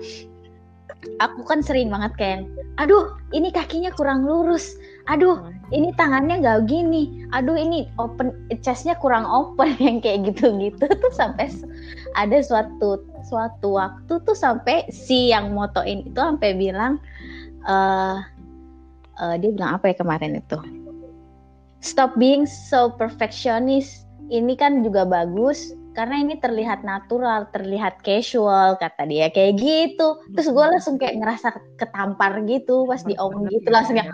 aku 1.22 1.41
kan 1.45 1.65
sering 1.65 1.89
banget 1.89 2.11
kayak 2.17 2.39
aduh 2.78 3.13
ini 3.34 3.49
kakinya 3.49 3.89
kurang 3.93 4.26
lurus. 4.26 4.78
Aduh 5.09 5.49
ini 5.74 5.89
tangannya 5.97 6.41
nggak 6.41 6.69
gini. 6.69 7.26
Aduh 7.34 7.57
ini 7.57 7.89
open 7.97 8.34
chestnya 8.61 8.93
kurang 8.97 9.26
open. 9.26 9.74
Yang 9.82 9.97
kayak 10.05 10.19
gitu-gitu 10.32 10.86
tuh 10.86 11.13
sampai 11.13 11.49
ada 12.17 12.38
suatu 12.41 13.01
suatu 13.26 13.78
waktu 13.78 14.13
tuh 14.26 14.38
sampai 14.38 14.89
si 14.89 15.30
yang 15.32 15.53
motoin 15.53 16.03
itu 16.05 16.17
sampai 16.17 16.57
bilang 16.57 16.97
eh 17.65 18.17
eh, 19.22 19.36
dia 19.38 19.49
bilang 19.53 19.78
apa 19.78 19.93
ya 19.93 19.95
kemarin 19.95 20.41
itu 20.41 20.57
stop 21.82 22.13
being 22.15 22.45
so 22.47 22.93
perfectionist. 22.95 24.05
Ini 24.32 24.55
kan 24.55 24.79
juga 24.86 25.03
bagus 25.03 25.75
karena 25.91 26.23
ini 26.23 26.39
terlihat 26.39 26.88
natural, 26.88 27.51
terlihat 27.51 27.99
casual 27.99 28.79
kata 28.79 29.03
dia 29.03 29.27
kayak 29.27 29.59
gitu. 29.59 30.23
Terus 30.32 30.47
gue 30.47 30.65
langsung 30.71 30.95
kayak 30.95 31.19
ngerasa 31.19 31.51
ketampar 31.75 32.39
gitu 32.47 32.88
pas 32.88 33.03
diomong 33.03 33.51
gitu. 33.51 33.67
langsung 33.67 33.99
kayak 33.99 34.13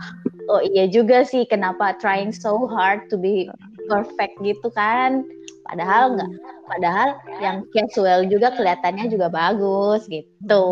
oh 0.49 0.63
iya 0.63 0.89
juga 0.89 1.21
sih 1.21 1.45
kenapa 1.45 1.93
trying 2.01 2.33
so 2.33 2.65
hard 2.65 3.05
to 3.13 3.19
be 3.19 3.45
perfect 3.85 4.33
gitu 4.41 4.73
kan? 4.73 5.21
Padahal 5.69 6.17
enggak 6.17 6.31
padahal 6.67 7.09
yang 7.43 7.61
casual 7.75 8.25
juga 8.25 8.55
kelihatannya 8.57 9.05
juga 9.13 9.27
bagus 9.29 10.07
gitu. 10.09 10.65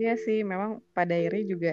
Iya 0.00 0.16
sih, 0.16 0.40
memang 0.46 0.80
pada 0.96 1.12
akhirnya 1.12 1.44
juga 1.44 1.72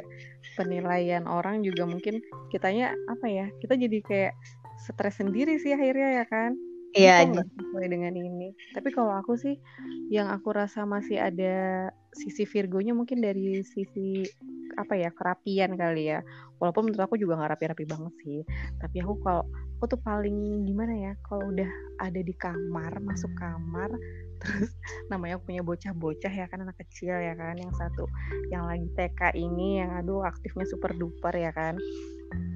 penilaian 0.58 1.30
orang 1.30 1.62
juga 1.62 1.86
mungkin 1.86 2.26
kitanya 2.49 2.97
apa 3.05 3.30
ya? 3.30 3.45
Kita 3.62 3.78
jadi 3.78 4.01
kayak 4.01 4.34
stres 4.82 5.22
sendiri 5.22 5.62
sih 5.62 5.78
akhirnya 5.78 6.22
ya 6.22 6.26
kan? 6.26 6.58
iya 6.97 7.22
nggak 7.30 7.47
sesuai 7.53 7.88
dengan 7.93 8.14
ini. 8.18 8.49
Tapi 8.74 8.89
kalau 8.89 9.14
aku 9.14 9.38
sih, 9.38 9.60
yang 10.10 10.34
aku 10.34 10.49
rasa 10.49 10.88
masih 10.88 11.22
ada 11.22 11.89
sisi 12.16 12.49
Virgonya 12.49 12.97
mungkin 12.97 13.22
dari 13.22 13.62
sisi 13.62 14.26
apa 14.78 14.97
ya 14.97 15.14
kerapian 15.14 15.78
kali 15.78 16.10
ya. 16.10 16.26
Walaupun 16.58 16.89
menurut 16.89 17.03
aku 17.05 17.16
juga 17.22 17.38
nggak 17.38 17.51
rapi-rapi 17.58 17.86
banget 17.86 18.14
sih. 18.26 18.41
Tapi 18.82 18.97
aku 19.05 19.14
kalau 19.22 19.43
aku 19.78 19.86
tuh 19.93 20.01
paling 20.01 20.66
gimana 20.66 20.93
ya? 20.97 21.14
Kalau 21.30 21.53
udah 21.53 21.70
ada 22.01 22.22
di 22.22 22.34
kamar, 22.34 22.97
masuk 23.03 23.30
kamar, 23.38 23.93
terus 24.42 24.72
namanya 25.12 25.38
aku 25.38 25.54
punya 25.54 25.62
bocah-bocah 25.66 26.34
ya 26.34 26.46
kan 26.50 26.64
anak 26.64 26.78
kecil 26.82 27.16
ya 27.18 27.34
kan, 27.34 27.58
yang 27.58 27.74
satu 27.76 28.06
yang 28.54 28.66
lagi 28.66 28.88
TK 28.94 29.36
ini 29.36 29.82
yang 29.84 29.92
aduh 29.98 30.24
aktifnya 30.26 30.66
super 30.70 30.94
duper 30.94 31.34
ya 31.36 31.52
kan. 31.52 31.78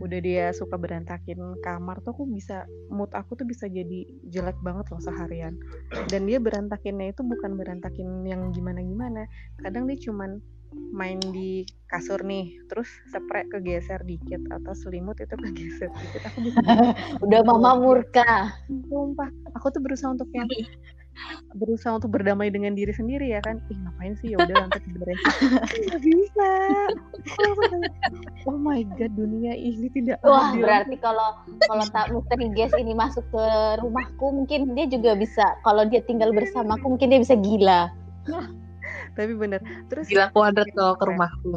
Udah 0.04 0.20
dia 0.20 0.52
suka 0.52 0.76
berantakin 0.76 1.40
kamar 1.64 2.04
tuh 2.04 2.12
aku 2.12 2.28
bisa 2.28 2.68
mood 2.92 3.08
aku 3.16 3.40
tuh 3.40 3.48
bisa 3.48 3.72
jadi 3.72 4.04
jelek 4.28 4.60
banget 4.60 4.92
loh 4.92 5.00
seharian. 5.00 5.56
Dan 6.12 6.28
dia 6.28 6.44
berantakinnya 6.44 7.16
itu 7.16 7.24
bukan 7.24 7.56
berantakin 7.56 8.28
yang 8.28 8.52
gimana 8.52 8.84
gimana 8.84 9.24
kadang 9.64 9.88
dia 9.88 9.98
cuman 10.12 10.44
main 10.92 11.20
di 11.36 11.68
kasur 11.92 12.24
nih 12.24 12.56
terus 12.72 12.88
spray 13.12 13.44
kegeser 13.52 14.00
dikit 14.08 14.40
atau 14.52 14.72
selimut 14.72 15.20
itu 15.20 15.36
kegeser 15.44 15.92
dikit 15.92 16.22
aku 16.32 16.38
bisa 16.48 16.60
udah 17.24 17.42
mama 17.48 17.80
murka. 17.80 18.56
Sumpah 18.68 19.30
aku 19.56 19.72
tuh 19.72 19.82
berusaha 19.84 20.12
untuk 20.12 20.28
yang 20.36 20.48
berusaha 21.52 22.00
untuk 22.00 22.16
berdamai 22.16 22.48
dengan 22.50 22.74
diri 22.74 22.92
sendiri 22.96 23.32
ya 23.32 23.42
kan? 23.44 23.60
Ih 23.68 23.78
ngapain 23.78 24.14
sih? 24.20 24.34
Ya 24.34 24.38
udah 24.40 24.56
lantai 24.56 24.82
diberesin 24.88 25.28
nggak 25.88 26.02
bisa. 26.02 26.52
Oh 28.48 28.58
my 28.58 28.82
god 28.96 29.12
dunia 29.14 29.54
ini 29.54 29.92
tidak 29.92 30.18
wah 30.24 30.52
adil. 30.56 30.64
berarti 30.64 30.96
kalau 31.00 31.30
kalau 31.68 31.86
tak 31.92 32.10
misteri 32.10 32.48
guys 32.56 32.74
ini 32.80 32.94
masuk 32.96 33.24
ke 33.30 33.46
rumahku 33.84 34.28
mungkin 34.32 34.74
dia 34.74 34.88
juga 34.88 35.14
bisa 35.16 35.46
kalau 35.68 35.84
dia 35.86 36.02
tinggal 36.08 36.32
bersamaku 36.32 36.98
mungkin 36.98 37.12
dia 37.12 37.20
bisa 37.22 37.36
gila. 37.38 37.92
Tapi 39.16 39.36
bener. 39.36 39.60
Terus 39.92 40.08
Gila 40.08 40.32
kuadrat 40.32 40.72
kalau 40.72 40.96
ke 40.96 41.04
rumahku. 41.04 41.52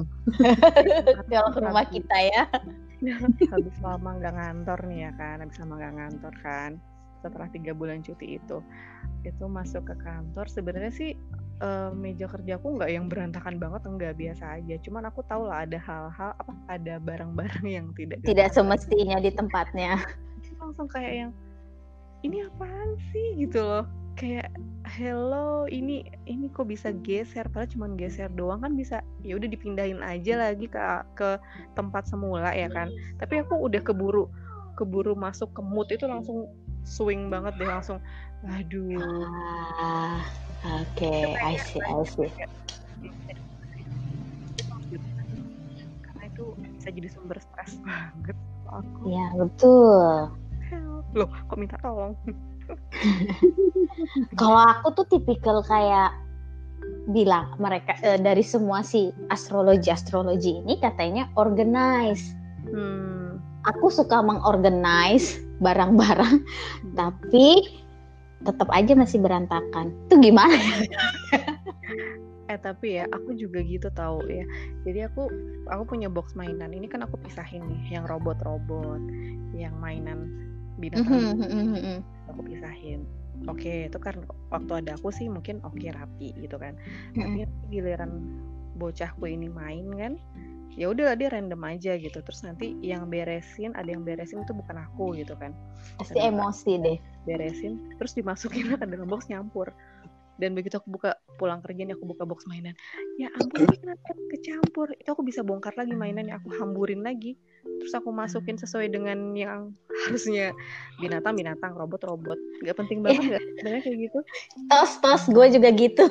kalau 1.30 1.50
ke 1.56 1.60
rumah 1.62 1.86
kita 1.86 2.16
ya. 2.18 2.42
Habis 3.52 3.76
lama 3.78 4.10
nggak 4.18 4.34
ngantor 4.34 4.78
nih 4.90 4.98
ya 5.06 5.10
kan? 5.14 5.36
Habis 5.38 5.56
lama 5.62 5.74
nggak 5.78 5.94
ngantor 5.94 6.34
kan 6.42 6.72
setelah 7.24 7.48
tiga 7.48 7.72
bulan 7.72 8.04
cuti 8.04 8.36
itu 8.36 8.60
itu 9.24 9.44
masuk 9.48 9.88
ke 9.88 9.96
kantor 10.04 10.44
sebenarnya 10.52 10.92
sih 10.92 11.10
eh, 11.64 11.90
meja 11.96 12.28
kerjaku 12.28 12.76
nggak 12.76 12.90
yang 12.92 13.08
berantakan 13.08 13.56
banget 13.56 13.82
enggak 13.88 14.14
biasa 14.20 14.60
aja. 14.60 14.74
Cuman 14.84 15.08
aku 15.08 15.24
tahu 15.24 15.48
lah 15.48 15.64
ada 15.64 15.80
hal-hal 15.80 16.30
apa 16.36 16.52
ada 16.68 17.00
barang-barang 17.00 17.66
yang 17.66 17.86
tidak 17.96 18.20
tidak 18.22 18.52
semestinya 18.52 19.16
di 19.16 19.32
tempatnya. 19.40 19.96
Langsung 20.60 20.88
kayak 20.88 21.14
yang 21.26 21.30
ini 22.24 22.44
apaan 22.44 22.96
sih? 23.12 23.36
gitu 23.40 23.64
loh. 23.64 23.84
Kayak 24.14 24.46
hello 24.94 25.66
ini 25.66 26.06
ini 26.30 26.46
kok 26.52 26.70
bisa 26.70 26.94
geser? 27.02 27.50
Padahal 27.50 27.70
cuma 27.72 27.86
geser 27.98 28.30
doang 28.30 28.62
kan 28.62 28.78
bisa 28.78 29.02
ya 29.26 29.34
udah 29.34 29.48
dipindahin 29.50 30.00
aja 30.04 30.38
lagi 30.38 30.70
ke 30.70 30.80
ke 31.18 31.40
tempat 31.74 32.06
semula 32.06 32.54
ya 32.54 32.70
kan. 32.70 32.92
Tapi 33.18 33.42
aku 33.42 33.58
udah 33.58 33.82
keburu 33.82 34.30
keburu 34.74 35.14
masuk 35.14 35.54
ke 35.54 35.62
mood 35.62 35.86
itu 35.90 36.06
langsung 36.06 36.50
swing 36.84 37.32
banget 37.32 37.56
deh 37.56 37.68
langsung. 37.68 37.98
Aduh. 38.44 39.00
Ah 39.00 40.20
oke 40.84 41.14
I 41.40 41.56
see 41.56 41.80
I 41.80 42.04
see. 42.04 42.28
karena 46.04 46.22
itu 46.30 46.44
bisa 46.78 46.88
jadi 46.92 47.08
sumber 47.10 47.38
stres 47.40 47.80
banget 47.82 48.36
aku. 48.68 49.00
Ya 49.08 49.26
betul. 49.34 50.30
Loh 51.16 51.30
kok 51.48 51.56
minta 51.56 51.80
tolong? 51.80 52.12
Kalau 54.40 54.60
aku 54.60 54.92
tuh 54.96 55.06
tipikal 55.08 55.64
kayak 55.64 56.12
bilang 57.08 57.56
mereka 57.60 57.96
eh, 58.04 58.20
dari 58.20 58.44
semua 58.44 58.84
si 58.84 59.12
astrologi 59.32 59.88
astrologi 59.88 60.60
ini 60.60 60.76
katanya 60.80 61.28
organize. 61.36 62.32
hmm 62.64 63.23
Aku 63.64 63.88
suka 63.88 64.20
mengorganize 64.20 65.40
barang-barang, 65.62 66.44
tapi 66.98 67.80
tetap 68.44 68.68
aja 68.68 68.92
masih 68.92 69.18
berantakan. 69.24 69.92
Itu 70.08 70.20
gimana? 70.20 70.52
eh 72.52 72.60
tapi 72.60 73.00
ya 73.00 73.08
aku 73.08 73.32
juga 73.40 73.64
gitu 73.64 73.88
tahu 73.88 74.20
ya. 74.28 74.44
Jadi 74.84 75.08
aku 75.08 75.32
aku 75.72 75.96
punya 75.96 76.12
box 76.12 76.36
mainan. 76.36 76.76
Ini 76.76 76.86
kan 76.92 77.00
aku 77.08 77.16
pisahin 77.24 77.64
nih 77.64 77.96
yang 77.98 78.04
robot-robot 78.04 79.00
yang 79.56 79.72
mainan 79.80 80.28
binatang. 80.76 81.40
Mhm, 81.40 82.04
aku 82.28 82.40
pisahin. 82.44 83.08
Oke 83.48 83.88
itu 83.88 83.98
kan 83.98 84.28
waktu 84.52 84.84
ada 84.84 85.00
aku 85.00 85.08
sih 85.08 85.26
mungkin 85.26 85.64
oke 85.64 85.88
rapi 85.88 86.36
gitu 86.36 86.60
kan. 86.60 86.76
Mhm. 87.16 87.20
tapi 87.24 87.38
nanti 87.48 87.64
giliran 87.72 88.12
bocahku 88.76 89.24
ini 89.24 89.48
main 89.48 89.86
kan 89.94 90.12
ya 90.74 90.90
udah 90.90 91.14
dia 91.14 91.30
random 91.30 91.62
aja 91.66 91.94
gitu 91.94 92.18
terus 92.18 92.42
nanti 92.42 92.74
yang 92.82 93.06
beresin 93.06 93.74
ada 93.78 93.86
yang 93.86 94.02
beresin 94.02 94.42
itu 94.42 94.52
bukan 94.54 94.82
aku 94.82 95.14
gitu 95.14 95.34
kan. 95.38 95.54
Pasti 95.98 96.18
emosi 96.18 96.72
deh. 96.82 96.98
beresin 97.24 97.96
terus 97.96 98.12
dimasukin 98.12 98.76
ke 98.76 98.84
dalam 98.84 99.08
box 99.08 99.32
nyampur. 99.32 99.72
Dan 100.34 100.58
begitu 100.58 100.82
aku 100.82 100.90
buka 100.90 101.14
pulang 101.38 101.62
kerja 101.62 101.86
nih 101.86 101.94
aku 101.94 102.10
buka 102.10 102.26
box 102.26 102.42
mainan. 102.50 102.74
Ya 103.22 103.30
ampun 103.38 103.70
ini 103.70 103.78
kenapa 103.78 104.10
kecampur. 104.34 104.90
Itu 104.98 105.14
aku 105.14 105.22
bisa 105.22 105.46
bongkar 105.46 105.78
lagi 105.78 105.94
mainannya 105.94 106.34
aku 106.34 106.50
hamburin 106.58 107.06
lagi. 107.06 107.38
Terus 107.62 107.94
aku 107.94 108.10
masukin 108.10 108.58
sesuai 108.58 108.90
dengan 108.90 109.30
yang 109.38 109.70
harusnya. 110.04 110.50
Binatang 110.98 111.38
binatang 111.38 111.78
robot 111.78 112.02
robot 112.02 112.38
nggak 112.66 112.76
penting 112.76 113.06
banget 113.06 113.38
nggak 113.38 113.42
sebenarnya 113.62 113.82
kayak 113.86 113.98
gitu. 114.10 114.18
Tos 114.66 114.92
tos 114.98 115.22
gue 115.30 115.46
juga 115.54 115.68
gitu. 115.70 116.04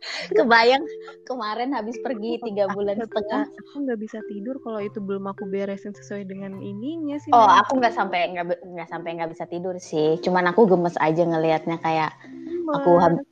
Kebayang 0.36 0.84
kemarin 1.28 1.70
habis 1.76 1.96
pergi 2.00 2.40
tiga 2.40 2.66
bulan 2.72 2.96
setengah. 2.98 3.46
aku 3.46 3.76
nggak 3.84 4.00
bisa 4.00 4.18
tidur 4.26 4.56
kalau 4.64 4.80
itu 4.80 4.98
belum 4.98 5.28
aku 5.30 5.44
beresin 5.46 5.92
sesuai 5.94 6.24
dengan 6.26 6.58
ininya 6.58 7.20
sih 7.20 7.30
Oh, 7.30 7.46
aku 7.46 7.78
nggak 7.78 7.94
sampai 7.94 8.32
nggak 8.32 8.46
nggak 8.64 8.88
sampai 8.88 9.10
nggak 9.20 9.30
bisa 9.36 9.44
tidur 9.46 9.76
sih. 9.78 10.18
Cuman 10.24 10.50
aku 10.50 10.66
gemes 10.66 10.96
aja 10.98 11.22
ngelihatnya 11.22 11.76
kayak 11.84 12.10
aku 12.72 12.90
hab- 12.98 13.24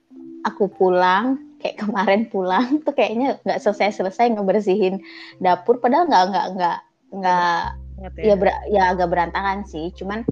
aku 0.46 0.64
pulang 0.70 1.42
kayak 1.58 1.76
kemarin 1.82 2.22
pulang 2.30 2.78
tuh 2.86 2.94
kayaknya 2.94 3.42
nggak 3.42 3.58
selesai 3.58 3.98
selesai 3.98 4.30
ngebersihin 4.36 5.02
dapur. 5.42 5.82
Padahal 5.82 6.06
nggak 6.06 6.24
nggak 6.30 6.46
nggak 6.54 6.78
nggak 7.18 7.58
ya. 8.22 8.34
ber- 8.38 8.64
ya 8.70 8.82
agak 8.94 9.08
berantakan 9.10 9.66
sih. 9.66 9.90
Cuman 9.98 10.22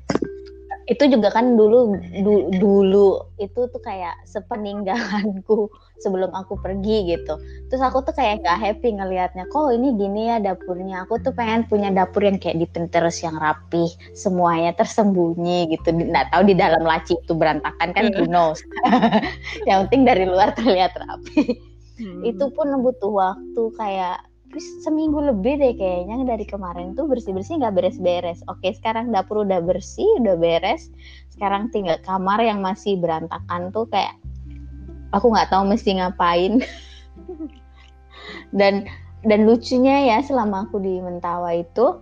itu 0.87 1.05
juga 1.11 1.35
kan 1.35 1.59
dulu 1.59 1.99
du- 2.23 2.47
dulu 2.63 3.09
itu 3.43 3.61
tuh 3.67 3.83
kayak 3.83 4.15
sepeninggalanku 4.23 5.67
sebelum 6.01 6.33
aku 6.33 6.61
pergi 6.61 7.17
gitu. 7.17 7.41
Terus 7.69 7.83
aku 7.83 8.05
tuh 8.05 8.15
kayak 8.17 8.45
nggak 8.45 8.59
happy 8.59 8.89
ngelihatnya 8.97 9.45
kok 9.49 9.73
ini 9.73 9.97
gini 9.97 10.29
ya 10.31 10.37
dapurnya? 10.43 11.05
Aku 11.09 11.21
tuh 11.21 11.33
pengen 11.33 11.65
punya 11.67 11.89
dapur 11.93 12.25
yang 12.25 12.37
kayak 12.37 12.61
di 12.61 12.67
terus 12.89 13.21
yang 13.25 13.37
rapih 13.37 13.89
semuanya 14.13 14.77
tersembunyi 14.77 15.73
gitu. 15.73 15.93
Nggak 15.95 16.33
tahu 16.33 16.43
di 16.49 16.55
dalam 16.55 16.83
laci 16.85 17.17
itu 17.17 17.33
berantakan 17.33 17.91
kan 17.97 18.13
who 18.15 18.29
knows? 18.29 18.61
Yang 19.69 19.89
penting 19.89 20.03
dari 20.05 20.25
luar 20.29 20.53
terlihat 20.53 20.93
rapi. 20.97 21.77
Hmm. 21.97 22.21
itu 22.29 22.53
pun 22.53 22.69
butuh 22.85 23.09
waktu 23.09 23.63
kayak 23.81 24.21
seminggu 24.85 25.17
lebih 25.21 25.57
deh 25.57 25.73
kayaknya 25.81 26.29
dari 26.29 26.45
kemarin 26.45 26.93
tuh 26.93 27.09
bersih 27.09 27.33
bersih 27.33 27.57
nggak 27.57 27.73
beres 27.77 27.99
beres 28.01 28.41
oke 28.49 28.69
sekarang 28.73 29.13
dapur 29.13 29.49
udah 29.49 29.65
bersih 29.65 30.07
udah 30.21 30.37
beres. 30.37 30.93
Sekarang 31.33 31.69
tinggal 31.69 32.01
kamar 32.05 32.41
yang 32.41 32.65
masih 32.65 32.97
berantakan 32.97 33.69
tuh 33.73 33.89
kayak 33.89 34.17
aku 35.13 35.27
nggak 35.31 35.51
tahu 35.51 35.69
mesti 35.69 35.99
ngapain 35.99 36.63
dan 38.59 38.87
dan 39.27 39.41
lucunya 39.47 40.15
ya 40.15 40.19
selama 40.23 40.67
aku 40.71 40.79
di 40.79 41.03
Mentawa 41.03 41.55
itu 41.55 42.01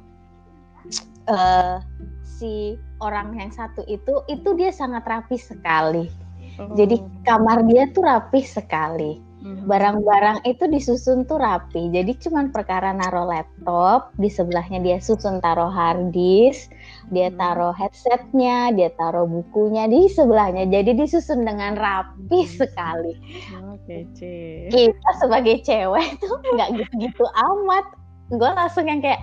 eh 1.29 1.81
si 2.25 2.77
orang 3.01 3.37
yang 3.37 3.49
satu 3.49 3.85
itu 3.89 4.21
itu 4.29 4.49
dia 4.57 4.69
sangat 4.69 5.05
rapi 5.09 5.41
sekali 5.41 6.09
Oh. 6.55 6.71
jadi 6.79 7.03
kamar 7.27 7.67
dia 7.67 7.91
tuh 7.91 8.07
rapi 8.07 8.47
sekali. 8.47 9.19
Barang-barang 9.45 10.49
itu 10.49 10.65
disusun 10.65 11.29
tuh 11.29 11.37
rapi. 11.37 11.93
Jadi 11.93 12.17
cuman 12.17 12.49
perkara 12.49 12.97
naruh 12.97 13.29
laptop, 13.29 14.17
di 14.17 14.33
sebelahnya 14.33 14.81
dia 14.81 14.97
susun 15.05 15.37
taruh 15.45 15.69
hard 15.69 16.17
disk, 16.17 16.73
dia 17.13 17.29
Hmm. 17.29 17.37
taruh 17.37 17.75
headsetnya, 17.77 18.73
dia 18.73 18.89
taruh 18.97 19.29
bukunya 19.29 19.85
di 19.85 20.09
sebelahnya. 20.09 20.65
Jadi 20.69 20.97
disusun 20.97 21.45
dengan 21.45 21.77
rapi 21.77 22.41
Hmm. 22.41 22.57
sekali. 22.57 23.13
Oh, 23.53 23.77
kece 23.85 24.73
Kita 24.73 25.11
sebagai 25.21 25.61
cewek 25.61 26.09
tuh 26.25 26.41
nggak 26.57 26.81
gitu-gitu 26.81 27.25
amat. 27.29 27.85
Gue 28.33 28.51
langsung 28.57 28.89
yang 28.89 29.05
kayak, 29.05 29.21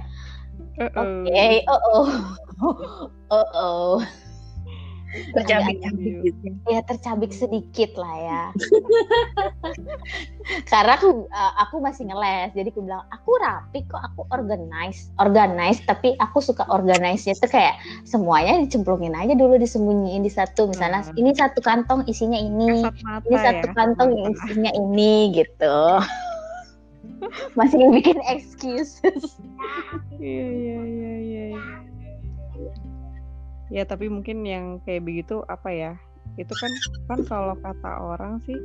oke, 0.93 1.45
oh 1.65 1.81
oh, 1.97 2.09
oh 3.33 3.47
oh, 3.57 3.93
gitu 6.23 6.47
ya 6.71 6.79
tercabik 6.87 7.31
sedikit 7.35 7.91
lah 7.99 8.15
ya. 8.15 8.43
Karena 10.71 10.95
aku 10.95 11.27
uh, 11.27 11.53
aku 11.67 11.83
masih 11.83 12.07
ngeles, 12.07 12.55
jadi 12.55 12.71
aku 12.71 12.81
bilang 12.83 13.03
aku 13.11 13.35
rapi 13.39 13.83
kok, 13.87 13.99
aku 13.99 14.23
organize, 14.31 15.11
organize. 15.19 15.83
Tapi 15.83 16.15
aku 16.17 16.39
suka 16.39 16.63
organize-nya 16.71 17.35
tuh 17.37 17.51
kayak 17.51 17.75
semuanya 18.07 18.59
dicemplungin 18.63 19.15
aja 19.15 19.35
dulu 19.35 19.59
disembunyiin 19.59 20.23
di 20.23 20.31
satu. 20.31 20.71
Misalnya 20.71 21.03
Hmm. 21.03 21.17
ini 21.17 21.31
satu 21.35 21.59
kantong 21.59 22.05
isinya 22.07 22.37
ini, 22.37 22.85
mata 22.85 23.25
ini 23.25 23.37
satu 23.37 23.67
ya, 23.67 23.73
kantong 23.75 24.11
isinya 24.31 24.71
ini 24.75 25.33
gitu. 25.33 25.77
masih 27.57 27.77
bikin 27.93 28.17
excuses. 28.29 29.37
Iya 30.17 30.47
iya 30.49 30.79
iya 30.81 31.13
iya. 31.21 31.49
Ya 33.71 33.87
tapi 33.87 34.11
mungkin 34.11 34.43
yang 34.43 34.83
kayak 34.83 35.07
begitu 35.07 35.41
apa 35.47 35.71
ya? 35.71 35.93
Itu 36.35 36.53
kan 36.59 36.77
kan 37.07 37.23
kalau 37.25 37.55
kata 37.59 37.91
orang 38.03 38.43
sih 38.43 38.59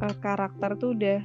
eh, 0.00 0.14
karakter 0.24 0.80
tuh 0.80 0.96
udah 0.96 1.20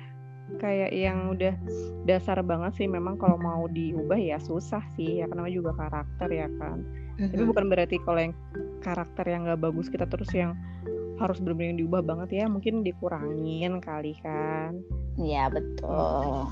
kayak 0.59 0.91
yang 0.91 1.31
udah 1.31 1.55
dasar 2.03 2.43
banget 2.43 2.75
sih 2.75 2.87
memang 2.89 3.15
kalau 3.15 3.39
mau 3.39 3.71
diubah 3.71 4.19
ya 4.19 4.35
susah 4.41 4.83
sih 4.99 5.23
ya 5.23 5.25
karena 5.31 5.47
juga 5.47 5.71
karakter 5.79 6.27
ya 6.27 6.47
kan. 6.59 6.83
Tapi 7.15 7.43
bukan 7.47 7.71
berarti 7.71 7.95
kalau 8.03 8.19
yang 8.19 8.35
karakter 8.83 9.25
yang 9.29 9.47
nggak 9.47 9.61
bagus 9.61 9.87
kita 9.87 10.09
terus 10.09 10.31
yang 10.35 10.57
harus 11.21 11.37
benar-benar 11.37 11.77
diubah 11.77 12.01
banget 12.01 12.43
ya 12.43 12.45
mungkin 12.49 12.83
dikurangin 12.83 13.79
kali 13.79 14.17
kan. 14.19 14.81
Iya 15.15 15.47
betul. 15.53 16.49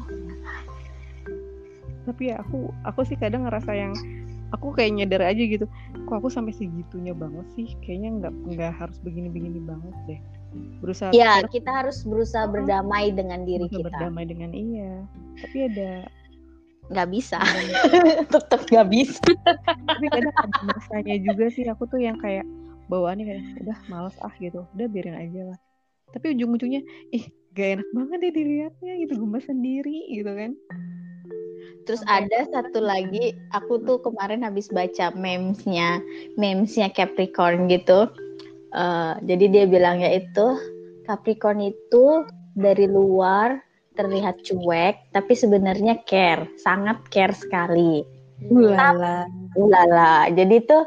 tapi 2.08 2.34
ya 2.34 2.42
aku 2.42 2.74
aku 2.82 3.06
sih 3.06 3.14
kadang 3.22 3.46
ngerasa 3.46 3.70
yang 3.78 3.94
aku 4.50 4.74
kayak 4.74 4.98
nyadar 4.98 5.22
aja 5.30 5.44
gitu 5.46 5.66
kok 6.06 6.16
aku 6.20 6.30
sampai 6.32 6.54
segitunya 6.56 7.14
banget 7.14 7.46
sih? 7.54 7.68
Kayaknya 7.86 8.10
nggak 8.24 8.34
nggak 8.56 8.74
harus 8.78 8.98
begini-begini 9.02 9.60
banget 9.64 9.96
deh. 10.10 10.20
Berusaha 10.82 11.14
Ya 11.14 11.46
kita 11.46 11.70
harus 11.70 12.02
berusaha 12.02 12.50
berdamai 12.50 13.14
dengan 13.14 13.46
diri 13.46 13.70
kita. 13.70 13.90
berdamai 13.90 14.26
dengan 14.26 14.50
iya. 14.54 15.06
Tapi 15.40 15.58
ada 15.70 16.10
Nggak 16.90 17.10
bisa, 17.14 17.38
tetap 18.34 18.66
nggak 18.66 18.88
bisa. 18.90 19.22
tapi 19.86 20.06
kadang 20.10 20.34
ada 20.34 20.62
masanya 20.74 21.16
juga 21.22 21.46
sih 21.54 21.62
aku 21.70 21.86
tuh 21.86 22.02
yang 22.02 22.18
kayak 22.18 22.42
bawaannya 22.90 23.30
kayak 23.30 23.44
udah 23.62 23.78
males 23.94 24.18
ah 24.26 24.34
gitu. 24.42 24.66
Udah 24.74 24.88
biarin 24.90 25.14
aja 25.14 25.54
lah. 25.54 25.58
Tapi 26.10 26.34
ujung-ujungnya 26.34 26.82
ih 27.14 27.30
gak 27.54 27.82
enak 27.82 27.90
banget 27.94 28.18
deh 28.26 28.34
dilihatnya 28.34 28.94
gitu 29.06 29.14
gemes 29.26 29.46
sendiri 29.46 29.98
gitu 30.14 30.32
kan 30.34 30.52
Terus 31.88 32.04
ada 32.06 32.46
satu 32.50 32.84
lagi, 32.84 33.34
aku 33.56 33.82
tuh 33.84 33.98
kemarin 34.04 34.46
habis 34.46 34.70
baca 34.70 35.10
memesnya, 35.16 36.04
memesnya 36.38 36.92
Capricorn 36.94 37.70
gitu. 37.72 38.10
Eh, 38.76 39.14
jadi 39.26 39.46
dia 39.50 39.66
bilangnya 39.66 40.14
itu 40.14 40.48
Capricorn 41.10 41.74
itu 41.74 42.30
dari 42.54 42.86
luar 42.86 43.58
terlihat 43.98 44.46
cuek, 44.46 45.12
tapi 45.12 45.34
sebenarnya 45.34 46.06
care, 46.06 46.48
sangat 46.62 47.02
care 47.10 47.34
sekali. 47.34 48.06
Ulala. 48.48 49.28
Ulala, 49.58 50.30
jadi 50.32 50.64
tuh 50.64 50.84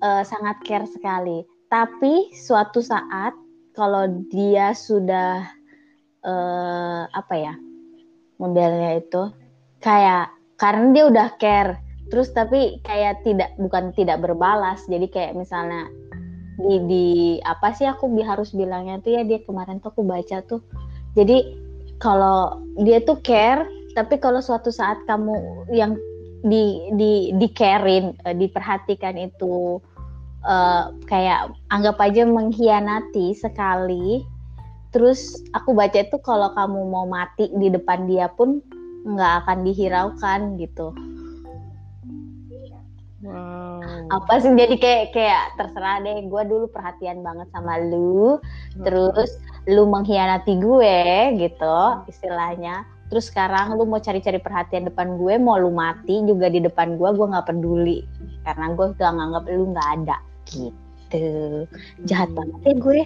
eh, 0.00 0.24
sangat 0.24 0.64
care 0.64 0.88
sekali. 0.88 1.44
Tapi 1.70 2.34
suatu 2.34 2.82
saat 2.82 3.36
kalau 3.76 4.26
dia 4.32 4.74
sudah 4.74 5.46
eh, 6.24 7.02
apa 7.06 7.34
ya 7.36 7.54
modelnya 8.40 8.98
itu 8.98 9.28
kayak 9.80 10.30
karena 10.60 10.92
dia 10.92 11.04
udah 11.08 11.28
care, 11.40 11.80
terus 12.12 12.30
tapi 12.36 12.78
kayak 12.84 13.24
tidak 13.24 13.56
bukan 13.56 13.90
tidak 13.96 14.20
berbalas. 14.20 14.84
Jadi 14.86 15.08
kayak 15.08 15.32
misalnya 15.34 15.88
di 16.60 16.76
di 16.84 17.06
apa 17.48 17.72
sih 17.72 17.88
aku 17.88 18.12
bi- 18.12 18.26
harus 18.26 18.52
bilangnya 18.52 19.00
tuh 19.00 19.16
ya 19.16 19.22
dia 19.24 19.40
kemarin 19.40 19.80
tuh 19.80 19.92
aku 19.92 20.04
baca 20.04 20.44
tuh. 20.44 20.60
Jadi 21.16 21.56
kalau 21.96 22.60
dia 22.80 23.00
tuh 23.00 23.20
care, 23.24 23.64
tapi 23.96 24.20
kalau 24.20 24.44
suatu 24.44 24.68
saat 24.68 25.00
kamu 25.08 25.66
yang 25.72 25.96
di 26.44 26.92
di 26.96 27.32
di 27.36 27.48
carein, 27.52 28.16
eh, 28.28 28.36
diperhatikan 28.36 29.16
itu 29.16 29.80
eh, 30.44 30.84
kayak 31.08 31.56
anggap 31.72 31.96
aja 32.04 32.28
mengkhianati 32.28 33.32
sekali. 33.32 34.24
Terus 34.90 35.40
aku 35.54 35.72
baca 35.72 36.02
itu 36.02 36.18
kalau 36.20 36.52
kamu 36.52 36.80
mau 36.90 37.06
mati 37.06 37.48
di 37.54 37.70
depan 37.70 38.10
dia 38.10 38.26
pun 38.26 38.58
nggak 39.06 39.32
akan 39.44 39.58
dihiraukan 39.64 40.40
gitu. 40.60 40.92
wow. 43.24 43.80
Apa 44.10 44.40
sih 44.40 44.52
jadi 44.56 44.76
kayak 44.80 45.04
kayak 45.12 45.44
terserah 45.60 46.00
deh. 46.02 46.24
Gue 46.28 46.42
dulu 46.48 46.66
perhatian 46.72 47.20
banget 47.24 47.48
sama 47.52 47.80
lu. 47.80 48.40
Terus 48.80 49.36
lu 49.68 49.86
mengkhianati 49.88 50.56
gue 50.60 50.96
gitu 51.36 51.80
istilahnya. 52.08 52.84
Terus 53.10 53.26
sekarang 53.28 53.74
lu 53.74 53.84
mau 53.90 53.98
cari-cari 53.98 54.38
perhatian 54.38 54.86
depan 54.86 55.18
gue 55.18 55.34
mau 55.36 55.58
lu 55.58 55.74
mati 55.74 56.22
juga 56.24 56.46
di 56.46 56.62
depan 56.62 56.94
gue 56.96 57.08
gue 57.12 57.26
nggak 57.26 57.46
peduli. 57.50 57.98
Karena 58.46 58.72
gue 58.72 58.86
udah 58.96 59.10
nganggap 59.12 59.44
lu 59.50 59.64
nggak 59.74 59.88
ada. 60.00 60.16
Gitu. 60.48 61.26
Jahat 62.06 62.30
Hmm. 62.30 62.38
banget 62.38 62.60
ya 62.64 62.74
gue. 62.78 63.00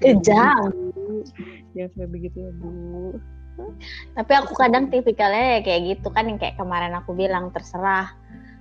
Kejam. 0.00 0.70
Jangan 1.76 1.90
kayak 1.92 2.10
begitu 2.10 2.36
ya 2.40 2.52
bu. 2.56 2.70
Tapi 4.16 4.32
aku 4.36 4.52
kadang 4.56 4.88
tipikalnya 4.92 5.64
kayak 5.64 5.96
gitu 5.96 6.08
kan 6.12 6.28
yang 6.28 6.38
kayak 6.40 6.56
kemarin 6.60 6.92
aku 6.96 7.16
bilang 7.16 7.52
terserah. 7.52 8.12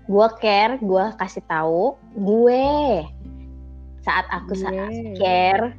Gue 0.06 0.28
care 0.38 0.78
gue 0.80 1.06
kasih 1.18 1.44
tahu 1.46 1.98
gue. 2.16 3.04
Saat 4.06 4.26
aku 4.30 4.54
saat 4.54 4.94
care 5.18 5.74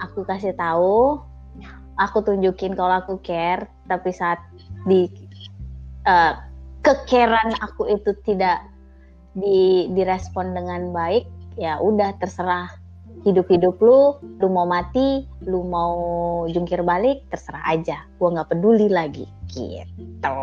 aku 0.00 0.24
kasih 0.24 0.52
tahu 0.56 1.20
aku 1.96 2.18
tunjukin 2.24 2.76
kalau 2.76 3.00
aku 3.02 3.18
care. 3.20 3.68
Tapi 3.88 4.10
saat 4.14 4.40
di 4.88 5.10
eh, 6.06 6.32
kekeran 6.80 7.56
aku 7.60 7.88
itu 7.92 8.16
tidak 8.24 8.64
di 9.36 9.86
direspon 9.94 10.56
dengan 10.56 10.90
baik 10.90 11.28
ya 11.54 11.78
udah 11.78 12.16
terserah 12.18 12.79
hidup-hidup 13.26 13.76
lu 13.82 14.16
lu 14.40 14.48
mau 14.48 14.64
mati 14.64 15.28
lu 15.44 15.64
mau 15.66 15.94
jungkir 16.48 16.80
balik 16.80 17.24
terserah 17.28 17.64
aja 17.68 18.04
gua 18.16 18.40
nggak 18.40 18.56
peduli 18.56 18.88
lagi 18.88 19.28
gitu 19.52 20.36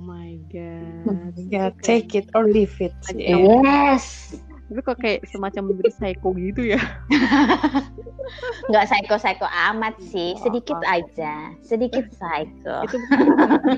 my 0.08 0.40
god. 0.48 1.36
Ya, 1.52 1.68
take 1.84 2.16
it 2.16 2.32
or 2.32 2.48
leave 2.48 2.72
it. 2.80 2.96
Ya. 3.12 3.36
yes 3.36 4.32
Itu 4.72 4.80
kok 4.80 4.96
kayak 5.02 5.28
semacam 5.28 5.68
menjadi 5.74 5.92
psycho 5.92 6.32
gitu 6.32 6.72
ya. 6.72 6.80
nggak 8.70 8.86
psycho-psycho 8.86 9.44
amat 9.44 9.98
sih 10.08 10.38
Oh, 10.38 10.46
sedikit 10.46 10.78
oh. 10.78 10.86
aja 10.86 11.50
sedikit 11.66 12.06
psycho 12.14 12.86
Itu 12.86 12.96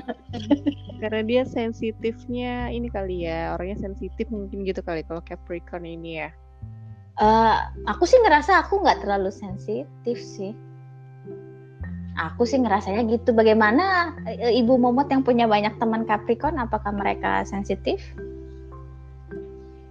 karena 1.01 1.21
dia 1.25 1.41
sensitifnya 1.43 2.71
ini 2.71 2.87
kali 2.87 3.27
ya. 3.27 3.59
Orangnya 3.59 3.83
sensitif 3.83 4.31
mungkin 4.31 4.63
gitu 4.63 4.79
kali 4.79 5.03
kalau 5.03 5.19
Capricorn 5.27 5.83
ini 5.83 6.23
ya. 6.23 6.29
Eh, 7.13 7.55
aku 7.85 8.09
sih 8.09 8.17
ngerasa 8.17 8.65
aku 8.65 8.81
nggak 8.81 9.05
terlalu 9.05 9.29
sensitif 9.29 10.17
sih. 10.17 10.57
Aku 12.17 12.45
sih 12.45 12.57
ngerasanya 12.57 13.05
gitu. 13.05 13.37
Bagaimana 13.37 14.17
eh, 14.25 14.57
Ibu 14.61 14.81
Momot 14.81 15.09
yang 15.13 15.21
punya 15.21 15.45
banyak 15.45 15.77
teman 15.77 16.09
Capricorn, 16.09 16.57
apakah 16.57 16.89
mereka 16.89 17.45
sensitif? 17.45 18.01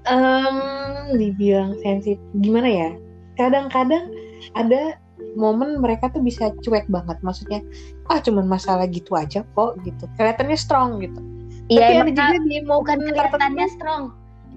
Em, 0.02 1.14
dibilang 1.14 1.78
sensitif 1.78 2.18
gimana 2.42 2.66
ya? 2.66 2.90
Kadang-kadang 3.38 4.10
ada 4.58 4.98
momen 5.38 5.78
mereka 5.78 6.10
tuh 6.10 6.26
bisa 6.26 6.50
cuek 6.66 6.90
banget. 6.90 7.22
Maksudnya, 7.22 7.62
ah 8.10 8.18
cuman 8.18 8.50
masalah 8.50 8.90
gitu 8.90 9.14
aja 9.14 9.46
kok 9.54 9.78
gitu. 9.86 10.10
Kelihatannya 10.18 10.58
strong 10.58 10.98
gitu. 10.98 11.22
Tapi 11.70 11.78
Iya, 11.78 11.86
ada 11.86 11.94
emang 12.02 12.10
juga 12.18 12.36
di 12.50 12.58
bukan 12.66 12.96
momen 12.98 13.14
kelihatannya 13.14 13.38
tertentu 13.38 13.76
strong. 13.78 14.02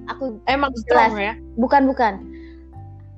Aku 0.09 0.23
emang 0.49 0.73
strong 0.81 1.13
ya. 1.17 1.33
bukan 1.57 1.85
bukan 1.89 2.34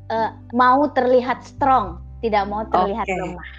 Eh, 0.08 0.32
mau 0.56 0.88
terlihat 0.96 1.44
strong, 1.44 2.00
tidak 2.24 2.48
mau 2.48 2.64
terlihat 2.72 3.04
Oke. 3.04 3.20
lemah. 3.20 3.50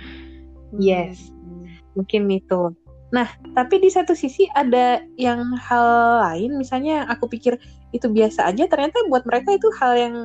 Yes. 0.81 1.29
Hmm. 1.29 1.69
Mungkin 1.93 2.33
itu. 2.33 2.73
Nah, 3.09 3.29
tapi 3.57 3.81
di 3.81 3.89
satu 3.89 4.13
sisi 4.13 4.49
ada 4.53 5.01
yang 5.17 5.57
hal 5.57 5.87
lain, 6.25 6.61
misalnya 6.61 7.09
aku 7.09 7.29
pikir 7.29 7.57
itu 7.93 8.05
biasa 8.09 8.49
aja, 8.53 8.69
ternyata 8.69 9.01
buat 9.09 9.25
mereka 9.25 9.57
itu 9.57 9.69
hal 9.81 9.93
yang 9.97 10.17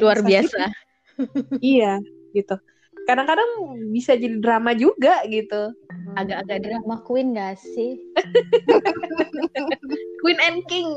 Luar 0.00 0.24
biasa. 0.24 0.72
Iya, 1.60 2.00
gitu. 2.32 2.56
Kadang-kadang 3.04 3.50
bisa 3.92 4.16
jadi 4.16 4.40
drama 4.40 4.72
juga 4.72 5.20
gitu. 5.28 5.76
Agak-agak 6.16 6.64
drama 6.64 7.04
queen 7.04 7.36
gak 7.36 7.60
sih? 7.60 8.00
Queen 10.24 10.40
and 10.40 10.64
King. 10.72 10.88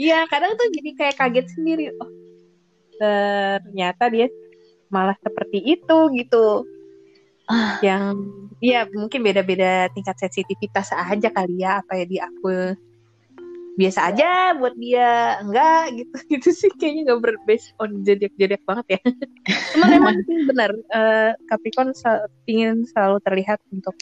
Iya, 0.00 0.24
kadang 0.32 0.56
tuh 0.56 0.68
jadi 0.72 0.90
kayak 0.96 1.16
kaget 1.20 1.46
sendiri. 1.52 1.92
Oh, 2.00 2.08
ternyata 2.96 4.08
dia 4.08 4.32
malah 4.88 5.16
seperti 5.20 5.60
itu 5.60 5.98
gitu. 6.16 6.64
Ah. 7.52 7.76
Yang 7.84 8.16
ya 8.64 8.88
mungkin 8.88 9.20
beda-beda 9.20 9.92
tingkat 9.92 10.16
sensitivitas 10.16 10.88
aja 10.94 11.28
kali 11.28 11.60
ya 11.60 11.84
apa 11.84 12.00
ya 12.00 12.04
di 12.08 12.16
aku 12.16 12.80
biasa 13.76 14.12
aja 14.12 14.56
buat 14.56 14.74
dia. 14.76 15.40
Enggak 15.40 15.82
gitu. 15.96 16.14
Gitu 16.38 16.48
sih 16.52 16.70
kayaknya 16.76 17.12
nggak 17.12 17.22
berbase 17.24 17.72
on 17.80 18.04
zodiak 18.04 18.32
zodiak 18.36 18.62
banget 18.68 18.86
ya. 18.98 19.00
Cuman 19.76 19.90
emang 19.92 20.16
benar 20.48 20.70
eh, 20.74 21.30
Capricorn 21.48 21.92
sel- 21.96 22.28
ingin 22.48 22.84
selalu 22.88 23.18
terlihat 23.24 23.60
untuk 23.72 23.96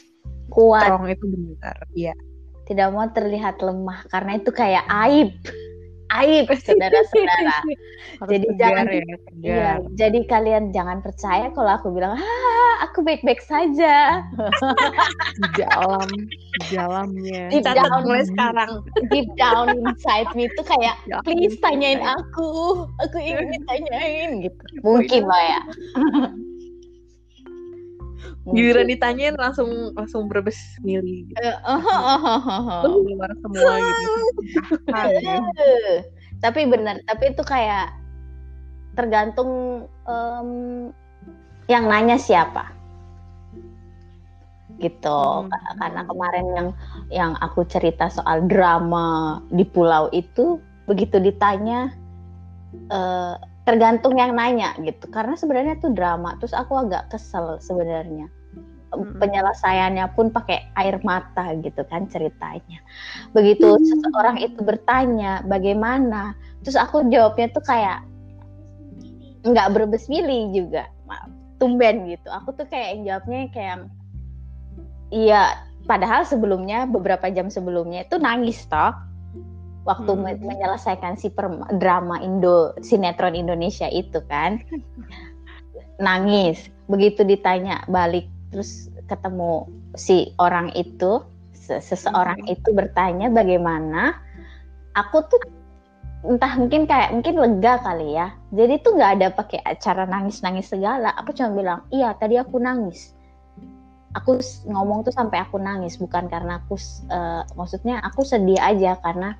Kuat, 0.51 0.83
strong 0.83 1.07
itu 1.07 1.25
benar 1.31 1.77
iya. 1.95 2.15
Tidak 2.67 2.89
mau 2.91 3.07
terlihat 3.11 3.63
lemah 3.63 4.07
karena 4.11 4.39
itu 4.39 4.51
kayak 4.51 4.87
aib. 4.87 5.31
Aib, 6.11 6.51
saudara-saudara. 6.67 7.59
Jadi 8.27 8.47
jangan 8.59 8.85
ya, 8.91 9.03
Iya, 9.41 9.71
jadi 9.95 10.21
kalian 10.27 10.75
jangan 10.75 11.01
percaya 11.01 11.49
kalau 11.55 11.71
aku 11.71 11.95
bilang, 11.95 12.19
ah, 12.19 12.75
aku 12.85 13.01
baik-baik 13.07 13.41
saja. 13.41 14.27
Di 15.41 15.49
dalam, 15.63 16.09
di 16.61 16.67
dalamnya. 16.75 17.43
Deep 17.49 17.65
down, 17.65 18.03
mulai 18.05 18.25
sekarang 18.27 18.71
deep 19.09 19.29
down 19.39 19.73
inside 19.87 20.29
me 20.37 20.51
itu 20.51 20.63
kayak, 20.67 20.99
Ya 21.09 21.23
please 21.25 21.57
tanyain 21.63 22.03
aku, 22.03 22.85
aku 23.01 23.17
ingin 23.23 23.47
ditanyain 23.57 24.31
gitu. 24.45 24.63
Mungkin 24.85 25.23
lah 25.25 25.43
ya. 25.47 25.61
Giliran 28.53 28.87
ditanyain 28.89 29.37
langsung 29.39 29.95
langsung 29.95 30.27
berbes 30.27 30.59
milih 30.81 31.31
gitu. 31.31 31.41
Eh, 31.41 31.57
oh, 31.67 31.79
oh, 31.79 32.21
oh, 32.25 32.41
oh, 32.49 32.81
keluar 32.85 33.31
semua 33.41 33.73
gitu. 33.79 34.11
Ah, 34.97 35.07
ya. 35.07 35.37
Eh, 35.59 35.95
tapi 36.43 36.67
benar, 36.67 36.99
tapi 37.07 37.31
itu 37.31 37.43
kayak 37.47 37.95
tergantung 38.99 39.85
em, 40.07 40.49
yang 41.71 41.87
nanya 41.87 42.19
siapa. 42.19 42.75
Gitu. 44.81 45.19
Hmm. 45.21 45.47
Ka- 45.53 45.77
Karena 45.79 46.03
kemarin 46.09 46.47
yang 46.57 46.69
yang 47.13 47.33
aku 47.39 47.63
cerita 47.69 48.09
soal 48.09 48.49
drama 48.49 49.39
di 49.53 49.63
pulau 49.63 50.09
itu 50.11 50.59
begitu 50.89 51.21
ditanya 51.21 51.93
eh, 52.91 53.35
tergantung 53.69 54.17
yang 54.19 54.35
nanya 54.35 54.75
gitu. 54.83 55.07
Karena 55.13 55.37
sebenarnya 55.37 55.79
itu 55.79 55.93
drama. 55.93 56.35
Terus 56.43 56.57
aku 56.57 56.75
agak 56.81 57.13
kesel 57.13 57.61
sebenarnya. 57.61 58.27
Penyelesaiannya 58.91 60.03
pun 60.19 60.35
pakai 60.35 60.75
air 60.75 60.99
mata 61.07 61.55
gitu 61.63 61.87
kan 61.87 62.11
ceritanya. 62.11 62.83
Begitu 63.31 63.79
seseorang 63.87 64.43
itu 64.43 64.59
bertanya 64.67 65.47
bagaimana, 65.47 66.35
terus 66.67 66.75
aku 66.75 67.07
jawabnya 67.07 67.47
tuh 67.55 67.63
kayak 67.63 68.03
nggak 69.47 69.71
berbes 69.73 70.11
milih 70.11 70.51
juga, 70.51 70.91
tumben 71.63 72.11
gitu. 72.11 72.29
Aku 72.35 72.51
tuh 72.59 72.67
kayak 72.67 73.07
jawabnya 73.07 73.41
kayak 73.55 73.77
iya. 75.15 75.55
Padahal 75.81 76.29
sebelumnya 76.29 76.85
beberapa 76.85 77.33
jam 77.33 77.49
sebelumnya 77.49 78.05
itu 78.05 78.21
nangis 78.21 78.63
toh 78.69 78.93
waktu 79.89 80.13
Hmm. 80.13 80.23
me- 80.23 80.45
menyelesaikan 80.45 81.17
si 81.17 81.33
drama 81.81 82.21
Indo 82.21 82.77
sinetron 82.85 83.33
Indonesia 83.33 83.89
itu 83.89 84.21
kan 84.29 84.61
nangis 86.05 86.69
begitu 86.87 87.25
ditanya 87.25 87.83
balik 87.89 88.29
terus 88.51 88.91
ketemu 89.07 89.71
si 89.95 90.35
orang 90.43 90.75
itu 90.75 91.23
se- 91.55 91.83
seseorang 91.83 92.43
itu 92.51 92.75
bertanya 92.75 93.31
bagaimana 93.31 94.19
aku 94.99 95.23
tuh 95.31 95.41
entah 96.21 96.53
mungkin 96.61 96.85
kayak 96.85 97.17
mungkin 97.17 97.35
lega 97.41 97.81
kali 97.81 98.19
ya. 98.19 98.35
Jadi 98.53 98.75
tuh 98.85 98.93
nggak 98.99 99.13
ada 99.17 99.29
pakai 99.33 99.61
acara 99.65 100.05
nangis 100.05 100.45
nangis 100.45 100.69
segala. 100.69 101.15
Aku 101.17 101.33
cuma 101.33 101.55
bilang 101.55 101.81
iya 101.89 102.13
tadi 102.13 102.37
aku 102.37 102.61
nangis. 102.61 103.17
Aku 104.19 104.43
ngomong 104.67 105.07
tuh 105.07 105.15
sampai 105.15 105.39
aku 105.39 105.57
nangis 105.63 105.97
bukan 105.97 106.27
karena 106.27 106.61
aku 106.61 106.77
eh, 107.09 107.43
maksudnya 107.55 108.03
aku 108.03 108.27
sedih 108.27 108.59
aja 108.59 108.99
karena 109.01 109.39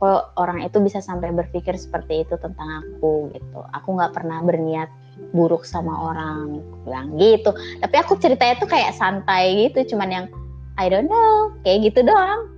kok 0.00 0.32
orang 0.40 0.64
itu 0.64 0.80
bisa 0.80 1.04
sampai 1.04 1.28
berpikir 1.32 1.76
seperti 1.76 2.24
itu 2.28 2.36
tentang 2.36 2.84
aku 2.84 3.32
gitu. 3.32 3.60
Aku 3.74 3.96
nggak 3.96 4.12
pernah 4.16 4.38
berniat 4.44 4.88
buruk 5.32 5.62
sama 5.68 5.92
orang 6.10 6.58
aku 6.58 6.74
bilang 6.86 7.06
gitu. 7.20 7.50
Tapi 7.82 7.94
aku 8.00 8.18
ceritanya 8.18 8.54
tuh 8.58 8.68
kayak 8.70 8.96
santai 8.96 9.68
gitu 9.68 9.94
cuman 9.96 10.08
yang 10.10 10.26
I 10.80 10.88
don't 10.88 11.06
know 11.10 11.54
kayak 11.62 11.92
gitu 11.92 12.06
doang. 12.06 12.48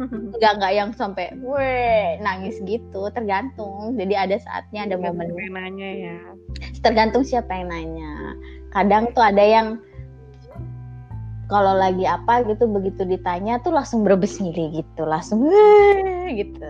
Nggak 0.40 0.52
nggak 0.56 0.72
yang 0.72 0.90
sampai 0.96 1.28
weh 1.44 2.16
nangis 2.24 2.56
gitu 2.64 3.12
tergantung. 3.12 3.94
Jadi 4.00 4.14
ada 4.16 4.36
saatnya 4.40 4.88
ada 4.88 4.96
Tergantung 4.96 5.28
momen. 5.36 5.44
yang 5.44 5.54
nanya 5.54 5.88
ya. 5.92 6.18
tergantung 6.80 7.22
siapa 7.24 7.52
yang 7.52 7.68
nanya. 7.68 8.12
Kadang 8.72 9.12
tuh 9.12 9.20
ada 9.20 9.44
yang 9.44 9.76
kalau 11.50 11.74
lagi 11.76 12.06
apa 12.06 12.46
gitu 12.46 12.70
begitu 12.70 13.02
ditanya 13.04 13.58
tuh 13.60 13.74
langsung 13.74 14.06
berebes 14.06 14.38
ngiri 14.38 14.80
gitu 14.80 15.02
langsung 15.02 15.42
"Weh," 15.44 16.30
gitu 16.46 16.62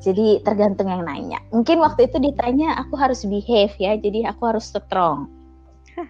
jadi 0.00 0.40
tergantung 0.40 0.88
yang 0.88 1.04
nanya. 1.04 1.40
Mungkin 1.52 1.76
waktu 1.80 2.08
itu 2.08 2.16
ditanya 2.16 2.76
aku 2.80 2.96
harus 2.96 3.20
behave 3.28 3.76
ya 3.76 3.96
jadi 4.00 4.32
aku 4.32 4.42
harus 4.48 4.72
strong. 4.72 5.28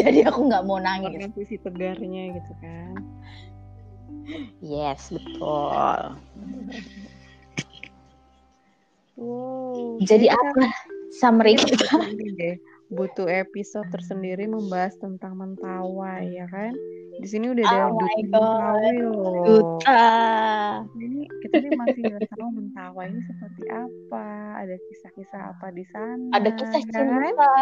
Jadi 0.00 0.26
aku 0.26 0.50
nggak 0.50 0.66
mau 0.66 0.82
nangis. 0.82 1.22
Sisi 1.38 1.54
tegarnya 1.62 2.34
gitu 2.34 2.52
kan. 2.58 2.98
yes 4.58 5.14
betul. 5.14 6.18
Wow. 9.12 10.00
jadi 10.02 10.34
apa 10.34 10.72
summary 11.14 11.54
kita 11.54 11.84
butuh 12.92 13.24
ini 13.24 13.40
episode 13.40 13.88
tersendiri 13.88 14.44
membahas 14.44 14.92
tentang 15.00 15.36
mentawai 15.36 16.22
ya 16.28 16.44
kan. 16.46 16.76
Di 17.12 17.28
sini 17.28 17.52
udah 17.52 17.64
ada 17.64 17.84
Oh 17.86 17.92
duta 17.94 18.08
mentawai 18.24 18.92
loh. 18.98 19.44
duta 19.44 20.04
Ini 20.96 21.20
kita 21.40 21.56
nih 21.60 21.72
masih 21.76 22.02
nggak 22.08 22.24
tahu 22.30 22.48
mentawai 22.50 23.06
ini 23.06 23.20
seperti 23.22 23.62
apa, 23.68 24.26
ada 24.58 24.74
kisah-kisah 24.80 25.40
apa 25.52 25.66
di 25.70 25.84
sana. 25.88 26.24
ada 26.32 26.50
kisah 26.52 26.82
kan? 26.82 26.92
cinta 26.92 27.52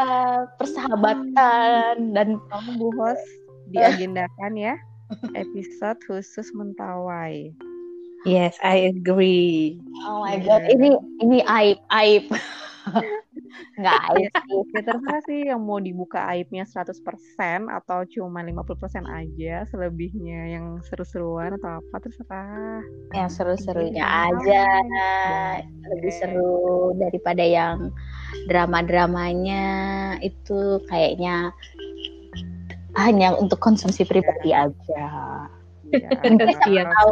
persahabatan 0.57 1.95
dan 2.14 2.28
Kamu 2.39 2.70
Bu 2.78 2.89
host 2.97 3.22
diagendakan 3.70 4.55
ya 4.55 4.74
episode 5.35 5.99
khusus 6.07 6.47
mentawai. 6.55 7.51
Yes, 8.22 8.55
I 8.61 8.93
agree. 8.93 9.81
oh 10.05 10.20
my 10.22 10.37
Iya. 10.37 10.45
god 10.45 10.62
ini 10.68 10.89
ini 11.20 11.39
aib 11.43 11.78
aib 11.91 12.24
nggak 13.79 13.99
aib 14.15 14.33
sih 14.47 14.59
Ya 14.71 14.81
terserah 14.87 15.21
sih 15.27 15.41
yang 15.51 15.61
mau 15.63 15.79
dibuka 15.83 16.23
aibnya 16.31 16.65
100% 16.65 17.67
atau 17.69 18.07
cuma 18.07 18.41
50% 18.43 19.07
aja 19.07 19.67
selebihnya 19.69 20.55
yang 20.59 20.67
seru-seruan 20.87 21.59
atau 21.59 21.81
apa 21.83 21.97
terserah. 22.03 22.83
yang 23.15 23.31
seru-serunya 23.31 24.07
aja 24.07 24.65
Boleh. 24.87 25.57
lebih 25.97 26.13
seru 26.15 26.95
daripada 26.97 27.43
yang 27.43 27.91
drama-dramanya 28.47 29.67
itu 30.23 30.79
kayaknya 30.87 31.51
hanya 32.99 33.35
untuk 33.39 33.63
konsumsi 33.63 34.03
pribadi 34.03 34.51
aja. 34.51 35.07
Iya, 35.91 36.09
Mungkin 36.22 36.70
Iya. 36.70 36.82
tahu 36.86 37.11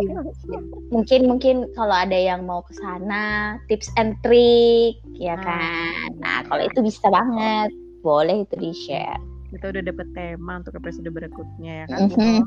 mungkin 0.89 1.21
mungkin 1.27 1.55
kalau 1.75 1.93
ada 1.93 2.15
yang 2.15 2.43
mau 2.43 2.63
ke 2.63 2.73
sana 2.75 3.57
tips 3.67 3.91
and 3.95 4.15
trick 4.23 4.99
ya 5.15 5.35
Ah. 5.35 5.39
kan. 5.43 6.09
Nah, 6.19 6.39
kalau 6.47 6.63
itu 6.63 6.79
bisa 6.81 7.07
banget. 7.09 7.71
Boleh 8.01 8.43
itu 8.43 8.55
di-share. 8.55 9.19
Kita 9.49 9.73
udah 9.73 9.83
dapet 9.83 10.07
tema 10.13 10.61
untuk 10.61 10.77
episode 10.77 11.09
berikutnya 11.09 11.73
ya 11.83 11.85
kan. 11.89 11.99
Mhm. 12.09 12.41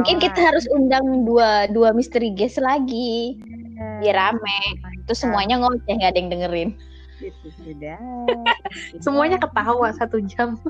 Mungkin 0.00 0.16
kita 0.18 0.38
harus 0.40 0.64
undang 0.72 1.22
dua 1.22 1.68
dua 1.68 1.92
misteri 1.92 2.30
guest 2.30 2.56
lagi 2.56 3.36
Iya. 3.38 3.86
biar 4.00 4.14
rame. 4.16 4.58
Terus 5.04 5.18
semuanya 5.20 5.60
ngoceh 5.60 5.92
nggak 5.92 6.10
ada 6.10 6.18
yang 6.18 6.30
dengerin. 6.32 6.70
Itu 7.20 7.48
sudah. 7.56 8.00
Semuanya 8.98 9.38
ketawa 9.38 9.92
satu 9.94 10.18
jam. 10.24 10.58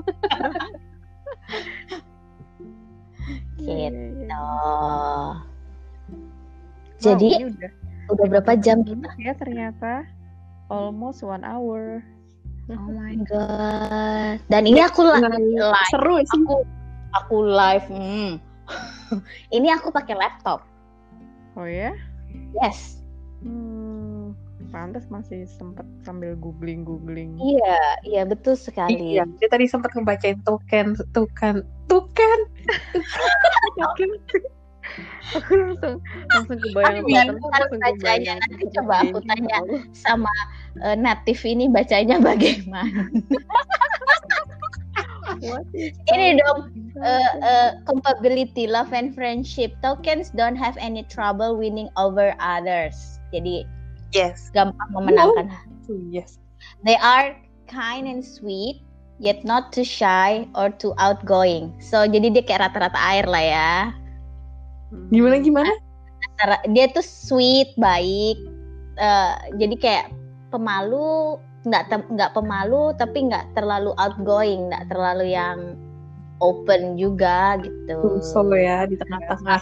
Iya, 3.59 3.89
Gitu. 3.89 4.25
Wow, 4.25 5.41
Jadi 7.01 7.27
udah 7.45 7.71
udah 8.05 8.25
berapa 8.29 8.51
jam 8.61 8.81
kita? 8.85 9.09
ya 9.21 9.33
ternyata 9.37 10.05
almost 10.69 11.21
one 11.21 11.45
hour. 11.45 12.01
Oh 12.65 12.89
my 12.89 13.13
god. 13.29 14.41
Dan 14.49 14.65
ini 14.65 14.81
aku 14.81 15.05
li- 15.05 15.21
live. 15.61 15.89
Seru 15.93 16.17
sih. 16.25 16.33
Aku 16.33 16.65
aku 17.13 17.35
live. 17.45 17.85
Hmm. 17.93 18.41
ini 19.55 19.69
aku 19.69 19.93
pakai 19.93 20.17
laptop. 20.17 20.65
Oh 21.53 21.69
ya? 21.69 21.93
Yes. 22.57 22.97
Hmm, 23.45 23.84
pantas 24.75 25.07
masih 25.07 25.47
sempet 25.47 25.87
sambil 26.03 26.35
googling 26.35 26.83
googling. 26.83 27.39
Iya, 27.39 27.79
iya 28.03 28.21
betul 28.27 28.59
sekali. 28.59 29.15
Iya, 29.15 29.23
dia 29.39 29.47
tadi 29.47 29.71
sempat 29.71 29.95
ngebacain 29.95 30.43
token, 30.43 30.99
tukan, 31.15 31.63
tukan. 31.87 32.39
Oke. 33.79 34.03
aku 35.33 35.51
langsung 35.57 35.95
langsung 36.29 36.59
kebayang 36.59 37.01
Aku 37.01 37.07
nggak 37.07 37.25
langsung 37.31 37.79
bacanya. 37.79 38.33
Nanti 38.43 38.65
coba 38.75 38.93
aku 39.07 39.17
deh. 39.23 39.27
tanya. 39.31 39.57
Sama 39.95 40.35
eh, 40.83 40.95
native 40.99 41.41
ini 41.47 41.71
bacanya 41.71 42.19
bagaimana? 42.19 43.07
Ini 46.11 46.27
dong 46.43 46.59
eh, 46.99 47.31
eh, 47.47 47.71
compatibility, 47.87 48.67
love 48.67 48.91
and 48.91 49.15
friendship. 49.15 49.71
Tokens 49.79 50.35
don't 50.35 50.59
have 50.59 50.75
any 50.83 51.07
trouble 51.07 51.55
winning 51.55 51.87
over 51.95 52.35
others. 52.43 53.17
Jadi 53.31 53.63
Yes. 54.13 54.51
gampang 54.53 54.89
memenangkan 54.93 55.49
Yes. 56.09 56.41
They 56.81 56.97
are 56.97 57.37
kind 57.69 58.09
and 58.09 58.25
sweet, 58.25 58.81
yet 59.21 59.45
not 59.45 59.69
too 59.69 59.85
shy 59.85 60.49
or 60.57 60.73
too 60.73 60.97
outgoing. 60.97 61.77
So 61.77 62.09
jadi 62.09 62.33
dia 62.33 62.41
kayak 62.41 62.69
rata-rata 62.69 62.97
air 62.97 63.25
lah 63.29 63.45
ya. 63.45 63.73
Hmm. 64.89 65.09
Gimana 65.13 65.41
gimana? 65.45 65.71
Dia 66.73 66.89
tuh 66.89 67.05
sweet, 67.05 67.73
baik. 67.77 68.37
eh, 68.95 69.33
jadi 69.59 69.75
kayak 69.75 70.05
pemalu, 70.49 71.37
nggak 71.67 71.91
nggak 72.15 72.31
pemalu 72.31 72.95
tapi 72.95 73.27
nggak 73.27 73.51
terlalu 73.53 73.91
outgoing, 73.99 74.71
nggak 74.71 74.87
terlalu 74.87 75.35
yang 75.35 75.75
open 76.45 76.95
juga 76.95 77.57
gitu. 77.59 78.21
Solo 78.21 78.53
ya 78.53 78.85
di 78.85 78.93
tengah-tengah. 78.95 79.59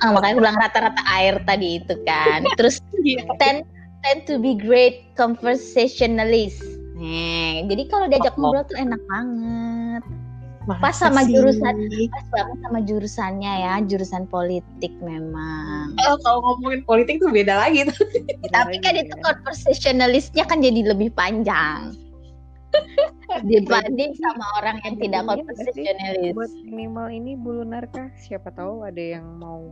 Ah, 0.00 0.10
makanya 0.10 0.32
aku 0.32 0.40
bilang 0.40 0.56
rata-rata 0.56 1.02
air 1.12 1.36
tadi 1.44 1.78
itu 1.78 1.94
kan. 2.02 2.40
Terus 2.56 2.80
tend 3.40 3.68
tend 4.00 4.20
to 4.24 4.40
be 4.40 4.56
great 4.56 5.04
conversationalist. 5.14 6.62
Nih, 6.96 7.68
jadi 7.68 7.82
kalau 7.86 8.06
diajak 8.08 8.32
Oh. 8.34 8.48
ngobrol 8.48 8.64
tuh 8.64 8.78
enak 8.80 9.00
banget. 9.06 10.02
Masa 10.66 10.82
Pas 10.82 10.96
sama 10.98 11.22
sih? 11.22 11.30
jurusan. 11.30 11.74
Pas 12.10 12.26
banget 12.34 12.58
sama 12.58 12.78
jurusannya 12.82 13.52
ya, 13.62 13.74
jurusan 13.86 14.26
politik 14.26 14.90
memang. 14.98 15.94
Oh, 16.02 16.18
kalau 16.24 16.42
ngomongin 16.42 16.82
politik 16.82 17.22
tuh 17.22 17.30
beda 17.30 17.54
lagi 17.54 17.86
tuh. 17.86 18.02
Tapi 18.50 18.82
kan 18.82 18.98
itu 18.98 19.14
conversationalistnya 19.22 20.42
kan 20.42 20.58
jadi 20.58 20.90
lebih 20.90 21.14
panjang. 21.14 21.94
Dibanding 23.46 24.16
sama 24.16 24.44
orang 24.62 24.76
yang 24.86 24.96
tidak 24.96 25.22
conversationalist. 25.28 26.34
buat 26.34 26.52
minimal 26.64 27.06
ini 27.12 27.32
bulu 27.36 27.62
narka 27.66 28.08
siapa 28.16 28.48
tahu 28.54 28.86
ada 28.86 29.20
yang 29.20 29.26
mau 29.36 29.70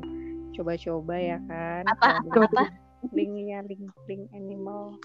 coba-coba 0.55 1.15
ya 1.19 1.39
kan 1.49 1.83
Apa 1.89 2.23
apa 2.23 2.71
linknya 3.13 3.61
link 3.67 3.91
link 4.07 4.31
animal 4.33 4.97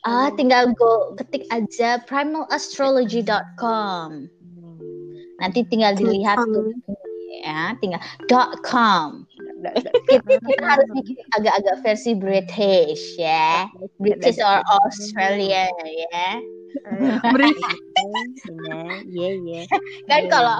Ah, 0.00 0.32
tinggal 0.32 0.72
go 0.80 1.12
ketik 1.12 1.44
aja 1.52 2.00
primalastrology.com. 2.08 4.08
Hmm. 4.32 4.80
Nanti 5.36 5.60
tinggal 5.68 5.92
dilihat 5.92 6.40
tuh 6.40 6.72
ya, 7.44 7.76
tinggal 7.84 8.00
.com. 8.64 9.28
Kita, 10.08 10.40
kita 10.40 10.64
harus 10.64 10.88
bikin 10.96 11.20
agak-agak 11.36 11.84
versi 11.84 12.16
British 12.16 13.20
ya. 13.20 13.68
British 14.00 14.40
or 14.40 14.64
Australia 14.80 15.68
ya. 15.84 16.40
Iya 19.06 19.30
iya. 19.40 19.60
Kan 20.06 20.20
Iya. 20.24 20.30
kalau 20.30 20.58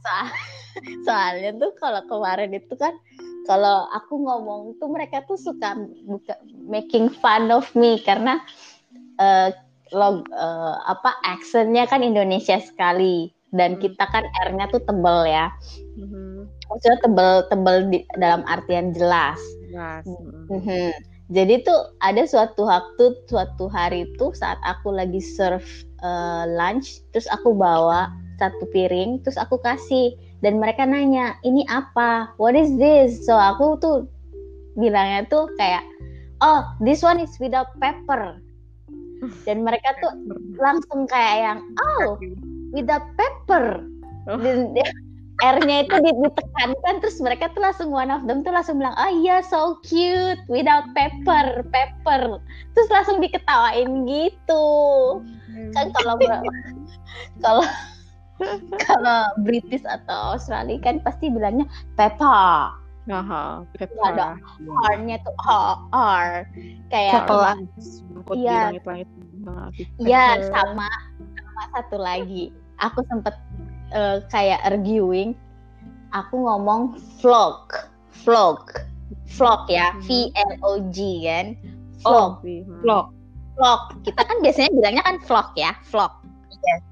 soal, 0.00 0.26
soalnya 1.04 1.50
tuh 1.56 1.72
kalau 1.78 2.02
kemarin 2.06 2.52
itu 2.52 2.74
kan 2.76 2.92
kalau 3.44 3.88
aku 3.92 4.16
ngomong 4.18 4.76
tuh 4.76 4.88
mereka 4.88 5.20
tuh 5.24 5.36
suka 5.36 5.76
buka 6.04 6.36
making 6.64 7.12
fun 7.12 7.52
of 7.52 7.68
me 7.76 8.00
karena 8.00 8.40
eh, 9.16 9.52
log 9.92 10.26
eh, 10.28 10.76
apa 10.84 11.14
accentnya 11.22 11.84
kan 11.84 12.00
Indonesia 12.00 12.58
sekali 12.58 13.30
dan 13.54 13.78
Hmm. 13.78 13.80
kita 13.80 14.04
kan 14.10 14.24
R-nya 14.50 14.66
tuh 14.66 14.82
tebel 14.82 15.30
ya. 15.30 15.46
Mhm. 15.94 16.50
Maksudnya 16.66 16.98
tebel-tebel 16.98 17.76
di- 17.86 18.08
dalam 18.18 18.42
artian 18.44 18.90
jelas. 18.90 19.38
Jelas. 19.70 20.02
Mhm. 20.50 20.90
Jadi 21.32 21.64
tuh 21.64 21.96
ada 22.04 22.28
suatu 22.28 22.68
waktu, 22.68 23.16
suatu 23.24 23.64
hari 23.72 24.04
tuh 24.20 24.36
saat 24.36 24.60
aku 24.60 24.92
lagi 24.92 25.24
serve 25.24 25.64
eh, 26.04 26.44
lunch, 26.52 27.00
terus 27.16 27.24
aku 27.32 27.56
bawa 27.56 28.12
satu 28.36 28.68
piring, 28.74 29.24
terus 29.24 29.40
aku 29.40 29.56
kasih, 29.62 30.12
dan 30.44 30.60
mereka 30.60 30.84
nanya, 30.84 31.40
ini 31.40 31.64
apa? 31.72 32.28
What 32.36 32.52
is 32.52 32.76
this? 32.76 33.24
So 33.24 33.32
aku 33.32 33.80
tuh 33.80 34.04
bilangnya 34.76 35.24
tuh 35.32 35.48
kayak, 35.56 35.80
oh, 36.44 36.66
this 36.84 37.00
one 37.00 37.16
is 37.16 37.32
without 37.40 37.72
pepper. 37.80 38.36
Dan 39.48 39.64
mereka 39.64 39.96
tuh 40.04 40.12
langsung 40.60 41.08
kayak 41.08 41.36
yang, 41.40 41.58
oh, 41.80 42.20
without 42.76 43.08
pepper. 43.16 43.80
Oh. 44.28 44.36
Dan 44.36 44.76
dia- 44.76 44.92
R-nya 45.42 45.82
itu 45.82 45.96
di- 45.98 46.18
ditekankan 46.22 46.94
terus 47.02 47.18
mereka 47.18 47.50
tuh 47.50 47.62
langsung 47.64 47.90
one 47.90 48.12
of 48.12 48.22
them 48.30 48.46
tuh 48.46 48.54
langsung 48.54 48.78
bilang 48.78 48.94
oh 48.94 49.10
iya 49.10 49.42
so 49.42 49.82
cute 49.82 50.38
without 50.46 50.86
pepper 50.94 51.66
pepper 51.74 52.38
terus 52.76 52.88
langsung 52.92 53.18
diketawain 53.18 54.06
gitu 54.06 54.66
kan 55.74 55.90
kalau 55.90 56.14
ber- 56.22 56.46
kalau 57.42 57.66
Kalau 58.82 59.30
British 59.46 59.86
atau 59.86 60.34
Australia 60.34 60.74
kan 60.82 60.98
pasti 61.06 61.30
bilangnya 61.30 61.70
pepper. 61.94 62.74
Aha, 63.06 63.62
ada 64.02 64.34
R-nya 64.90 65.22
tuh 65.22 65.36
H 65.38 65.48
R 65.94 66.42
kayak 66.90 67.30
di 67.30 68.42
Iya. 68.42 68.74
Iya 70.02 70.24
Pepper. 70.34 70.50
sama 70.50 70.88
sama 71.36 71.62
satu 71.78 71.96
lagi. 72.02 72.50
Aku 72.82 73.06
sempet 73.06 73.38
eh, 73.94 74.18
kayak 74.28 74.60
arguing. 74.66 75.38
Aku 76.14 76.46
ngomong 76.46 76.94
vlog, 77.18 77.66
vlog, 78.22 78.70
vlog 79.34 79.62
ya, 79.66 79.90
Hmm. 79.94 80.02
V 80.06 80.08
L 80.30 80.52
O 80.62 80.72
G 80.94 81.26
kan, 81.26 81.58
Oh, 82.06 82.10
vlog. 82.10 82.32
Hmm. 82.46 82.80
Vlog. 82.82 83.06
vlog. 83.58 83.80
Kita 84.06 84.22
kan 84.22 84.36
biasanya 84.38 84.70
bilangnya 84.74 85.02
kan 85.02 85.16
vlog 85.26 85.48
ya, 85.58 85.74
vlog. 85.90 86.12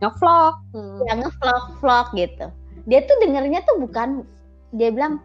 Ngevlog. 0.02 0.54
Hmm. 0.74 1.00
Yang 1.08 1.18
nge-vlog, 1.26 1.64
vlog 1.80 2.06
gitu. 2.18 2.46
Dia 2.90 3.00
tuh 3.06 3.16
dengernya 3.22 3.62
tuh 3.62 3.76
bukan, 3.80 4.26
dia 4.74 4.90
bilang, 4.90 5.22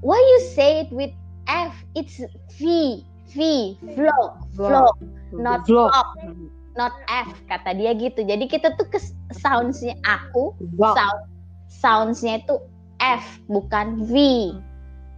why 0.00 0.16
you 0.16 0.40
say 0.56 0.82
it 0.82 0.90
with 0.90 1.12
F? 1.46 1.76
It's 1.94 2.18
V, 2.56 2.98
V, 3.30 3.36
vlog, 3.94 4.30
vlog, 4.56 4.96
not 5.36 5.62
Vlog. 5.68 5.92
vlog. 5.92 6.08
Not 6.76 6.92
F 7.08 7.28
kata 7.48 7.74
dia 7.74 7.92
gitu. 7.96 8.22
Jadi 8.22 8.46
kita 8.46 8.76
tuh 8.76 8.86
ke 8.88 9.00
soundsnya 9.32 9.96
aku 10.04 10.52
Vlog. 10.76 10.94
sound 10.96 11.20
soundsnya 11.68 12.44
itu 12.44 12.56
F 13.02 13.24
bukan 13.50 14.06
V. 14.08 14.14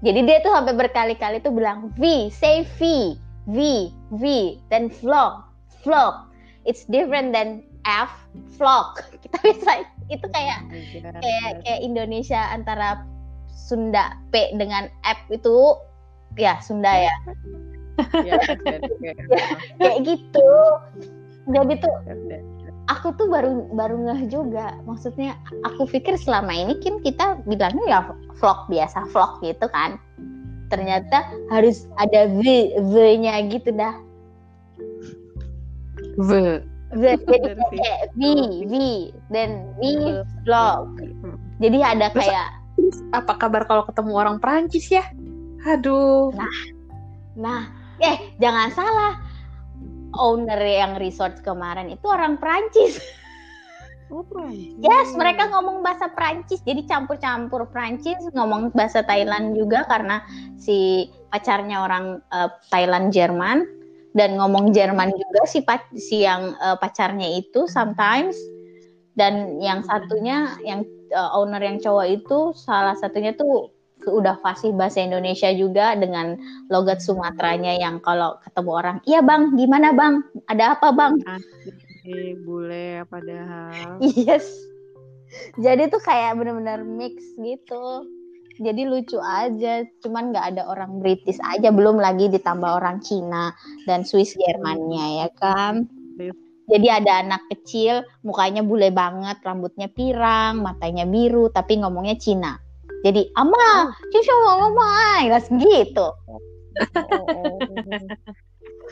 Jadi 0.02 0.20
dia 0.26 0.38
tuh 0.42 0.54
sampai 0.54 0.78
berkali-kali 0.78 1.42
tuh 1.42 1.50
bilang 1.50 1.90
V, 1.98 2.30
say 2.30 2.62
V, 2.78 3.14
V, 3.50 3.90
V, 4.14 4.22
then 4.70 4.86
vlog, 5.02 5.42
vlog. 5.82 6.30
It's 6.62 6.86
different 6.86 7.34
than 7.34 7.66
F, 7.82 8.10
vlog. 8.54 9.02
Kita 9.26 9.38
bisa 9.42 9.82
itu 10.08 10.26
kayak 10.30 10.70
kayak 11.20 11.50
kayak 11.66 11.80
Indonesia 11.82 12.38
antara 12.54 13.02
Sunda 13.50 14.16
P 14.30 14.54
dengan 14.54 14.86
F 15.02 15.18
itu 15.34 15.76
ya 16.38 16.62
Sunda 16.62 16.88
ya 16.94 17.14
Iya, 17.98 18.38
kayak 19.82 19.98
gitu. 20.06 20.50
Jadi 21.48 21.80
tuh 21.80 21.94
aku 22.92 23.12
tuh 23.16 23.26
baru 23.32 23.68
baru 23.72 23.96
ngeh 24.08 24.28
juga. 24.28 24.76
Maksudnya 24.84 25.36
aku 25.64 25.88
pikir 25.88 26.16
selama 26.20 26.52
ini 26.52 26.76
kan 26.80 27.00
kita 27.00 27.26
bilangnya 27.48 27.84
ya 27.88 28.00
vlog 28.40 28.68
biasa 28.68 29.08
vlog 29.12 29.40
gitu 29.44 29.66
kan. 29.72 29.96
Ternyata 30.68 31.24
harus 31.48 31.88
ada 31.96 32.28
v 32.28 32.72
v 32.76 32.94
nya 33.24 33.40
gitu 33.48 33.72
dah. 33.72 33.96
V. 36.18 36.30
v, 36.88 37.02
jadi 37.28 37.64
kayak 37.80 38.02
v 38.16 38.22
v 38.68 38.72
dan 39.32 39.72
v 39.80 39.82
vlog. 40.44 40.88
Jadi 41.60 41.78
ada 41.80 42.08
Terus- 42.12 42.28
kayak 42.28 42.48
Apa 43.10 43.34
kabar 43.34 43.66
kalau 43.66 43.82
ketemu 43.90 44.12
orang 44.14 44.36
Perancis 44.38 44.86
ya? 44.86 45.02
Aduh. 45.66 46.30
nah 47.34 47.70
eh 47.98 48.18
jangan 48.38 48.70
salah 48.74 49.18
owner 50.16 50.60
yang 50.62 50.96
resort 50.96 51.42
kemarin 51.44 51.92
itu 51.92 52.06
orang 52.08 52.40
Prancis 52.40 52.96
Oh. 54.08 54.24
Yes, 54.80 55.12
mereka 55.12 55.52
ngomong 55.52 55.84
bahasa 55.84 56.08
Prancis, 56.08 56.64
jadi 56.64 56.80
campur-campur 56.88 57.68
Prancis, 57.68 58.16
ngomong 58.32 58.72
bahasa 58.72 59.04
Thailand 59.04 59.52
juga 59.52 59.84
karena 59.84 60.24
si 60.56 61.08
pacarnya 61.28 61.84
orang 61.84 62.24
eh, 62.32 62.48
Thailand 62.72 63.12
Jerman. 63.12 63.68
Dan 64.16 64.40
ngomong 64.40 64.72
Jerman 64.72 65.12
juga 65.12 65.44
si 65.44 65.60
si 66.00 66.24
yang 66.24 66.56
eh, 66.56 66.76
pacarnya 66.80 67.36
itu 67.36 67.68
sometimes. 67.68 68.34
Dan 69.12 69.60
yang 69.60 69.84
satunya 69.84 70.56
yang 70.64 70.88
eh, 71.12 71.30
owner 71.36 71.60
yang 71.60 71.76
cowok 71.76 72.08
itu 72.08 72.56
salah 72.56 72.96
satunya 72.96 73.36
tuh 73.36 73.68
udah 74.10 74.40
fasih 74.40 74.72
bahasa 74.74 75.04
Indonesia 75.04 75.52
juga 75.52 75.94
dengan 75.96 76.36
logat 76.72 77.04
Sumateranya 77.04 77.76
yang 77.78 78.00
kalau 78.00 78.40
ketemu 78.42 78.70
orang, 78.72 78.96
iya 79.04 79.20
bang, 79.20 79.54
gimana 79.54 79.92
bang, 79.92 80.24
ada 80.48 80.76
apa 80.76 80.88
bang? 80.92 81.14
Eh, 82.08 82.34
bule 82.40 83.04
padahal. 83.06 84.00
Yes. 84.16 84.48
Jadi 85.60 85.92
tuh 85.92 86.00
kayak 86.00 86.40
bener-bener 86.40 86.80
mix 86.80 87.20
gitu. 87.36 88.08
Jadi 88.58 88.88
lucu 88.88 89.20
aja, 89.22 89.86
cuman 90.02 90.34
nggak 90.34 90.46
ada 90.56 90.62
orang 90.66 90.98
British 90.98 91.38
aja, 91.46 91.70
belum 91.70 92.00
lagi 92.00 92.26
ditambah 92.26 92.80
orang 92.80 92.98
Cina 93.04 93.54
dan 93.86 94.02
Swiss 94.02 94.34
Jermannya 94.34 95.22
ya 95.22 95.28
kan. 95.38 95.86
Jadi 96.68 96.86
ada 96.90 97.24
anak 97.24 97.48
kecil, 97.48 98.04
mukanya 98.20 98.60
bule 98.60 98.92
banget, 98.92 99.40
rambutnya 99.40 99.88
pirang, 99.88 100.60
matanya 100.60 101.08
biru, 101.08 101.48
tapi 101.48 101.80
ngomongnya 101.80 102.18
Cina. 102.20 102.60
Jadi, 103.06 103.30
ama, 103.38 103.94
cucu 104.10 104.32
mau 104.42 104.66
ngomong, 104.66 105.58
gitu. 105.62 106.06
Oh, 106.26 106.40
oh. 106.98 107.58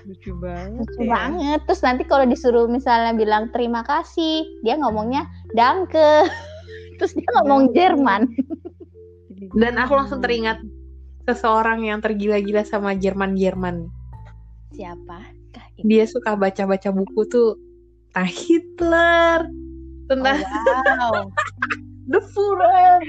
Lucu 0.05 0.37
banget. 0.37 0.85
Lucu 0.85 1.03
ya. 1.03 1.11
banget. 1.17 1.61
Terus 1.65 1.81
nanti 1.83 2.03
kalau 2.05 2.25
disuruh 2.29 2.67
misalnya 2.69 3.17
bilang 3.17 3.49
terima 3.51 3.81
kasih, 3.83 4.45
dia 4.61 4.77
ngomongnya 4.77 5.25
danke. 5.57 6.29
Terus 7.01 7.13
dia 7.17 7.29
ngomong 7.41 7.73
Danke. 7.73 7.77
Jerman. 7.77 8.23
Dan 9.57 9.77
aku 9.77 9.93
langsung 9.97 10.25
teringat 10.25 10.65
seseorang 11.29 11.85
yang 11.85 12.01
tergila-gila 12.01 12.65
sama 12.65 12.97
Jerman-Jerman. 12.97 13.89
Siapa? 14.73 15.37
Dia 15.85 16.09
suka 16.09 16.37
baca-baca 16.41 16.89
buku 16.89 17.29
tuh 17.29 17.61
tentang 18.13 18.33
Hitler, 18.33 19.39
tentang 20.09 20.41
wow. 20.41 21.29
The 22.13 22.21
Führer. 22.33 23.05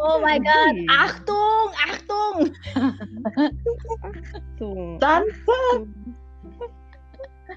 Oh 0.00 0.16
my 0.20 0.40
god. 0.40 0.74
Iya. 0.76 0.88
Achtung, 1.04 1.68
Achtung. 1.76 2.36
Tuh. 4.56 4.96
Dan 5.00 5.22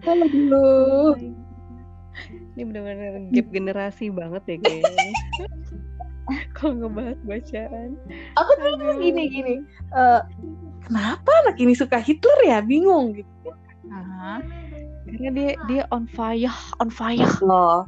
Aduh. 0.04 1.16
Ini 2.54 2.62
benar-benar 2.70 3.34
gap 3.34 3.48
generasi 3.50 4.14
banget 4.14 4.44
ya 4.46 4.58
kayaknya. 4.62 5.10
Kalau 6.56 6.74
ngebahas 6.80 7.20
bacaan. 7.26 7.90
Aku 8.40 8.52
tuh 8.62 8.96
gini 9.02 9.28
gini. 9.28 9.56
eh, 9.92 10.22
kenapa 10.86 11.32
anak 11.44 11.58
ini 11.60 11.74
suka 11.76 12.00
Hitler 12.00 12.40
ya? 12.48 12.60
Bingung 12.64 13.18
gitu. 13.18 13.50
Karena 15.04 15.30
dia 15.36 15.52
dia 15.68 15.84
on 15.92 16.08
fire, 16.08 16.54
on 16.80 16.90
fire. 16.90 17.28
Loh. 17.44 17.86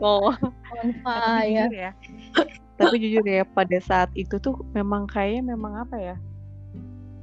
Oh, 0.00 0.32
Tapi 0.80 0.92
fire. 1.04 1.68
jujur 1.68 1.72
ya. 1.76 1.90
Tapi 2.74 2.94
jujur 2.96 3.24
ya 3.24 3.44
pada 3.44 3.78
saat 3.78 4.10
itu 4.16 4.40
tuh 4.40 4.56
memang 4.72 5.04
kayaknya 5.04 5.52
memang 5.52 5.84
apa 5.84 5.96
ya? 5.96 6.16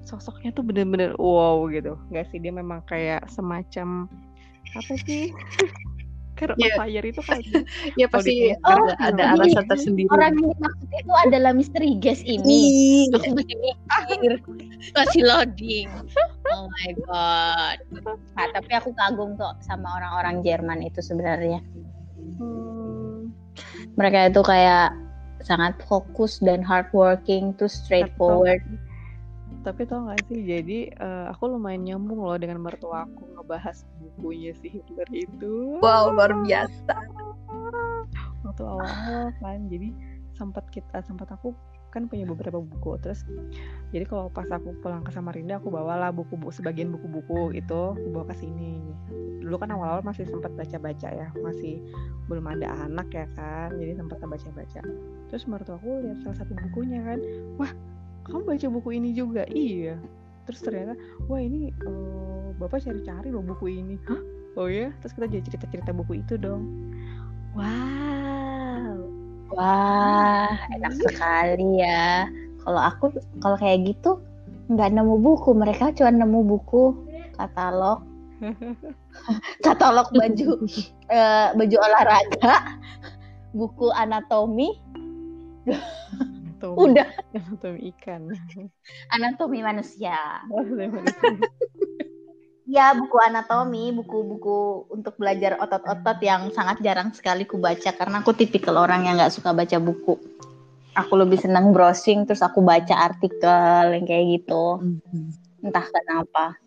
Sosoknya 0.05 0.53
tuh 0.53 0.63
bener-bener 0.63 1.17
wow 1.17 1.65
gitu. 1.67 1.97
Gak 2.13 2.29
sih 2.29 2.37
dia 2.37 2.53
memang 2.53 2.85
kayak 2.85 3.25
semacam 3.27 4.05
apa 4.71 4.93
sih? 5.03 5.33
Karena 6.37 6.53
Iya. 6.61 6.75
fire 6.77 7.05
itu 7.09 7.21
kan 7.25 7.41
Ya 7.97 8.05
pasti 8.05 8.29
di- 8.29 8.53
ada, 8.61 8.77
Oh, 8.77 8.85
ada 9.01 9.23
jadi 9.25 9.33
alasan 9.41 9.65
tersendiri. 9.65 10.05
Orang 10.13 10.37
yang 10.37 10.53
dimaksud 10.53 10.89
itu 10.93 11.13
adalah 11.25 11.51
misteri 11.51 11.89
guys 11.97 12.21
ini. 12.21 12.61
Ih, 13.09 13.17
Aku 13.17 13.33
mikir 13.33 14.37
masih 14.93 15.21
loading. 15.25 15.89
Oh 16.53 16.69
my 16.69 16.89
god. 17.03 17.77
Nah, 18.37 18.47
tapi 18.53 18.71
aku 18.71 18.93
kagum 18.93 19.33
kok 19.33 19.57
sama 19.65 19.97
orang-orang 19.97 20.45
Jerman 20.45 20.85
itu 20.85 21.01
sebenarnya. 21.01 21.57
Hmm, 22.37 22.86
Mereka 23.95 24.31
itu 24.31 24.41
kayak 24.43 24.93
sangat 25.41 25.77
fokus 25.85 26.41
dan 26.41 26.65
hardworking, 26.65 27.53
terus 27.55 27.77
straightforward. 27.77 28.61
tapi 29.65 29.83
tau 29.83 30.07
gak 30.07 30.23
sih 30.31 30.47
jadi 30.47 30.95
eh, 30.95 31.25
aku 31.27 31.51
lumayan 31.51 31.83
nyambung 31.83 32.23
loh 32.23 32.39
dengan 32.39 32.63
mertua 32.63 33.03
aku 33.03 33.27
ngebahas 33.35 33.83
bukunya 33.99 34.55
si 34.55 34.71
Hitler 34.71 35.07
itu 35.11 35.83
Wow, 35.83 36.15
luar 36.15 36.31
biasa. 36.39 36.95
waktu 38.47 38.63
awal 38.63 39.35
kan 39.43 39.67
jadi 39.67 39.91
sempat 40.39 40.63
kita 40.71 41.03
sempat 41.03 41.27
aku 41.35 41.51
kan 41.97 42.05
punya 42.05 42.29
beberapa 42.29 42.61
buku. 42.61 43.01
Terus 43.01 43.25
jadi 43.89 44.05
kalau 44.05 44.29
pas 44.29 44.45
aku 44.45 44.77
pulang 44.85 45.01
ke 45.01 45.09
Samarinda 45.09 45.57
aku 45.57 45.73
bawalah 45.73 46.13
buku-buku 46.13 46.53
sebagian 46.53 46.93
buku-buku 46.93 47.57
itu 47.57 47.97
aku 47.97 48.07
bawa 48.13 48.29
ke 48.29 48.35
sini. 48.37 48.77
Dulu 49.41 49.57
kan 49.57 49.73
awal-awal 49.73 50.05
masih 50.05 50.29
sempat 50.29 50.53
baca-baca 50.53 51.09
ya 51.09 51.27
masih 51.41 51.81
belum 52.29 52.45
ada 52.45 52.69
anak 52.85 53.09
ya 53.09 53.25
kan 53.33 53.73
jadi 53.81 53.97
sempat 53.97 54.21
baca-baca. 54.21 54.81
Terus 55.33 55.43
mertua 55.49 55.81
aku 55.81 56.05
lihat 56.05 56.21
salah 56.21 56.37
satu 56.45 56.53
bukunya 56.69 57.01
kan 57.01 57.19
wah 57.57 57.71
kamu 58.29 58.45
baca 58.45 58.67
buku 58.69 58.89
ini 58.93 59.09
juga? 59.17 59.49
Iya. 59.49 59.97
Terus 60.45 60.61
ternyata 60.61 60.93
wah 61.25 61.41
ini 61.41 61.73
eh, 61.73 62.47
bapak 62.61 62.85
cari-cari 62.85 63.33
loh 63.33 63.41
buku 63.41 63.73
ini. 63.73 63.97
Hah? 64.05 64.21
Oh 64.57 64.69
ya 64.69 64.93
terus 65.01 65.17
kita 65.17 65.25
jadi 65.25 65.43
cerita-cerita 65.49 65.91
buku 65.91 66.21
itu 66.21 66.37
dong. 66.37 66.93
Wow 67.57 69.16
Wah, 69.55 70.51
enak 70.75 70.93
sekali 70.99 71.79
ya. 71.79 72.27
Kalau 72.63 72.81
aku 72.83 73.05
kalau 73.39 73.55
kayak 73.55 73.95
gitu 73.95 74.19
nggak 74.67 74.91
nemu 74.91 75.15
buku, 75.23 75.55
mereka 75.55 75.95
cuma 75.95 76.11
nemu 76.11 76.39
buku 76.43 77.07
katalog 77.39 78.03
katalog 79.65 80.07
baju 80.11 80.49
eh, 81.15 81.47
baju 81.55 81.75
olahraga, 81.79 82.55
buku 83.55 83.87
anatomi, 83.95 84.75
udah 86.61 87.07
anatomi 87.33 87.79
ikan. 87.95 88.27
anatomi 89.15 89.59
manusia. 89.63 90.43
Anatomi 90.51 90.85
manusia. 90.91 91.31
Ya, 92.67 92.91
buku 92.91 93.15
anatomi, 93.23 93.95
buku-buku 93.95 94.91
untuk 94.91 95.15
belajar 95.15 95.55
otot-otot 95.55 96.19
yang 96.19 96.51
sangat 96.51 96.83
jarang 96.83 97.15
sekali 97.15 97.47
ku 97.47 97.55
baca 97.55 97.95
karena 97.95 98.19
aku 98.19 98.35
tipikal 98.35 98.75
orang 98.75 99.07
yang 99.07 99.15
nggak 99.15 99.31
suka 99.31 99.55
baca 99.55 99.79
buku. 99.79 100.19
Aku 100.91 101.15
lebih 101.15 101.39
senang 101.39 101.71
browsing 101.71 102.27
terus 102.27 102.43
aku 102.43 102.59
baca 102.59 102.91
artikel 102.91 103.95
yang 103.95 104.03
kayak 104.03 104.25
gitu. 104.43 104.83
Entah 105.63 105.87
kenapa. 105.87 106.59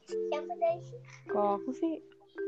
Kalau 1.28 1.60
aku 1.60 1.76
sih 1.76 2.00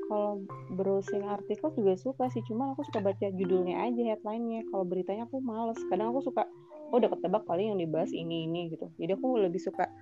kalau 0.08 0.40
browsing 0.72 1.28
artikel 1.28 1.76
juga 1.76 1.92
suka 2.00 2.32
sih, 2.32 2.40
cuma 2.48 2.72
aku 2.72 2.88
suka 2.88 3.04
baca 3.04 3.28
judulnya 3.36 3.84
aja 3.84 4.16
headline-nya. 4.16 4.64
Kalau 4.72 4.88
beritanya 4.88 5.28
aku 5.28 5.44
males. 5.44 5.76
Kadang 5.92 6.16
aku 6.16 6.24
suka 6.24 6.48
oh 6.88 6.96
udah 6.96 7.12
ketebak 7.12 7.44
paling 7.44 7.76
yang 7.76 7.80
dibahas 7.84 8.16
ini 8.16 8.48
ini 8.48 8.72
gitu. 8.72 8.88
Jadi 8.96 9.12
aku 9.12 9.44
lebih 9.44 9.60
suka 9.60 9.92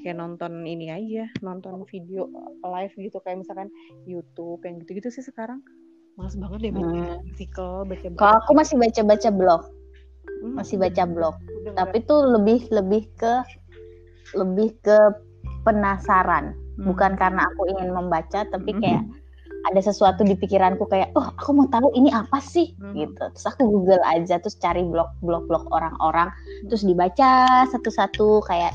kayak 0.00 0.16
nonton 0.16 0.62
ini 0.64 0.92
aja, 0.92 1.24
nonton 1.40 1.82
video 1.88 2.28
live 2.62 2.92
gitu 2.96 3.18
kayak 3.24 3.42
misalkan 3.42 3.68
YouTube 4.04 4.60
yang 4.64 4.80
gitu-gitu 4.84 5.08
sih 5.08 5.24
sekarang. 5.24 5.64
Males 6.18 6.34
banget 6.34 6.58
deh 6.68 6.72
baca 6.74 6.98
Hmm. 6.98 7.30
artikel, 7.30 7.70
baca 7.86 8.06
Kalau 8.18 8.36
aku 8.42 8.52
masih 8.58 8.76
baca-baca 8.76 9.30
blog, 9.30 9.62
Hmm, 10.42 10.54
masih 10.58 10.76
baca 10.78 11.02
blog. 11.06 11.34
udah 11.38 11.72
Tapi 11.78 11.98
tuh 12.06 12.20
lebih 12.38 12.66
lebih 12.74 13.06
ke 13.18 13.32
lebih 14.34 14.76
ke 14.82 14.98
penasaran. 15.62 16.52
Hmm. 16.78 16.90
Bukan 16.92 17.14
karena 17.18 17.46
aku 17.54 17.70
ingin 17.70 17.90
membaca, 17.94 18.46
tapi 18.46 18.70
Hmm. 18.76 18.82
kayak 18.82 19.04
ada 19.68 19.80
sesuatu 19.82 20.22
di 20.22 20.38
pikiranku 20.38 20.86
kayak, 20.86 21.10
oh 21.18 21.34
aku 21.34 21.50
mau 21.50 21.66
tahu 21.66 21.90
ini 21.98 22.14
apa 22.14 22.38
sih, 22.38 22.72
Hmm. 22.78 22.94
gitu. 22.94 23.18
Terus 23.34 23.46
aku 23.46 23.66
Google 23.66 24.02
aja, 24.06 24.38
terus 24.38 24.54
cari 24.58 24.86
blog-blog-blog 24.86 25.66
orang-orang, 25.74 26.30
terus 26.70 26.86
dibaca 26.86 27.62
satu-satu 27.66 28.46
kayak 28.46 28.74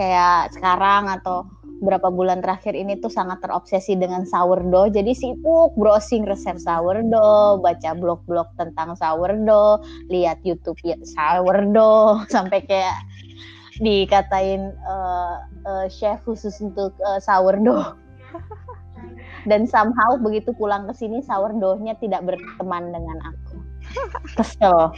kayak 0.00 0.56
sekarang 0.56 1.12
atau 1.12 1.44
berapa 1.84 2.08
bulan 2.08 2.40
terakhir 2.40 2.72
ini 2.72 2.96
tuh 3.00 3.12
sangat 3.12 3.40
terobsesi 3.44 3.96
dengan 4.00 4.24
sourdough. 4.24 4.92
Jadi 4.92 5.12
sibuk 5.12 5.76
browsing 5.76 6.24
resep 6.24 6.56
sourdough, 6.56 7.60
baca 7.60 7.90
blog-blog 7.92 8.48
tentang 8.56 8.96
sourdough, 8.96 9.84
lihat 10.08 10.40
YouTube 10.40 10.80
ya 10.80 10.96
sourdough 11.04 12.24
sampai 12.34 12.64
kayak 12.64 12.96
dikatain 13.80 14.72
eh, 14.72 15.36
eh, 15.68 15.86
chef 15.92 16.20
khusus 16.24 16.56
untuk 16.64 16.96
eh, 17.00 17.20
sourdough. 17.20 17.96
Dan 19.48 19.64
somehow 19.64 20.20
begitu 20.20 20.52
pulang 20.52 20.84
ke 20.88 20.92
sini 20.96 21.24
sourdoughnya 21.24 21.96
tidak 21.96 22.28
berteman 22.28 22.92
dengan 22.92 23.16
aku. 23.24 23.56
Kesel. 24.36 24.92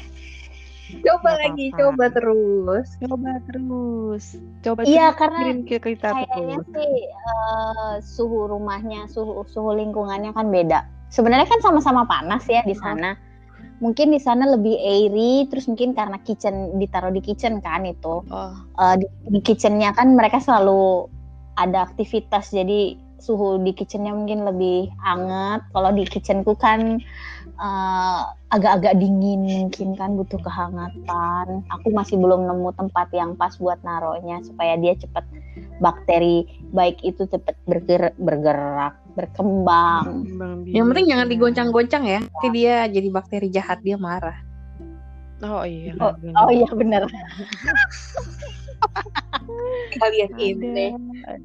Coba 1.00 1.24
Nggak 1.24 1.40
lagi, 1.40 1.64
apa-apa. 1.64 1.80
coba 1.80 2.04
terus. 2.12 2.86
coba 3.00 3.30
terus. 3.48 4.24
Coba 4.60 4.80
Iya, 4.84 5.06
karena 5.16 5.38
kirim 5.40 5.58
ke 5.64 5.76
kita 5.80 6.08
Kayaknya 6.12 6.56
terus. 6.60 6.74
sih 6.76 6.92
eh, 7.08 7.94
suhu 8.04 8.38
rumahnya, 8.46 9.08
suhu 9.08 9.42
suhu 9.48 9.72
lingkungannya 9.72 10.36
kan 10.36 10.52
beda. 10.52 10.84
Sebenarnya 11.08 11.48
kan 11.48 11.60
sama-sama 11.60 12.04
panas 12.04 12.44
ya 12.44 12.60
di 12.62 12.76
sana. 12.76 13.16
Mungkin 13.80 14.14
di 14.14 14.20
sana 14.22 14.46
lebih 14.46 14.78
airy, 14.78 15.50
terus 15.50 15.66
mungkin 15.66 15.90
karena 15.92 16.14
kitchen 16.22 16.78
ditaruh 16.78 17.10
di 17.10 17.18
kitchen 17.18 17.58
kan 17.58 17.82
itu. 17.82 18.22
Oh, 18.22 18.52
Eh, 18.78 18.94
di, 19.00 19.06
di 19.28 19.40
kitchennya 19.40 19.90
kan 19.92 20.14
mereka 20.14 20.38
selalu 20.38 21.10
ada 21.58 21.84
aktivitas, 21.84 22.48
jadi 22.48 22.94
suhu 23.18 23.58
di 23.58 23.70
kitchennya 23.70 24.14
mungkin 24.14 24.42
lebih 24.42 24.90
hangat. 24.98 25.62
Kalau 25.70 25.90
di 25.90 26.02
kitchenku 26.02 26.54
kan 26.54 26.98
eh, 27.62 28.22
agak-agak 28.50 28.98
dingin 28.98 29.46
mungkin 29.46 29.94
kan 29.94 30.18
butuh 30.18 30.42
kehangatan. 30.42 31.62
Aku 31.78 31.88
masih 31.94 32.18
belum 32.18 32.50
nemu 32.50 32.74
tempat 32.74 33.08
yang 33.14 33.38
pas 33.38 33.54
buat 33.56 33.78
naruhnya 33.86 34.42
supaya 34.42 34.74
dia 34.76 34.98
cepat 34.98 35.24
bakteri 35.78 36.46
baik 36.74 36.98
itu 37.06 37.26
cepat 37.30 37.54
bergerak, 37.64 38.14
bergerak 38.18 38.94
berkembang. 39.12 40.24
Bang 40.40 40.64
Yang 40.68 40.86
penting 40.92 41.06
jangan 41.08 41.26
digoncang-goncang 41.28 42.04
ya. 42.08 42.20
Nanti 42.24 42.48
dia 42.52 42.88
jadi 42.88 43.08
bakteri 43.12 43.48
jahat, 43.52 43.84
dia 43.84 44.00
marah. 44.00 44.40
Oh 45.42 45.66
iya. 45.66 45.92
Oh, 45.98 46.14
bener. 46.14 46.38
oh 46.38 46.50
iya 46.54 46.68
bener. 46.70 47.02
Kalian 49.98 50.32
ini. 50.38 50.86
ada. 51.26 51.38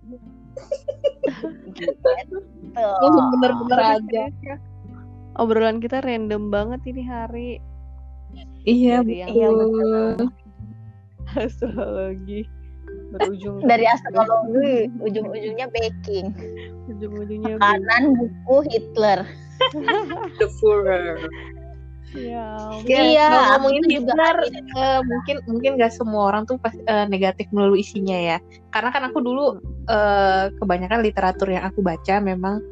Tuh. 2.77 3.23
Bener-bener 3.35 3.79
aja. 3.97 4.23
Obrolan 5.37 5.77
kita 5.77 6.01
random 6.01 6.49
banget 6.49 6.81
ini 6.85 7.03
hari 7.03 7.49
Iya, 8.63 8.99
Dari 8.99 9.15
yang- 9.17 9.29
Iya, 9.31 9.47
betul. 9.49 10.27
astrologi 11.29 12.41
berujung 13.09 13.63
Dari 13.63 13.85
astrologi 13.85 14.91
ujung-ujungnya 14.99 15.67
baking. 15.69 16.27
ujung-ujungnya 16.87 17.55
Kanan 17.57 18.03
buku 18.13 18.57
Hitler. 18.67 19.23
The 20.39 20.47
Führer. 20.59 21.17
ya 22.15 22.47
Ya, 22.87 22.99
Iya, 23.03 23.27
ngomongin 23.59 23.83
juga 23.85 24.15
Hitler, 24.15 24.37
eh, 24.73 24.99
mungkin 25.03 25.35
mungkin 25.43 25.71
nggak 25.75 25.91
semua 25.91 26.31
orang 26.31 26.43
tuh 26.43 26.55
pas 26.55 26.71
eh, 26.73 27.05
negatif 27.05 27.47
melulu 27.51 27.75
isinya 27.75 28.15
ya. 28.15 28.37
Karena 28.71 28.89
kan 28.91 29.03
aku 29.05 29.19
dulu 29.19 29.59
eh, 29.87 30.45
kebanyakan 30.55 31.03
literatur 31.03 31.51
yang 31.51 31.63
aku 31.63 31.83
baca 31.83 32.19
memang 32.19 32.63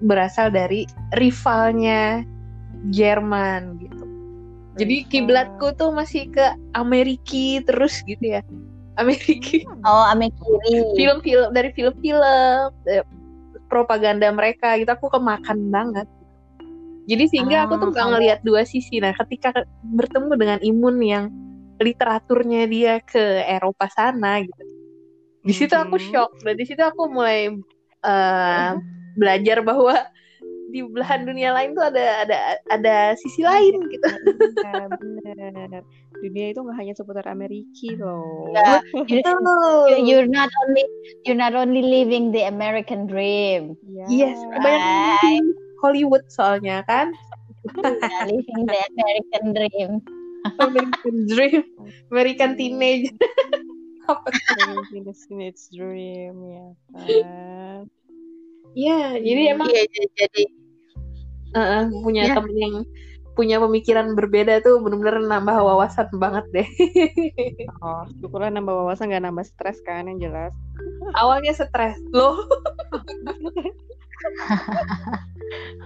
berasal 0.00 0.50
dari 0.50 0.86
rivalnya 1.14 2.22
Jerman 2.90 3.76
gitu. 3.82 4.04
Jadi 4.78 4.96
kiblatku 5.10 5.74
tuh 5.74 5.90
masih 5.90 6.30
ke 6.30 6.44
Ameriki 6.72 7.58
terus 7.66 7.98
gitu 8.06 8.38
ya. 8.38 8.42
Ameriki. 8.94 9.66
Oh, 9.82 10.06
ame 10.06 10.30
kiri. 10.30 10.86
Film-film 10.94 11.50
dari 11.50 11.70
film-film 11.74 12.70
eh, 12.86 13.02
propaganda 13.66 14.30
mereka 14.30 14.78
gitu 14.78 14.90
aku 14.90 15.10
kemakan 15.10 15.70
banget. 15.70 16.06
Jadi 17.08 17.24
sehingga 17.26 17.66
aku 17.66 17.74
tuh 17.78 17.88
Ah, 17.88 17.90
nggak 17.90 17.98
kalau- 17.98 18.12
ngelihat 18.14 18.40
dua 18.46 18.62
sisi. 18.62 19.00
Nah, 19.02 19.10
ketika 19.16 19.50
ke- 19.50 19.66
bertemu 19.82 20.32
dengan 20.36 20.58
Imun 20.62 20.96
yang 21.02 21.24
literaturnya 21.78 22.66
dia 22.66 22.94
ke 23.00 23.42
Eropa 23.48 23.90
sana 23.90 24.42
gitu. 24.42 24.62
Di 25.42 25.54
situ 25.54 25.74
aku 25.74 25.98
Mhm. 25.98 26.06
shock 26.10 26.30
dan 26.42 26.54
di 26.54 26.64
situ 26.66 26.82
aku 26.82 27.10
mulai 27.10 27.50
eh, 27.98 28.72
belajar 29.18 29.60
bahwa 29.60 29.94
di 30.68 30.84
belahan 30.84 31.24
dunia 31.24 31.50
lain 31.50 31.72
tuh 31.72 31.80
ada 31.80 32.28
ada 32.28 32.38
ada 32.68 32.96
sisi 33.16 33.40
lain 33.40 33.88
gitu. 33.88 34.04
Iya, 34.60 34.86
bener. 34.92 35.80
Dunia 36.18 36.46
itu 36.52 36.60
nggak 36.60 36.76
hanya 36.76 36.92
seputar 36.92 37.24
Ameriki 37.24 37.96
loh. 37.96 38.52
Ya, 38.52 38.84
you- 39.08 39.24
Betul. 39.24 40.04
you're 40.04 40.28
not 40.28 40.52
only 40.62 40.84
you're 41.24 41.38
not 41.38 41.56
only 41.56 41.80
living 41.80 42.30
the 42.30 42.44
American 42.44 43.08
dream. 43.08 43.74
Ya. 43.88 44.04
Yes, 44.06 44.36
banyak 44.60 44.84
Right. 45.24 45.48
Hollywood 45.80 46.24
soalnya 46.28 46.84
kan. 46.84 47.16
Living 48.28 48.68
the 48.68 48.78
American 48.92 49.44
dream. 49.56 49.90
American 50.58 51.16
Dream, 51.26 51.64
American 52.08 52.50
Teenage. 52.54 53.10
Apa? 54.06 54.28
American 54.64 55.12
Teenage 55.12 55.62
Dream 55.72 56.34
ya 56.46 56.66
kan. 56.94 57.82
Ya, 58.72 59.16
jadi 59.16 59.56
emang 59.56 59.68
Iya, 59.70 59.82
jadi- 59.88 60.12
jadi 60.16 60.42
eh, 61.56 61.84
punya 62.04 62.22
Ya. 62.28 62.34
temen 62.36 62.54
yang 62.54 62.74
punya 63.32 63.56
pemikiran 63.62 64.12
berbeda 64.12 64.60
tuh 64.60 64.82
bener-bener 64.82 65.22
nambah 65.22 65.56
wawasan 65.62 66.10
banget 66.18 66.44
deh. 66.52 66.68
Oh, 67.78 68.02
syukurlah 68.18 68.50
nambah 68.50 68.74
wawasan 68.74 69.08
nggak 69.08 69.24
nambah 69.24 69.46
stres 69.46 69.78
kan 69.86 70.10
yang 70.10 70.18
jelas. 70.18 70.52
Awalnya 71.14 71.54
stres 71.54 71.96
loh. 72.10 72.42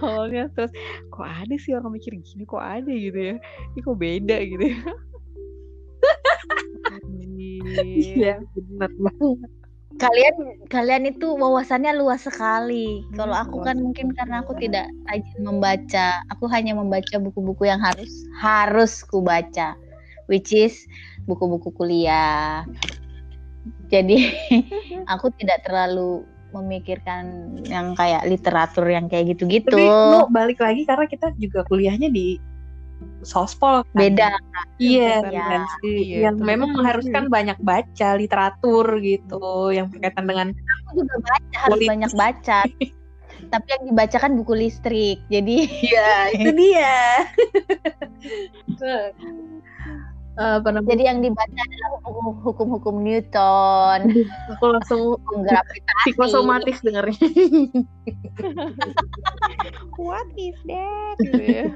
Awalnya 0.01 0.49
terus 0.51 0.73
kok 1.07 1.23
ada 1.23 1.55
sih 1.55 1.77
orang 1.77 1.93
mikir 1.93 2.17
gini 2.17 2.43
kok 2.43 2.59
ada 2.59 2.89
gitu 2.89 3.15
ya. 3.15 3.35
Ini 3.73 3.79
kok 3.79 3.97
beda 3.97 4.37
gitu 4.43 4.63
ya. 4.67 4.79
Iya, 7.73 8.43
bener 8.53 8.91
banget. 8.99 9.49
Kalian 10.01 10.35
kalian 10.67 11.03
itu 11.11 11.25
wawasannya 11.37 11.93
luas 11.97 12.25
sekali. 12.27 13.07
Kalau 13.15 13.33
Hmm, 13.33 13.37
aku 13.37 13.57
luas 13.57 13.65
kan 13.65 13.77
mungkin 13.79 14.11
karena 14.17 14.43
aku 14.43 14.53
tidak 14.57 14.89
rajin 15.07 15.41
membaca, 15.45 16.21
aku 16.31 16.45
hanya 16.51 16.73
membaca 16.77 17.15
buku-buku 17.21 17.69
yang 17.69 17.81
harus 17.81 18.11
harus 18.41 19.01
ku 19.05 19.21
baca, 19.23 19.77
which 20.29 20.51
is 20.53 20.85
buku-buku 21.29 21.69
kuliah. 21.75 22.65
Jadi 23.91 24.33
aku 25.13 25.31
tidak 25.39 25.63
terlalu 25.67 26.25
memikirkan 26.53 27.49
yang 27.65 27.97
kayak 27.97 28.25
literatur 28.29 28.85
yang 28.89 29.09
kayak 29.09 29.33
gitu-gitu. 29.35 29.73
Tapi 29.73 29.97
lu 30.05 30.29
balik 30.29 30.61
lagi 30.61 30.85
karena 30.85 31.05
kita 31.09 31.33
juga 31.37 31.65
kuliahnya 31.65 32.09
di 32.13 32.37
sospol 33.21 33.83
kan. 33.91 33.97
Beda. 33.97 34.29
Iya, 34.77 35.21
Bukan 35.21 35.31
Ya. 35.31 35.39
referensi 35.39 35.91
Iya, 36.03 36.17
yang 36.27 36.35
terus- 36.37 36.47
memang 36.49 36.69
mengharuskan 36.73 37.23
banyak 37.29 37.57
baca 37.59 38.09
literatur 38.15 38.85
gitu 38.99 39.43
yang 39.69 39.85
berkaitan 39.87 40.25
dengan 40.25 40.47
Aku 40.89 41.01
juga 41.01 41.15
baca, 41.19 41.57
harus 41.63 41.71
Politis. 41.77 41.89
banyak 41.91 42.11
baca. 42.13 42.59
tapi 43.53 43.67
yang 43.69 43.83
dibacakan 43.85 44.31
buku 44.39 44.53
listrik. 44.55 45.19
Jadi 45.27 45.55
Iya, 45.85 46.09
itu 46.33 46.49
dia. 46.53 46.97
apa 50.33 50.65
namanya? 50.73 50.89
jadi 50.97 51.03
yang 51.13 51.19
dibaca 51.21 51.53
adalah 51.53 51.89
hukum- 52.01 52.41
hukum-hukum 52.41 52.95
Newton, 53.05 53.99
Aku 54.57 54.65
langsung 54.65 55.01
gravitasi. 55.29 56.09
psikosomatis 56.09 56.81
dengarnya. 56.81 57.17
What 60.01 60.27
is 60.33 60.57
that? 60.65 61.17
Ya. 61.37 61.69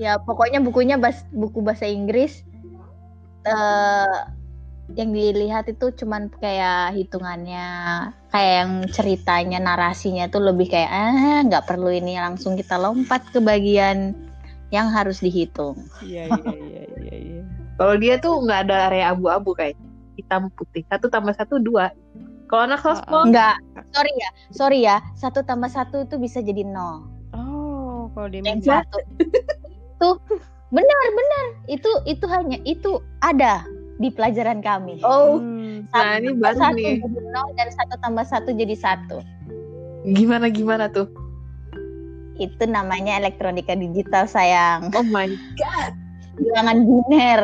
Ya, 0.00 0.16
pokoknya 0.16 0.64
bukunya 0.64 0.96
bas 0.96 1.28
buku 1.28 1.60
bahasa 1.60 1.84
Inggris 1.84 2.40
eh 3.44 4.16
yang 4.96 5.12
dilihat 5.12 5.68
itu 5.68 5.92
cuman 5.92 6.32
kayak 6.40 6.96
hitungannya, 6.96 7.68
kayak 8.32 8.54
yang 8.64 8.72
ceritanya, 8.88 9.58
narasinya 9.60 10.24
tuh 10.32 10.40
lebih 10.40 10.72
kayak 10.72 10.88
ah 10.88 11.44
nggak 11.44 11.68
perlu 11.68 11.92
ini 11.92 12.16
langsung 12.16 12.56
kita 12.56 12.80
lompat 12.80 13.28
ke 13.28 13.44
bagian 13.44 14.16
yang 14.70 14.88
harus 14.88 15.18
dihitung. 15.18 15.76
Iya 16.00 16.30
iya 16.30 16.54
iya 16.70 16.82
iya 16.98 17.14
iya. 17.16 17.42
Kalau 17.76 17.94
dia 17.96 18.14
tuh 18.16 18.40
nggak 18.40 18.60
ada 18.68 18.76
area 18.88 19.10
abu-abu 19.10 19.52
kayak 19.52 19.74
hitam 20.14 20.50
putih. 20.54 20.82
Satu 20.86 21.06
tambah 21.06 21.34
satu 21.34 21.58
dua. 21.58 21.90
Kalau 22.46 22.66
anak 22.66 22.82
sospol 22.82 23.30
Enggak, 23.30 23.54
sorry 23.94 24.10
ya, 24.18 24.30
sorry 24.50 24.78
ya, 24.82 24.96
satu 25.14 25.46
tambah 25.46 25.70
satu 25.70 26.02
itu 26.02 26.18
bisa 26.18 26.42
jadi 26.42 26.66
nol. 26.66 27.06
Oh, 27.30 28.10
kalau 28.10 28.26
dia 28.26 28.42
Yang 28.42 28.66
minta 28.66 28.82
satu 28.82 28.98
tuh 29.96 30.14
benar 30.70 31.02
benar 31.14 31.44
itu 31.66 31.90
itu 32.06 32.24
hanya 32.26 32.58
itu 32.62 32.98
ada 33.22 33.62
di 33.98 34.10
pelajaran 34.10 34.58
kami. 34.60 34.98
Oh, 35.02 35.38
Hmm, 35.38 35.86
Nah, 35.90 36.14
Satu 36.14 36.18
ini 36.18 36.28
tambah 36.28 36.42
baru 36.42 36.58
satu 36.58 36.74
nih. 36.76 36.96
jadi 37.00 37.20
nol 37.30 37.48
dan 37.54 37.68
satu 37.70 37.94
tambah 38.02 38.24
satu 38.26 38.48
jadi 38.50 38.76
satu. 38.76 39.16
gimana 40.10 40.46
gimana 40.48 40.84
tuh? 40.88 41.06
Itu 42.40 42.64
namanya 42.64 43.20
elektronika 43.20 43.76
digital 43.76 44.24
sayang. 44.24 44.88
Oh 44.96 45.04
my 45.04 45.28
god. 45.60 45.92
Bilangan 46.40 46.78
biner, 46.88 47.40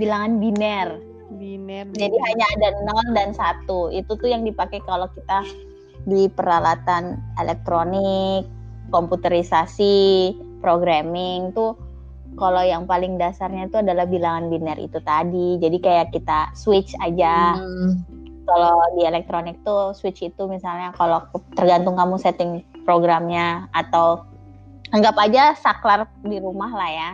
bilangan 0.00 0.32
biner. 0.40 0.88
biner. 1.36 1.84
Jadi 1.92 2.16
hanya 2.16 2.46
ada 2.56 2.68
nol 2.88 3.06
dan 3.12 3.36
satu. 3.36 3.92
Itu 3.92 4.16
tuh 4.16 4.32
yang 4.32 4.48
dipakai 4.48 4.80
kalau 4.88 5.12
kita 5.12 5.44
di 6.08 6.32
peralatan 6.32 7.20
elektronik, 7.36 8.48
komputerisasi, 8.88 10.32
programming 10.64 11.52
tuh 11.52 11.76
kalau 12.38 12.62
yang 12.62 12.86
paling 12.86 13.18
dasarnya 13.18 13.66
itu 13.66 13.82
adalah 13.82 14.06
bilangan 14.06 14.48
biner 14.48 14.78
itu 14.78 15.02
tadi. 15.02 15.58
Jadi 15.58 15.76
kayak 15.82 16.14
kita 16.14 16.54
switch 16.54 16.94
aja. 17.02 17.58
Hmm. 17.58 18.04
Kalau 18.48 18.80
di 18.96 19.04
elektronik 19.04 19.60
tuh 19.60 19.92
switch 19.92 20.24
itu 20.24 20.48
misalnya 20.48 20.94
kalau 20.96 21.20
tergantung 21.52 22.00
kamu 22.00 22.16
setting 22.16 22.64
programnya 22.88 23.68
atau 23.76 24.24
anggap 24.92 25.16
aja 25.20 25.52
saklar 25.58 26.08
di 26.24 26.40
rumah 26.40 26.72
lah 26.72 26.90
ya 26.90 27.10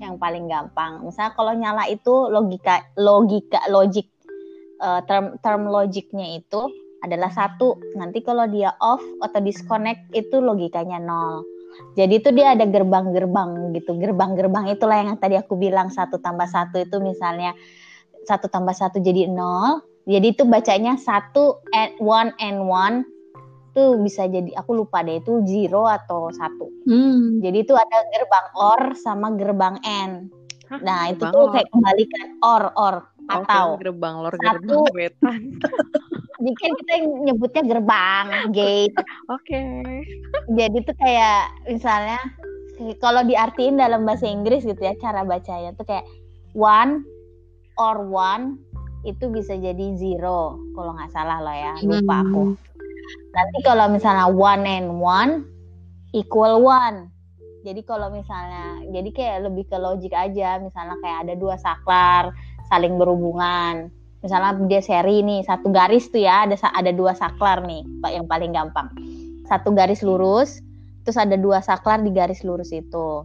yang 0.00 0.16
paling 0.16 0.46
gampang. 0.46 1.04
Misalnya 1.04 1.32
kalau 1.34 1.52
nyala 1.54 1.84
itu 1.90 2.28
logika 2.30 2.82
logika 2.98 3.60
logic 3.70 4.06
eh, 4.80 5.00
term 5.06 5.36
term 5.42 5.68
logiknya 5.68 6.38
itu 6.38 6.60
adalah 7.04 7.30
satu. 7.30 7.78
Nanti 7.94 8.24
kalau 8.24 8.48
dia 8.50 8.74
off 8.82 9.02
atau 9.22 9.40
disconnect 9.42 10.10
itu 10.14 10.40
logikanya 10.40 10.98
nol. 10.98 11.44
Jadi 11.94 12.18
itu 12.18 12.30
dia 12.34 12.56
ada 12.58 12.66
gerbang-gerbang 12.66 13.70
gitu. 13.76 13.94
Gerbang-gerbang 14.00 14.72
itulah 14.72 14.98
yang 14.98 15.14
tadi 15.20 15.38
aku 15.38 15.54
bilang 15.54 15.92
satu 15.92 16.18
tambah 16.18 16.48
satu 16.48 16.82
itu 16.82 16.98
misalnya 16.98 17.54
satu 18.26 18.50
tambah 18.50 18.74
satu 18.74 18.98
jadi 18.98 19.30
nol. 19.30 19.84
Jadi 20.08 20.32
itu 20.32 20.48
bacanya 20.48 20.96
satu 20.96 21.60
and 21.76 21.92
one 22.00 22.32
and 22.40 22.64
one 22.64 23.04
tuh 23.78 24.02
bisa 24.02 24.26
jadi 24.26 24.50
aku 24.58 24.74
lupa 24.74 25.06
deh 25.06 25.22
itu 25.22 25.46
zero 25.46 25.86
atau 25.86 26.34
satu. 26.34 26.66
Hmm. 26.90 27.38
Jadi 27.38 27.62
itu 27.62 27.78
ada 27.78 27.98
gerbang 28.10 28.46
or 28.58 28.80
sama 28.98 29.30
gerbang 29.38 29.78
n. 29.86 30.26
Hah, 30.66 30.82
Nah 30.82 31.00
itu 31.14 31.22
tuh 31.22 31.46
lor. 31.46 31.54
kayak 31.54 31.68
kembalikan 31.70 32.26
or 32.42 32.62
or 32.74 32.94
Oke, 33.28 33.46
atau 33.46 33.66
gerbang 33.78 34.14
lor 34.18 34.34
satu. 34.34 34.84
gerbang 34.90 35.42
jika 36.38 36.66
kita 36.82 36.94
nyebutnya 37.24 37.62
gerbang 37.62 38.26
gate. 38.50 38.96
Oke. 39.30 39.62
Jadi 40.52 40.76
tuh 40.82 40.96
kayak 40.98 41.40
misalnya 41.70 42.18
kalau 42.98 43.22
diartiin 43.26 43.78
dalam 43.78 44.02
bahasa 44.06 44.26
Inggris 44.26 44.66
gitu 44.66 44.78
ya 44.78 44.94
cara 44.98 45.22
bacanya 45.22 45.72
tuh 45.74 45.86
kayak 45.86 46.04
one 46.54 47.02
or 47.78 48.02
one 48.06 48.58
itu 49.06 49.30
bisa 49.30 49.54
jadi 49.54 49.94
zero 49.94 50.58
kalau 50.74 50.90
nggak 50.94 51.10
salah 51.14 51.38
loh 51.38 51.54
ya 51.54 51.74
lupa 51.86 52.16
aku. 52.26 52.42
Nanti 53.32 53.58
kalau 53.64 53.86
misalnya 53.92 54.26
one 54.28 54.64
and 54.66 54.88
one 54.98 55.32
equal 56.12 56.64
one. 56.64 57.12
Jadi 57.66 57.84
kalau 57.84 58.08
misalnya, 58.08 58.80
jadi 58.88 59.10
kayak 59.12 59.38
lebih 59.50 59.68
ke 59.68 59.76
logik 59.76 60.14
aja. 60.14 60.56
Misalnya 60.62 60.96
kayak 61.02 61.18
ada 61.28 61.34
dua 61.36 61.58
saklar 61.60 62.32
saling 62.68 62.96
berhubungan. 62.96 63.92
Misalnya 64.18 64.58
dia 64.66 64.82
seri 64.82 65.22
nih 65.22 65.46
satu 65.46 65.70
garis 65.70 66.10
tuh 66.10 66.22
ya 66.26 66.42
ada 66.46 66.58
ada 66.74 66.90
dua 66.90 67.14
saklar 67.14 67.62
nih, 67.62 67.86
pak 68.02 68.12
yang 68.14 68.26
paling 68.26 68.50
gampang. 68.50 68.90
Satu 69.46 69.70
garis 69.72 70.02
lurus, 70.02 70.58
terus 71.06 71.16
ada 71.16 71.38
dua 71.38 71.62
saklar 71.62 72.02
di 72.02 72.10
garis 72.10 72.42
lurus 72.42 72.74
itu. 72.74 73.24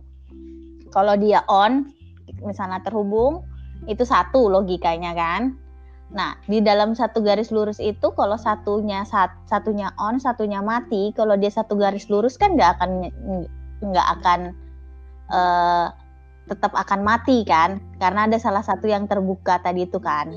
Kalau 0.94 1.14
dia 1.18 1.42
on, 1.50 1.90
misalnya 2.46 2.80
terhubung, 2.86 3.42
itu 3.90 4.06
satu 4.06 4.48
logikanya 4.54 5.18
kan. 5.18 5.58
Nah, 6.12 6.36
di 6.46 6.60
dalam 6.60 6.94
satu 6.94 7.24
garis 7.24 7.50
lurus 7.50 7.80
itu 7.80 8.12
kalau 8.14 8.36
satunya 8.36 9.02
sat, 9.08 9.32
satunya 9.48 9.90
on, 9.98 10.20
satunya 10.20 10.60
mati, 10.60 11.16
kalau 11.16 11.40
dia 11.40 11.50
satu 11.50 11.80
garis 11.80 12.12
lurus 12.12 12.36
kan 12.36 12.54
nggak 12.54 12.78
akan 12.78 13.10
nggak 13.82 14.08
akan 14.20 14.40
eh, 15.32 15.88
tetap 16.48 16.76
akan 16.76 17.02
mati 17.02 17.48
kan? 17.48 17.80
Karena 17.98 18.28
ada 18.28 18.38
salah 18.38 18.62
satu 18.62 18.86
yang 18.86 19.08
terbuka 19.08 19.64
tadi 19.64 19.88
itu 19.88 19.98
kan. 19.98 20.30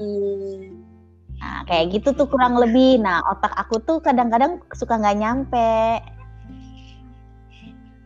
Nah, 1.36 1.60
kayak 1.68 2.00
gitu 2.00 2.16
tuh 2.16 2.30
kurang 2.30 2.56
lebih. 2.56 3.02
Nah, 3.02 3.20
otak 3.28 3.52
aku 3.52 3.82
tuh 3.82 3.98
kadang-kadang 4.00 4.62
suka 4.72 4.96
nggak 4.96 5.18
nyampe. 5.20 6.00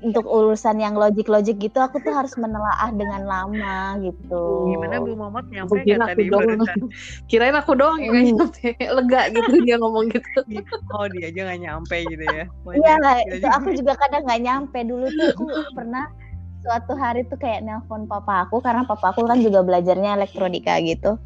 Untuk 0.01 0.24
urusan 0.24 0.81
yang 0.81 0.97
logik-logik 0.97 1.60
gitu, 1.60 1.77
aku 1.77 2.01
tuh 2.01 2.16
harus 2.16 2.32
menelaah 2.40 2.89
dengan 2.89 3.20
lama 3.28 4.01
gitu. 4.01 4.44
Gimana 4.72 4.97
Bu 5.05 5.12
Momot 5.12 5.44
nyampe 5.52 5.77
kira 5.85 6.01
nggak 6.01 6.09
aku 6.09 6.16
tadi 6.16 6.24
doang. 6.32 6.48
barusan? 6.48 6.78
Kirain 7.31 7.56
aku 7.60 7.72
doang 7.77 7.98
yang 8.01 8.12
nggak 8.16 8.24
Hmm. 8.24 8.36
nyampe. 8.40 8.68
Lega 8.97 9.20
gitu 9.28 9.52
dia 9.60 9.77
ngomong 9.77 10.06
gitu. 10.09 10.40
Oh 10.97 11.05
dia 11.12 11.28
aja 11.28 11.40
nggak 11.44 11.60
nyampe 11.60 11.97
gitu 12.09 12.24
ya? 12.24 12.44
Iya, 12.48 12.94
Wajar. 12.97 13.28
itu 13.36 13.47
aku 13.52 13.68
juga 13.77 13.93
kadang 14.01 14.22
nggak 14.24 14.40
nyampe 14.40 14.78
dulu 14.89 15.06
tuh 15.12 15.27
aku 15.36 15.44
pernah 15.77 16.05
suatu 16.60 16.93
hari 16.97 17.20
tuh 17.28 17.36
kayak 17.40 17.60
nelpon 17.64 18.05
papa 18.09 18.44
aku 18.48 18.60
karena 18.64 18.85
papa 18.89 19.12
aku 19.12 19.24
kan 19.28 19.40
juga 19.44 19.60
belajarnya 19.60 20.16
elektronika 20.16 20.81
gitu. 20.81 21.20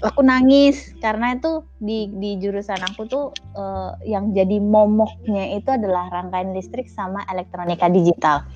Aku 0.00 0.22
nangis 0.24 0.94
karena 1.02 1.36
itu 1.36 1.66
di 1.76 2.08
di 2.08 2.30
jurusan 2.40 2.80
aku 2.80 3.02
tuh 3.04 3.24
eh, 3.58 3.90
yang 4.08 4.32
jadi 4.32 4.56
momoknya 4.62 5.58
itu 5.58 5.68
adalah 5.68 6.08
rangkaian 6.08 6.54
listrik 6.54 6.88
sama 6.88 7.26
elektronika 7.28 7.90
digital. 7.90 8.46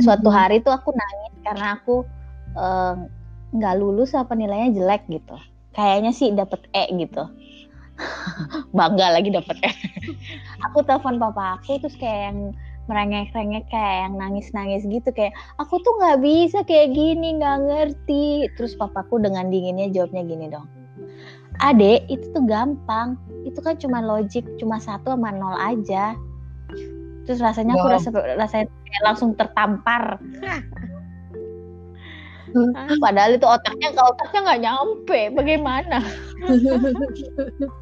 Suatu 0.00 0.28
Mhm. 0.28 0.36
hari 0.36 0.56
tuh 0.60 0.72
aku 0.74 0.90
nangis 0.92 1.32
karena 1.46 1.66
aku 1.78 2.04
eh, 2.52 2.94
nggak 3.52 3.74
lulus 3.80 4.12
apa 4.12 4.36
nilainya 4.36 4.76
jelek 4.76 5.08
gitu. 5.08 5.36
Kayaknya 5.72 6.12
sih 6.12 6.28
dapet 6.36 6.68
E 6.76 6.84
gitu. 6.92 7.24
Bangga 8.76 9.16
lagi 9.16 9.32
dapet 9.32 9.56
E. 9.64 9.70
aku 10.68 10.84
telepon 10.84 11.16
papa 11.20 11.60
aku 11.60 11.80
terus 11.80 11.96
kayak 11.96 12.32
yang 12.32 12.38
merengek-rengek 12.90 13.68
kayak 13.70 14.10
yang 14.10 14.14
nangis-nangis 14.18 14.82
gitu 14.86 15.08
kayak 15.14 15.34
aku 15.62 15.78
tuh 15.82 15.94
nggak 16.02 16.18
bisa 16.18 16.58
kayak 16.66 16.94
gini 16.94 17.38
nggak 17.38 17.58
ngerti. 17.68 18.50
Terus 18.58 18.74
papaku 18.74 19.22
dengan 19.22 19.50
dinginnya 19.50 19.90
jawabnya 19.92 20.22
gini 20.26 20.46
dong 20.50 20.66
adek 21.62 22.08
itu 22.10 22.26
tuh 22.32 22.44
gampang 22.48 23.14
itu 23.46 23.58
kan 23.62 23.78
cuma 23.78 24.02
logik 24.02 24.46
cuma 24.56 24.82
satu 24.82 25.14
sama 25.14 25.30
nol 25.34 25.58
aja. 25.58 26.16
Terus 27.22 27.38
rasanya 27.38 27.78
aku 27.78 27.86
rasa 27.86 28.08
rasanya 28.10 28.66
kayak 28.66 29.04
langsung 29.06 29.30
tertampar. 29.38 30.18
Ah, 32.52 32.90
padahal 33.04 33.38
itu 33.38 33.46
otaknya 33.46 33.94
kalau 33.94 34.10
otaknya 34.14 34.40
nggak 34.44 34.62
nyampe 34.62 35.20
bagaimana 35.32 35.98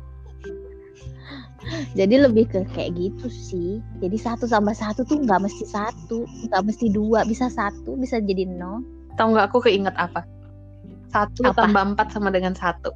jadi 1.99 2.27
lebih 2.29 2.51
ke 2.51 2.67
kayak 2.75 2.97
gitu 2.99 3.27
sih 3.31 3.71
jadi 4.03 4.17
satu 4.19 4.47
tambah 4.51 4.75
satu 4.75 5.07
tuh 5.07 5.23
nggak 5.23 5.41
mesti 5.47 5.65
satu 5.67 6.27
nggak 6.51 6.63
mesti 6.67 6.87
dua 6.91 7.23
bisa 7.25 7.47
satu 7.51 7.95
bisa 7.99 8.19
jadi 8.23 8.47
nol 8.47 8.83
Tahu 9.21 9.37
nggak 9.37 9.53
aku 9.53 9.69
keinget 9.69 9.93
apa? 10.01 10.25
Satu 11.13 11.45
Apa? 11.51 11.67
tambah 11.67 11.93
empat 11.93 12.09
sama 12.15 12.33
dengan 12.33 12.57
satu. 12.57 12.89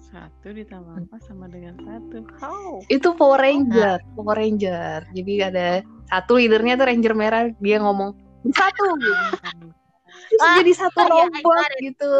Satu 0.00 0.48
ditambah 0.48 1.06
apa 1.06 1.16
sama 1.22 1.44
dengan 1.52 1.76
satu? 1.76 2.24
How? 2.40 2.80
Itu 2.88 3.12
Power 3.14 3.36
Ranger, 3.42 4.00
Power 4.16 4.40
Ranger. 4.40 5.04
Jadi 5.12 5.32
ada 5.44 5.84
satu 6.08 6.40
leadernya 6.40 6.80
tuh 6.80 6.86
Ranger 6.88 7.14
merah, 7.14 7.52
dia 7.60 7.78
ngomong 7.84 8.16
satu, 8.56 8.96
terus 8.96 10.40
Ah, 10.40 10.56
jadi 10.62 10.72
satu 10.72 11.00
iya, 11.04 11.10
robot 11.12 11.68
iya. 11.76 11.84
gitu. 11.90 12.12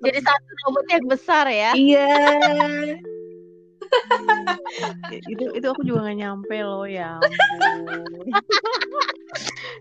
jadi 0.00 0.20
satu 0.22 0.50
robot 0.64 0.86
yang 0.88 1.04
besar 1.10 1.44
ya 1.50 1.70
Iya. 1.74 2.08
Itu 5.30 5.44
itu 5.56 5.66
aku 5.66 5.82
juga 5.86 6.10
gak 6.10 6.18
nyampe 6.18 6.56
loh 6.62 6.84
ya 6.86 7.20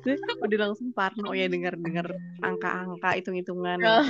Terus 0.06 0.22
udah 0.38 0.58
langsung 0.70 0.94
parno 0.94 1.34
ya 1.34 1.50
dengar 1.50 1.74
dengar 1.82 2.14
angka-angka 2.46 3.18
hitung-hitungan. 3.18 3.82
Oh. 3.82 4.06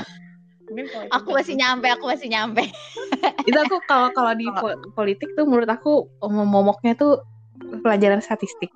mungkin 0.66 0.86
kalau 0.92 1.06
itu 1.08 1.14
Aku 1.14 1.30
masih 1.32 1.56
nyampe, 1.56 1.88
aku 1.88 2.06
masih 2.10 2.28
nyampe. 2.28 2.64
itu 3.50 3.56
aku 3.56 3.80
kalau 3.88 4.10
kalau 4.12 4.34
di 4.36 4.44
po- 4.50 4.82
politik 4.98 5.32
tuh 5.38 5.48
menurut 5.48 5.70
aku 5.70 6.10
om- 6.20 6.50
momoknya 6.50 6.98
tuh 7.00 7.24
pelajaran 7.80 8.20
statistik. 8.20 8.74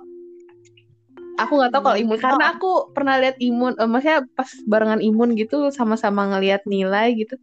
Aku 1.44 1.60
nggak 1.60 1.76
tahu 1.76 1.92
kalau 1.92 1.98
imun 1.98 2.20
karena 2.20 2.46
aku 2.56 2.94
pernah 2.96 3.20
lihat 3.20 3.36
imun 3.42 3.76
eh, 3.76 3.90
maksudnya 3.90 4.24
pas 4.38 4.48
barengan 4.64 5.04
imun 5.04 5.36
gitu 5.36 5.74
sama-sama 5.76 6.30
ngelihat 6.32 6.64
nilai 6.70 7.16
gitu. 7.20 7.36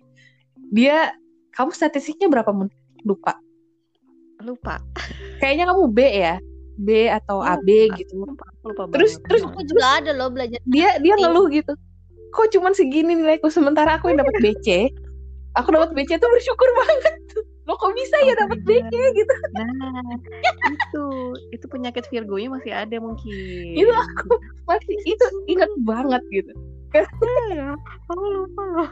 Dia 0.73 1.12
kamu 1.53 1.74
statistiknya 1.77 2.32
berapa 2.32 2.48
mun? 2.55 2.73
Lupa 3.05 3.36
lupa. 4.47 4.78
Kayaknya 5.43 5.64
kamu 5.68 5.85
B 5.90 5.98
ya? 6.01 6.35
B 6.77 6.89
atau 7.09 7.40
Lupa. 7.40 7.56
AB 7.59 7.68
gitu. 7.98 8.14
Lupa 8.23 8.47
lupa 8.62 8.82
Terus- 8.94 9.16
banget. 9.16 9.28
terus 9.28 9.43
Aku 9.48 9.60
juga 9.64 9.86
ada 9.98 10.10
loh 10.12 10.28
belajar. 10.31 10.60
dia 10.68 10.97
dia 11.01 11.14
ngeluh 11.18 11.51
gitu. 11.51 11.73
Kok 12.31 12.52
cuman 12.52 12.73
segini 12.73 13.16
nilaiku? 13.16 13.48
Sementara 13.48 13.97
aku 13.97 14.12
yang 14.12 14.20
dapat 14.20 14.36
BC 14.39 14.93
aku 15.56 15.73
dapat 15.73 15.90
BC 15.97 16.20
tuh 16.20 16.28
bersyukur 16.28 16.68
banget. 16.77 17.14
Lo 17.66 17.74
kok 17.74 17.90
bisa 17.97 18.14
ya 18.23 18.36
dapat 18.36 18.60
BC 18.62 18.93
gitu? 18.93 19.35
Nah 19.56 19.66
itu 20.68 21.05
itu 21.51 21.64
penyakit 21.66 22.05
Virgonya 22.06 22.52
masih 22.52 22.70
ada 22.77 22.97
mungkin. 23.01 23.73
Itu 23.74 23.90
aku 23.90 24.36
masih 24.68 24.97
itu 25.02 25.27
ingat 25.48 25.70
banget 25.82 26.23
gitu. 26.31 26.52
Ya 27.51 27.73
aku 27.74 28.14
lupa. 28.14 28.62
loh 28.85 28.90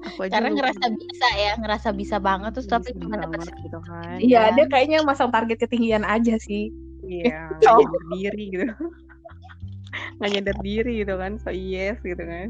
aku 0.00 0.18
aja 0.22 0.32
Karena 0.32 0.48
lupa. 0.48 0.56
ngerasa 0.60 0.84
bisa 0.92 1.28
ya, 1.34 1.52
ngerasa 1.56 1.88
bisa 1.92 2.16
banget 2.18 2.50
terus 2.52 2.66
tapi 2.66 2.90
Bisa 2.90 3.00
cuma 3.00 3.16
dapat 3.16 3.38
gitu 3.56 3.78
kan. 3.80 4.16
iya 4.18 4.42
Iya. 4.46 4.54
dia 4.54 4.66
kayaknya 4.66 4.98
masang 5.02 5.28
target 5.28 5.58
ketinggian 5.58 6.04
aja 6.04 6.38
sih. 6.38 6.70
Iya 7.02 7.58
Oh. 7.64 7.78
nggak 7.82 7.82
nyadar 7.82 8.04
diri 8.12 8.44
gitu. 8.50 8.66
Nggak 10.18 10.30
nyadar 10.30 10.56
diri 10.60 10.92
gitu 11.00 11.14
kan 11.14 11.32
so 11.38 11.50
yes 11.50 11.98
gitu 12.00 12.20
kan. 12.20 12.48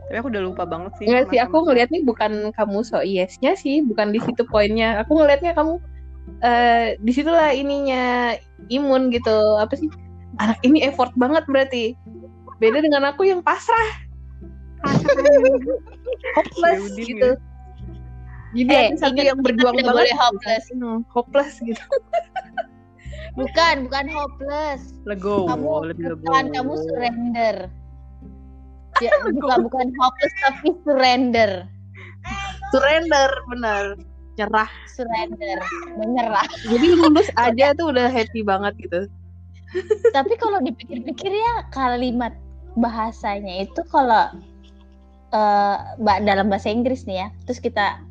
Tapi 0.00 0.16
aku 0.16 0.26
udah 0.28 0.42
lupa 0.42 0.62
banget 0.64 0.92
sih 0.96 1.04
Enggak 1.06 1.24
sih 1.28 1.38
aku 1.38 1.50
masa-masa- 1.50 1.66
ngelihatnya 1.66 2.00
bukan 2.02 2.32
kamu 2.52 2.78
so 2.82 2.98
yes-nya 3.00 3.52
sih 3.54 3.82
bukan 3.82 4.10
di 4.10 4.20
situ 4.20 4.42
poinnya. 4.44 5.02
Aku 5.02 5.14
ngelihatnya 5.14 5.52
kamu 5.52 5.74
eh 6.40 6.94
di 6.96 7.12
situlah 7.12 7.50
ininya 7.50 8.34
imun 8.68 9.10
gitu. 9.10 9.34
Apa 9.56 9.74
sih? 9.74 9.90
Anak 10.38 10.58
ini 10.62 10.82
effort 10.82 11.10
banget 11.14 11.44
berarti. 11.46 11.94
Beda 12.56 12.78
dengan 12.78 13.06
aku 13.06 13.24
yang 13.24 13.40
pasrah 13.40 14.09
hopeless 16.36 16.80
Yaudin 16.80 17.06
gitu 17.06 17.30
jadi 18.50 18.74
Eh, 18.74 18.98
satu 18.98 19.20
yang 19.22 19.38
berjuang 19.46 19.78
banget 19.78 19.94
boleh 19.94 20.14
hopeless. 20.18 20.66
Hopeless 21.14 21.54
gitu 21.62 21.78
Bukan, 23.38 23.86
bukan 23.86 24.06
hopeless. 24.10 24.90
legowo 25.06 25.46
Kamu 25.46 25.94
bukan 26.18 26.44
kamu 26.50 26.72
surrender. 26.82 27.70
Ya, 28.98 29.12
bukan 29.38 29.70
bukan 29.70 29.86
hopeless 29.94 30.34
tapi 30.42 30.74
surrender. 30.82 31.62
surrender 32.74 33.30
benar 33.48 33.96
nyerah 34.36 34.70
Surrender, 34.88 35.56
menyerah. 35.96 36.44
jadi 36.68 36.86
lulus 37.00 37.28
aja 37.40 37.72
tuh 37.76 37.92
udah 37.92 38.08
happy 38.12 38.44
banget 38.44 38.72
gitu 38.80 39.08
Tapi 40.12 40.34
kalau 40.36 40.60
dipikir-pikir 40.60 41.32
ya 41.32 41.54
kalimat 41.72 42.34
bahasanya 42.76 43.64
itu 43.64 43.80
kalau 43.88 44.28
ba- 46.02 46.22
dalam 46.22 46.50
bahasa 46.50 46.68
Inggris 46.70 47.06
nih 47.06 47.22
ya, 47.22 47.28
terus 47.46 47.62
kita 47.62 48.02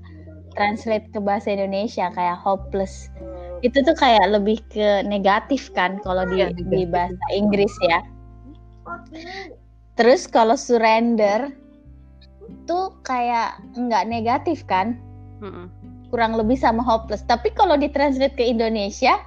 translate 0.55 1.07
ke 1.11 1.19
bahasa 1.19 1.51
Indonesia 1.53 2.09
kayak 2.15 2.39
hopeless. 2.41 3.11
Itu 3.59 3.83
tuh 3.83 3.95
kayak 3.95 4.31
lebih 4.31 4.63
ke 4.71 5.03
negatif 5.03 5.67
kan 5.75 5.99
kalau 6.03 6.23
di 6.27 6.39
Iya, 6.43 6.55
di 6.55 6.83
bahasa 6.87 7.25
Inggris 7.35 7.71
ya. 7.85 7.99
Terus 9.99 10.25
kalau 10.31 10.55
surrender 10.55 11.51
tuh 12.65 12.95
kayak 13.03 13.59
nggak 13.75 14.07
negatif 14.07 14.63
kan? 14.65 14.95
Mm-mm. 15.39 15.71
kurang 16.09 16.33
lebih 16.33 16.57
sama 16.57 16.81
hopeless. 16.81 17.21
Tapi 17.29 17.53
kalau 17.53 17.77
ditranslate 17.77 18.33
ke 18.33 18.41
Indonesia, 18.41 19.21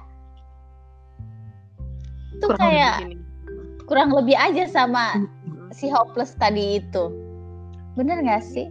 tuh 2.43 2.51
Kurang 2.51 2.59
kayak 2.59 2.95
Gini. 3.07 3.15
kurang 3.87 4.11
lebih 4.11 4.35
aja 4.35 4.67
sama 4.67 5.15
si 5.71 5.87
hopeless 5.87 6.35
tadi 6.35 6.83
itu. 6.83 7.22
Bener 7.93 8.17
nggak 8.21 8.43
sih? 8.43 8.67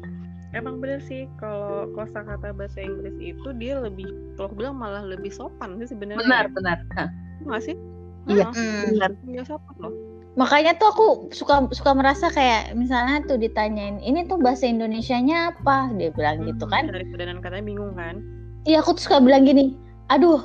Emang 0.53 0.85
bener 0.85 1.01
sih 1.01 1.24
kalau 1.40 1.89
kosakata 1.97 2.53
bahasa 2.53 2.85
Inggris 2.85 3.16
itu 3.16 3.49
dia 3.57 3.81
lebih 3.81 4.05
kalau 4.36 4.53
aku 4.53 4.57
bilang 4.61 4.77
malah 4.77 5.01
lebih 5.01 5.32
sopan 5.32 5.81
sih 5.81 5.89
sebenarnya. 5.89 6.20
benar 6.20 6.44
benar 6.53 6.78
Hah, 6.93 7.09
Nggak 7.49 7.62
sih? 7.65 7.77
Iya. 8.28 8.53
Heeh. 8.53 8.93
benar 8.93 9.11
Iya 9.24 9.43
sopan 9.49 9.74
loh. 9.81 9.94
Makanya 10.32 10.77
tuh 10.81 10.89
aku 10.93 11.07
suka 11.32 11.69
suka 11.77 11.93
merasa 11.93 12.32
kayak 12.32 12.73
misalnya 12.73 13.20
tuh 13.28 13.36
ditanyain 13.36 14.01
ini 14.01 14.24
tuh 14.28 14.40
bahasa 14.40 14.65
Indonesianya 14.69 15.57
apa? 15.57 15.93
Dia 15.97 16.12
bilang 16.12 16.44
gitu 16.44 16.65
kan. 16.69 16.89
Dari 16.89 17.05
padanan 17.09 17.40
katanya 17.40 17.65
bingung 17.69 17.93
kan. 17.97 18.20
Iya 18.65 18.81
aku 18.85 18.97
tuh 18.97 19.09
suka 19.09 19.19
bilang 19.20 19.44
gini, 19.44 19.77
aduh 20.09 20.40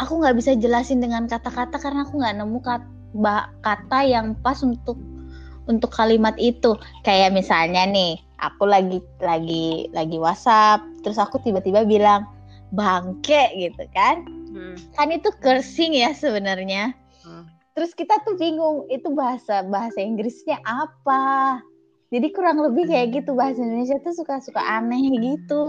aku 0.00 0.18
nggak 0.18 0.34
bisa 0.38 0.56
jelasin 0.56 0.98
dengan 0.98 1.28
kata-kata 1.28 1.76
karena 1.76 2.08
aku 2.08 2.18
nggak 2.18 2.34
nemu 2.40 2.58
kat- 2.64 2.90
ba- 3.14 3.50
kata 3.60 4.06
yang 4.06 4.32
pas 4.40 4.58
untuk 4.64 4.96
untuk 5.68 5.92
kalimat 5.92 6.36
itu. 6.40 6.76
Kayak 7.04 7.36
misalnya 7.36 7.84
nih, 7.88 8.20
aku 8.40 8.64
lagi 8.68 9.02
lagi 9.20 9.90
lagi 9.92 10.16
WhatsApp, 10.16 10.84
terus 11.04 11.20
aku 11.20 11.40
tiba-tiba 11.42 11.84
bilang 11.84 12.24
bangke 12.72 13.52
gitu 13.58 13.84
kan? 13.92 14.24
Hmm. 14.50 14.76
Kan 14.96 15.12
itu 15.12 15.28
cursing 15.42 15.94
ya 15.94 16.14
sebenarnya. 16.16 16.96
Hmm. 17.22 17.46
Terus 17.76 17.94
kita 17.94 18.18
tuh 18.26 18.34
bingung 18.38 18.86
itu 18.90 19.12
bahasa 19.12 19.62
bahasa 19.66 20.00
Inggrisnya 20.02 20.58
apa. 20.64 21.60
Jadi 22.10 22.26
kurang 22.34 22.58
lebih 22.58 22.90
kayak 22.90 23.22
gitu 23.22 23.38
bahasa 23.38 23.62
Indonesia 23.62 24.02
tuh 24.02 24.14
suka-suka 24.18 24.58
aneh 24.58 25.14
gitu. 25.22 25.62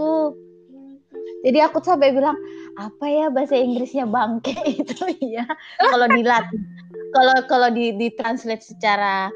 Jadi 1.42 1.58
aku 1.58 1.82
sampai 1.82 2.14
bilang 2.14 2.38
apa 2.78 3.06
ya 3.06 3.26
bahasa 3.30 3.54
Inggrisnya 3.58 4.10
bangke 4.10 4.54
itu 4.82 5.06
ya. 5.22 5.46
Kalau 5.78 6.06
dilat 6.10 6.46
kalau 7.12 7.36
kalau 7.46 7.68
di 7.70 7.94
di 7.94 8.10
translate 8.14 8.64
secara 8.64 9.30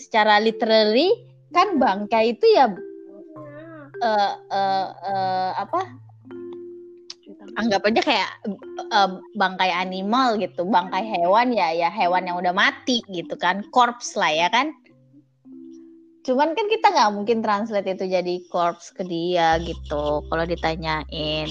secara 0.00 0.40
literally 0.40 1.12
kan 1.52 1.76
bangkai 1.76 2.32
itu 2.34 2.46
ya 2.56 2.72
eh 4.00 4.32
eh, 4.48 4.88
eh, 4.88 5.50
apa 5.60 5.80
anggap 7.58 7.82
aja 7.88 8.00
kayak 8.04 8.30
eh, 8.92 9.10
bangkai 9.36 9.70
animal 9.72 10.40
gitu, 10.40 10.64
bangkai 10.66 11.04
hewan 11.04 11.52
ya 11.52 11.72
ya 11.74 11.88
hewan 11.92 12.28
yang 12.28 12.38
udah 12.38 12.54
mati 12.54 13.02
gitu 13.10 13.34
kan, 13.36 13.64
corpse 13.74 14.14
lah 14.16 14.30
ya 14.30 14.48
kan. 14.52 14.72
Cuman 16.20 16.52
kan 16.52 16.66
kita 16.68 16.92
nggak 16.92 17.12
mungkin 17.16 17.40
translate 17.40 17.96
itu 17.96 18.04
jadi 18.04 18.34
corpse 18.52 18.92
ke 18.92 19.02
dia 19.08 19.56
gitu. 19.64 20.20
Kalau 20.28 20.44
ditanyain, 20.44 21.48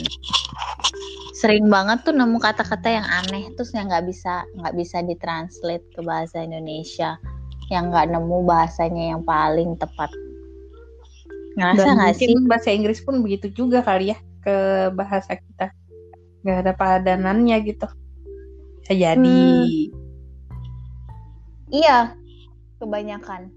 sering 1.34 1.66
banget 1.74 2.06
tuh 2.06 2.14
nemu 2.14 2.38
kata-kata 2.38 2.88
yang 3.02 3.08
aneh 3.10 3.50
terus 3.58 3.74
yang 3.74 3.90
nggak 3.90 4.06
bisa 4.06 4.46
nggak 4.62 4.76
bisa 4.78 4.98
ditranslate 5.02 5.86
ke 5.98 6.02
bahasa 6.06 6.46
Indonesia, 6.46 7.18
yang 7.70 7.94
nggak 7.94 8.10
nemu 8.10 8.38
bahasanya 8.46 9.16
yang 9.16 9.22
paling 9.24 9.78
tepat. 9.78 10.10
Ngerasa 11.58 11.88
nggak 11.96 12.14
sih? 12.18 12.34
bahasa 12.46 12.70
Inggris 12.74 13.02
pun 13.02 13.22
begitu 13.22 13.50
juga 13.54 13.86
kali 13.86 14.14
ya 14.14 14.18
ke 14.42 14.90
bahasa 14.96 15.36
kita 15.36 15.70
nggak 16.42 16.58
ada 16.66 16.74
padanannya 16.74 17.58
gitu 17.68 17.88
bisa 18.82 18.94
jadi 18.96 19.42
Iya, 21.70 22.18
kebanyakan. 22.82 23.54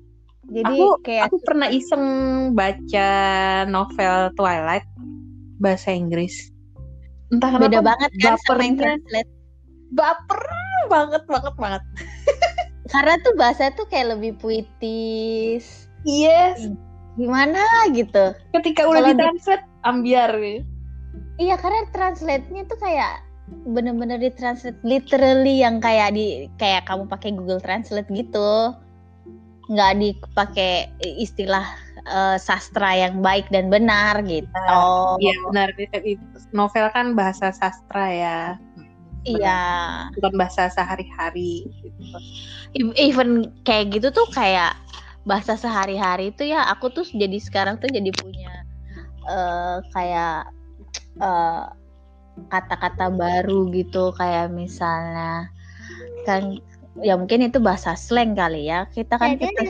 Jadi 0.52 0.76
aku 0.76 1.00
kayak 1.00 1.32
aku 1.32 1.36
pernah 1.48 1.72
iseng 1.72 2.04
baca 2.52 3.08
novel 3.64 4.28
Twilight 4.36 4.84
bahasa 5.62 5.94
Inggris 5.94 6.52
entah 7.32 7.48
kenapa 7.48 7.64
beda 7.64 7.80
banget 7.80 8.10
kan 8.20 8.34
sama 8.44 8.62
yang 8.66 8.76
translate. 8.76 9.30
baper 9.96 10.42
banget 10.92 11.22
banget 11.24 11.54
banget 11.56 11.82
Karena 12.90 13.14
tuh 13.22 13.34
bahasa 13.38 13.70
tuh 13.74 13.86
kayak 13.86 14.18
lebih 14.18 14.34
puitis. 14.42 15.86
yes 16.02 16.58
Gimana 17.14 17.60
gitu. 17.92 18.32
ketika 18.56 18.88
udah 18.88 19.04
Kalau 19.04 19.08
di- 19.12 19.14
ditranslate 19.14 19.66
ambiar 19.84 20.30
gitu. 20.40 20.64
Iya, 21.36 21.56
karena 21.60 21.84
translate-nya 21.92 22.64
tuh 22.68 22.78
kayak 22.80 23.20
bener-bener 23.68 24.16
ditranslate 24.16 24.80
literally 24.80 25.60
yang 25.60 25.76
kayak 25.78 26.16
di 26.16 26.48
kayak 26.56 26.88
kamu 26.88 27.04
pakai 27.06 27.36
Google 27.36 27.60
Translate 27.60 28.08
gitu. 28.08 28.72
Nggak 29.68 29.92
dipakai 30.00 30.88
istilah 31.04 31.68
eh, 32.02 32.36
sastra 32.40 32.96
yang 32.96 33.20
baik 33.20 33.46
dan 33.52 33.68
benar 33.68 34.24
gitu. 34.24 34.48
Iya 35.20 35.34
benar 35.52 35.68
novel 36.50 36.88
kan 36.96 37.12
bahasa 37.12 37.52
sastra 37.52 38.06
ya 38.08 38.38
Iya. 39.22 39.60
bukan 40.18 40.34
bahasa 40.34 40.66
sehari-hari 40.66 41.70
gitu. 41.78 42.18
Even 42.76 43.52
kayak 43.68 44.00
gitu 44.00 44.08
tuh 44.08 44.24
kayak 44.32 44.76
bahasa 45.22 45.54
sehari-hari 45.54 46.34
itu 46.34 46.50
ya 46.50 46.66
aku 46.66 46.90
tuh 46.90 47.06
jadi 47.06 47.38
sekarang 47.38 47.78
tuh 47.78 47.86
jadi 47.92 48.10
punya 48.16 48.66
eh, 49.28 49.76
kayak 49.92 50.50
eh, 51.20 51.64
kata-kata 52.48 53.12
baru 53.12 53.68
gitu. 53.70 54.16
Kayak 54.16 54.50
misalnya 54.56 55.52
kan 56.24 56.58
ya 57.00 57.16
mungkin 57.16 57.48
itu 57.48 57.60
bahasa 57.60 57.92
slang 57.92 58.32
kali 58.32 58.72
ya. 58.72 58.88
Kita 58.88 59.20
kan 59.20 59.36
kita 59.36 59.62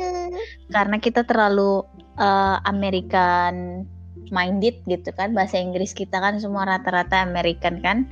karena 0.70 0.97
kita 1.03 1.27
terlalu 1.27 1.83
eh, 2.23 2.57
American 2.65 3.85
minded 4.31 4.79
gitu 4.87 5.11
kan. 5.12 5.35
Bahasa 5.35 5.59
Inggris 5.59 5.91
kita 5.91 6.23
kan 6.23 6.39
semua 6.39 6.65
rata-rata 6.65 7.19
American 7.20 7.83
kan 7.83 8.07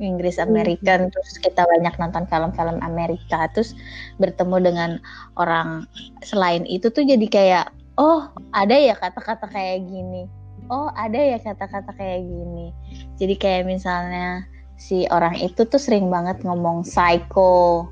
Inggris 0.00 0.40
American 0.40 1.12
terus 1.12 1.36
kita 1.42 1.68
banyak 1.68 1.94
nonton 2.00 2.24
film-film 2.30 2.78
Amerika 2.80 3.50
terus 3.52 3.76
bertemu 4.16 4.56
dengan 4.72 4.90
orang 5.36 5.84
selain 6.24 6.64
itu 6.64 6.88
tuh 6.88 7.04
jadi 7.04 7.26
kayak 7.28 7.66
oh 8.00 8.28
ada 8.56 8.72
ya 8.72 8.96
kata-kata 8.96 9.48
kayak 9.50 9.84
gini. 9.84 10.24
Oh 10.70 10.88
ada 10.96 11.18
ya 11.18 11.36
kata-kata 11.42 11.92
kayak 11.98 12.24
gini. 12.24 12.72
Jadi 13.20 13.34
kayak 13.36 13.68
misalnya 13.68 14.46
si 14.80 15.04
orang 15.12 15.36
itu 15.36 15.68
tuh 15.68 15.78
sering 15.78 16.08
banget 16.08 16.40
ngomong 16.42 16.82
psycho 16.82 17.86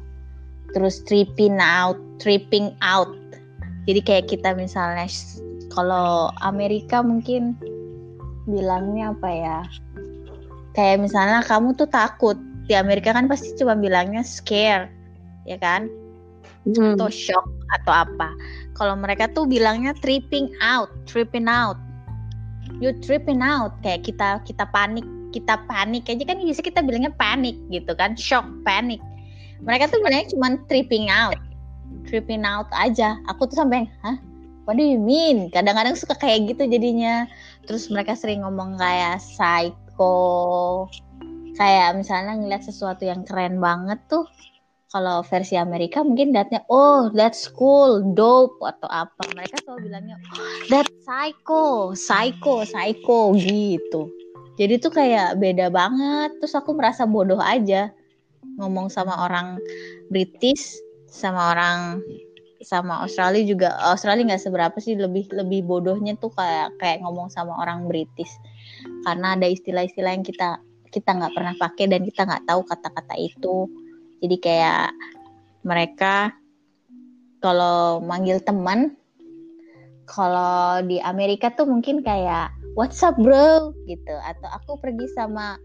terus 0.73 1.03
tripping 1.05 1.61
out 1.61 1.99
tripping 2.23 2.73
out. 2.81 3.11
Jadi 3.85 4.01
kayak 4.01 4.27
kita 4.31 4.55
misalnya 4.55 5.05
kalau 5.73 6.31
Amerika 6.41 7.03
mungkin 7.05 7.59
bilangnya 8.49 9.13
apa 9.15 9.29
ya 9.31 9.59
kayak 10.77 11.03
misalnya 11.03 11.43
kamu 11.47 11.75
tuh 11.75 11.89
takut 11.91 12.39
di 12.67 12.79
Amerika 12.79 13.11
kan 13.11 13.27
pasti 13.27 13.55
cuma 13.59 13.75
bilangnya 13.75 14.23
scare 14.23 14.87
ya 15.49 15.59
kan 15.59 15.91
Hmm. 16.69 16.97
atau 16.97 17.09
shock 17.09 17.47
atau 17.81 17.93
apa. 18.05 18.29
Kalau 18.77 18.93
mereka 18.97 19.33
tuh 19.33 19.49
bilangnya 19.49 19.97
tripping 19.97 20.53
out, 20.61 20.93
tripping 21.09 21.49
out. 21.49 21.81
You 22.81 22.93
tripping 23.01 23.41
out 23.41 23.81
kayak 23.81 24.05
kita 24.05 24.45
kita 24.45 24.69
panik, 24.69 25.05
kita 25.33 25.57
panik 25.65 26.05
aja 26.07 26.25
kan 26.29 26.39
biasa 26.41 26.61
kita 26.61 26.81
bilangnya 26.85 27.13
panik 27.17 27.57
gitu 27.73 27.97
kan, 27.97 28.13
shock, 28.15 28.45
panik. 28.65 29.01
Mereka 29.65 29.89
tuh 29.89 30.01
bilangnya 30.05 30.29
cuma 30.33 30.57
tripping 30.69 31.09
out. 31.09 31.37
Tripping 32.09 32.45
out 32.45 32.69
aja. 32.77 33.17
Aku 33.29 33.49
tuh 33.49 33.61
sampai, 33.61 33.89
"Hah? 34.05 34.17
What 34.65 34.77
do 34.77 34.85
you 34.85 35.01
mean?" 35.01 35.53
Kadang-kadang 35.53 35.97
suka 35.97 36.17
kayak 36.17 36.55
gitu 36.55 36.69
jadinya. 36.69 37.25
Terus 37.69 37.89
mereka 37.93 38.17
sering 38.17 38.45
ngomong 38.45 38.81
kayak 38.81 39.21
psycho. 40.01 40.89
Kayak 41.61 42.01
misalnya 42.01 42.41
ngeliat 42.41 42.65
sesuatu 42.65 43.05
yang 43.05 43.29
keren 43.29 43.61
banget 43.61 44.01
tuh 44.09 44.25
kalau 44.91 45.23
versi 45.23 45.55
Amerika 45.55 46.03
mungkin 46.03 46.35
liatnya 46.35 46.67
oh 46.67 47.13
that's 47.13 47.47
cool 47.53 48.01
dope 48.17 48.57
atau 48.65 48.89
apa. 48.89 49.21
Mereka 49.37 49.61
selalu 49.63 49.93
bilangnya 49.93 50.17
that's 50.73 50.89
psycho 51.05 51.93
psycho 51.93 52.65
psycho 52.65 53.37
gitu. 53.37 54.09
Jadi 54.57 54.81
tuh 54.81 54.93
kayak 54.93 55.37
beda 55.37 55.69
banget. 55.69 56.33
Terus 56.41 56.57
aku 56.57 56.73
merasa 56.73 57.05
bodoh 57.05 57.41
aja 57.41 57.93
ngomong 58.57 58.89
sama 58.89 59.29
orang 59.29 59.61
British 60.09 60.81
sama 61.13 61.53
orang 61.53 62.01
sama 62.65 63.05
Australia 63.05 63.45
juga. 63.45 63.77
Australia 63.85 64.33
nggak 64.33 64.43
seberapa 64.49 64.77
sih 64.81 64.97
lebih 64.97 65.29
lebih 65.29 65.69
bodohnya 65.69 66.17
tuh 66.17 66.33
kayak 66.33 66.73
kayak 66.81 67.05
ngomong 67.05 67.29
sama 67.29 67.53
orang 67.61 67.85
British 67.85 68.33
karena 69.05 69.37
ada 69.39 69.47
istilah-istilah 69.49 70.13
yang 70.13 70.27
kita 70.27 70.61
kita 70.91 71.11
nggak 71.15 71.33
pernah 71.33 71.55
pakai 71.57 71.87
dan 71.87 72.03
kita 72.03 72.27
nggak 72.27 72.45
tahu 72.51 72.61
kata-kata 72.67 73.15
itu. 73.17 73.71
Jadi 74.21 74.37
kayak 74.43 74.91
mereka 75.65 76.35
kalau 77.41 78.03
manggil 78.05 78.43
teman 78.43 78.99
kalau 80.05 80.83
di 80.85 80.99
Amerika 81.01 81.55
tuh 81.55 81.71
mungkin 81.71 82.03
kayak 82.03 82.51
what's 82.75 83.01
up 83.07 83.15
bro? 83.17 83.71
gitu. 83.87 84.15
Atau 84.27 84.49
aku 84.51 84.71
pergi 84.83 85.07
sama 85.15 85.57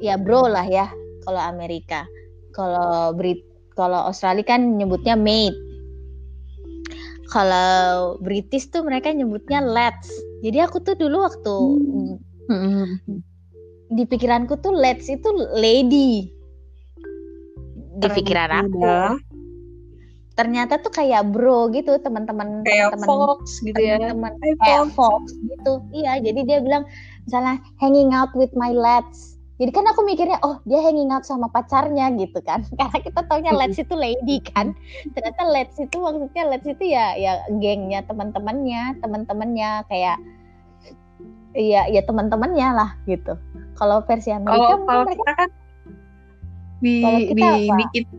ya 0.00 0.16
bro 0.16 0.48
lah 0.48 0.64
ya 0.64 0.88
kalau 1.28 1.38
Amerika. 1.38 2.08
Kalau 2.56 3.14
Brit 3.14 3.44
kalau 3.76 4.10
Australia 4.10 4.42
kan 4.42 4.80
nyebutnya 4.80 5.14
mate. 5.14 5.54
Kalau 7.28 8.16
British 8.24 8.72
tuh 8.72 8.80
mereka 8.80 9.12
nyebutnya 9.12 9.60
let's 9.60 10.08
jadi 10.40 10.64
aku 10.64 10.80
tuh 10.80 10.96
dulu 10.96 11.28
waktu 11.28 11.56
Hmm. 11.76 12.27
Di 13.88 14.04
pikiranku 14.08 14.56
tuh 14.60 14.72
let's 14.72 15.08
itu 15.08 15.28
lady. 15.56 16.32
Di 17.98 18.08
pikiran 18.08 18.64
aku? 18.64 19.18
Ternyata 20.38 20.78
tuh 20.78 20.94
kayak 20.94 21.34
bro 21.34 21.66
gitu 21.74 21.98
teman-teman 21.98 22.62
Kayak 22.62 22.94
teman-teman 22.94 23.08
Fox 23.10 23.58
gitu 23.60 23.80
ya. 23.80 23.98
Hai, 23.98 24.54
kayak 24.62 24.94
Fox. 24.94 24.94
Fox 24.94 25.22
gitu. 25.34 25.72
Iya 25.90 26.22
jadi 26.22 26.40
dia 26.46 26.58
bilang 26.62 26.86
misalnya 27.26 27.58
hanging 27.82 28.14
out 28.14 28.30
with 28.38 28.54
my 28.54 28.70
lads 28.70 29.38
jadi 29.58 29.74
kan 29.74 29.90
aku 29.90 30.06
mikirnya 30.06 30.38
oh 30.46 30.62
dia 30.70 30.78
hanging 30.78 31.10
out 31.10 31.26
sama 31.26 31.50
pacarnya 31.50 32.14
gitu 32.14 32.38
kan. 32.46 32.62
Karena 32.78 32.98
kita 33.02 33.20
taunya 33.26 33.50
lads 33.50 33.78
itu 33.78 33.94
lady 33.98 34.38
kan. 34.54 34.70
Ternyata 35.18 35.42
lads 35.50 35.76
itu 35.82 35.98
maksudnya 35.98 36.44
lads 36.46 36.66
itu 36.66 36.84
ya 36.86 37.18
ya 37.18 37.42
gengnya 37.58 38.06
teman-temannya 38.06 39.02
teman-temannya 39.02 39.82
kayak 39.90 40.22
iya 41.58 41.90
ya 41.90 42.00
teman-temannya 42.06 42.68
lah 42.70 42.90
gitu 43.04 43.34
kalau 43.74 44.00
versi 44.06 44.30
Amerika 44.30 44.54
Kalau 44.54 44.78
mungkin 44.78 44.86
kalau 44.86 45.02
mereka 45.04 45.18
kita 45.18 45.32
kan 45.34 45.48
di 46.78 46.94
Kalau 47.02 47.18
kita 47.18 47.34
di 47.34 47.42
apa? 47.50 47.74
di 47.74 47.84
kit- 47.90 48.16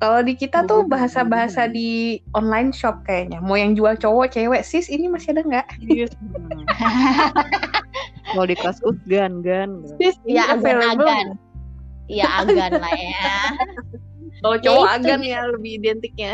kalau 0.00 0.24
di 0.24 0.32
kita 0.32 0.64
tuh 0.64 0.88
bahasa-bahasa 0.88 1.68
di 1.68 2.16
online 2.32 2.72
shop 2.72 3.04
kayaknya. 3.04 3.36
Mau 3.44 3.52
yang 3.52 3.76
jual 3.76 4.00
cowok, 4.00 4.32
cewek, 4.32 4.64
sis 4.64 4.88
ini 4.88 5.12
masih 5.12 5.36
ada 5.36 5.44
nggak? 5.44 5.66
Hmm. 5.76 6.64
Kalau 8.32 8.46
di 8.48 8.56
kelas 8.56 8.80
gan 9.04 9.44
gan. 9.44 9.84
gan. 9.84 9.96
Sis 10.00 10.16
ya 10.24 10.56
available. 10.56 11.04
agan-agan 11.04 11.36
ya 12.08 12.26
agan 12.40 12.72
lah 12.80 12.94
ya 12.96 13.28
Kalau 14.40 14.56
cowok 14.64 14.86
itu 14.88 14.96
agan 15.04 15.20
ya 15.20 15.40
lebih 15.52 15.72
identiknya. 15.84 16.32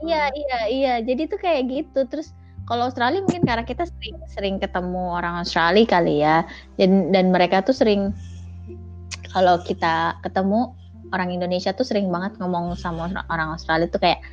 Iya 0.00 0.22
iya 0.32 0.58
iya. 0.72 0.94
Jadi 1.04 1.28
tuh 1.28 1.38
kayak 1.44 1.68
gitu. 1.68 2.08
Terus 2.08 2.32
kalau 2.72 2.88
Australia 2.88 3.20
mungkin 3.20 3.44
karena 3.44 3.68
kita 3.68 3.84
sering 3.84 4.16
sering 4.32 4.56
ketemu 4.56 5.12
orang 5.12 5.44
Australia 5.44 5.84
kali 5.84 6.24
ya. 6.24 6.48
Dan 6.80 7.12
dan 7.12 7.28
mereka 7.28 7.60
tuh 7.60 7.76
sering 7.76 8.16
kalau 9.28 9.60
kita 9.60 10.16
ketemu 10.24 10.72
orang 11.12 11.36
Indonesia 11.36 11.76
tuh 11.76 11.84
sering 11.84 12.08
banget 12.08 12.40
ngomong 12.40 12.72
sama 12.80 13.12
orang 13.28 13.52
Australia 13.52 13.92
tuh 13.92 14.00
kayak 14.00 14.24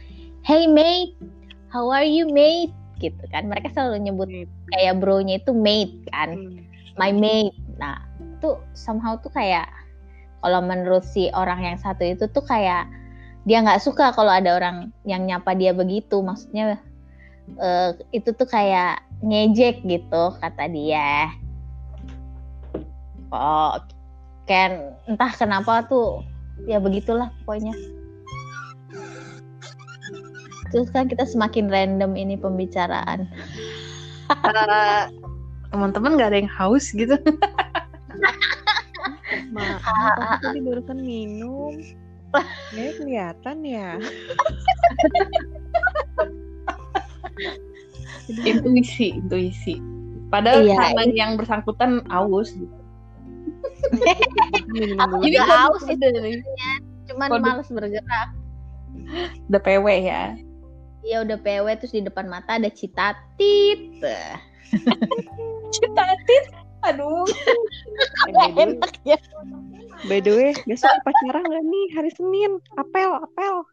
Hey 0.47 0.71
mate, 0.71 1.19
how 1.67 1.91
are 1.91 2.07
you 2.07 2.31
mate? 2.31 2.71
Gitu 3.03 3.19
kan. 3.27 3.51
Mereka 3.51 3.75
selalu 3.75 4.07
nyebut 4.07 4.31
kayak 4.71 5.03
bro-nya 5.03 5.43
itu 5.43 5.51
mate 5.51 5.99
kan. 6.07 6.31
Hmm. 6.31 6.63
My 6.95 7.11
mate. 7.11 7.59
Nah, 7.75 7.99
tuh 8.39 8.63
somehow 8.71 9.19
tuh 9.19 9.35
kayak 9.35 9.67
kalau 10.39 10.63
menurut 10.63 11.03
si 11.03 11.27
orang 11.35 11.59
yang 11.59 11.75
satu 11.75 12.07
itu 12.07 12.31
tuh 12.31 12.47
kayak 12.47 12.87
dia 13.43 13.59
nggak 13.59 13.83
suka 13.83 14.15
kalau 14.15 14.31
ada 14.31 14.55
orang 14.55 14.95
yang 15.03 15.27
nyapa 15.27 15.51
dia 15.59 15.75
begitu 15.75 16.23
maksudnya 16.23 16.79
eh, 17.57 17.89
itu 18.13 18.29
tuh 18.35 18.45
kayak 18.45 19.01
ngejek 19.25 19.81
gitu 19.83 20.23
kata 20.37 20.69
dia 20.69 21.33
oh 23.33 23.79
kan 24.45 24.93
entah 25.09 25.33
kenapa 25.33 25.85
tuh 25.89 26.21
ya 26.69 26.77
begitulah 26.77 27.33
pokoknya 27.45 27.73
terus 30.69 30.93
kan 30.93 31.09
kita 31.09 31.25
semakin 31.25 31.65
random 31.71 32.13
ini 32.13 32.37
pembicaraan 32.37 33.25
Eh, 34.29 35.03
Teman-teman 35.69 36.17
nggak 36.17 36.29
ada 36.33 36.37
yang 36.41 36.49
haus 36.49 36.93
gitu. 36.93 37.13
Maaf, 39.53 39.81
aku 40.17 40.35
tadi 40.49 40.59
barusan 40.61 40.99
minum. 41.01 41.73
Ya 42.77 42.93
kelihatan 42.93 43.65
ya. 43.65 43.97
intuisi, 48.43 49.17
intuisi. 49.17 49.75
Padahal 50.29 50.61
Iya, 50.61 50.77
karena 50.77 51.03
yang 51.11 51.31
bersangkutan 51.35 52.05
aus 52.07 52.53
gitu. 52.53 52.77
Aku 54.99 55.13
dulu. 55.17 55.25
Ini 55.25 55.33
juga 55.33 55.43
kode- 55.43 55.49
haus 55.49 55.81
kode 55.83 56.07
nih. 56.13 56.37
cuman 57.09 57.29
Kode- 57.33 57.41
males 57.41 57.69
bergerak 57.73 58.29
Udah 59.49 59.61
PW 59.65 59.85
ya. 60.05 60.37
ya 61.01 61.25
udah 61.25 61.41
PW 61.41 61.65
terus 61.81 61.95
di 61.95 62.05
depan 62.05 62.29
mata 62.29 62.61
ada 62.61 62.69
citatit 62.69 63.97
Citatit. 65.75 66.45
Aduh. 66.85 67.25
By, 68.23 68.31
the 68.31 68.39
way, 68.39 68.63
enak 68.71 68.93
ya 69.03 69.17
by 70.07 70.23
the 70.23 70.31
way, 70.31 70.51
besok 70.63 70.95
pacaran 71.03 71.43
nggak 71.43 71.63
nih 71.65 71.85
hari 71.91 72.11
Senin? 72.15 72.61
Apel, 72.77 73.09
apel. 73.19 73.67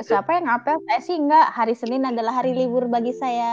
Siapa 0.00 0.40
yang 0.40 0.48
ngapel? 0.48 0.76
Saya 0.88 1.00
sih 1.04 1.16
enggak. 1.16 1.46
Hari 1.52 1.74
Senin 1.76 2.02
adalah 2.08 2.40
hari 2.40 2.56
libur 2.56 2.88
bagi 2.88 3.12
saya. 3.16 3.52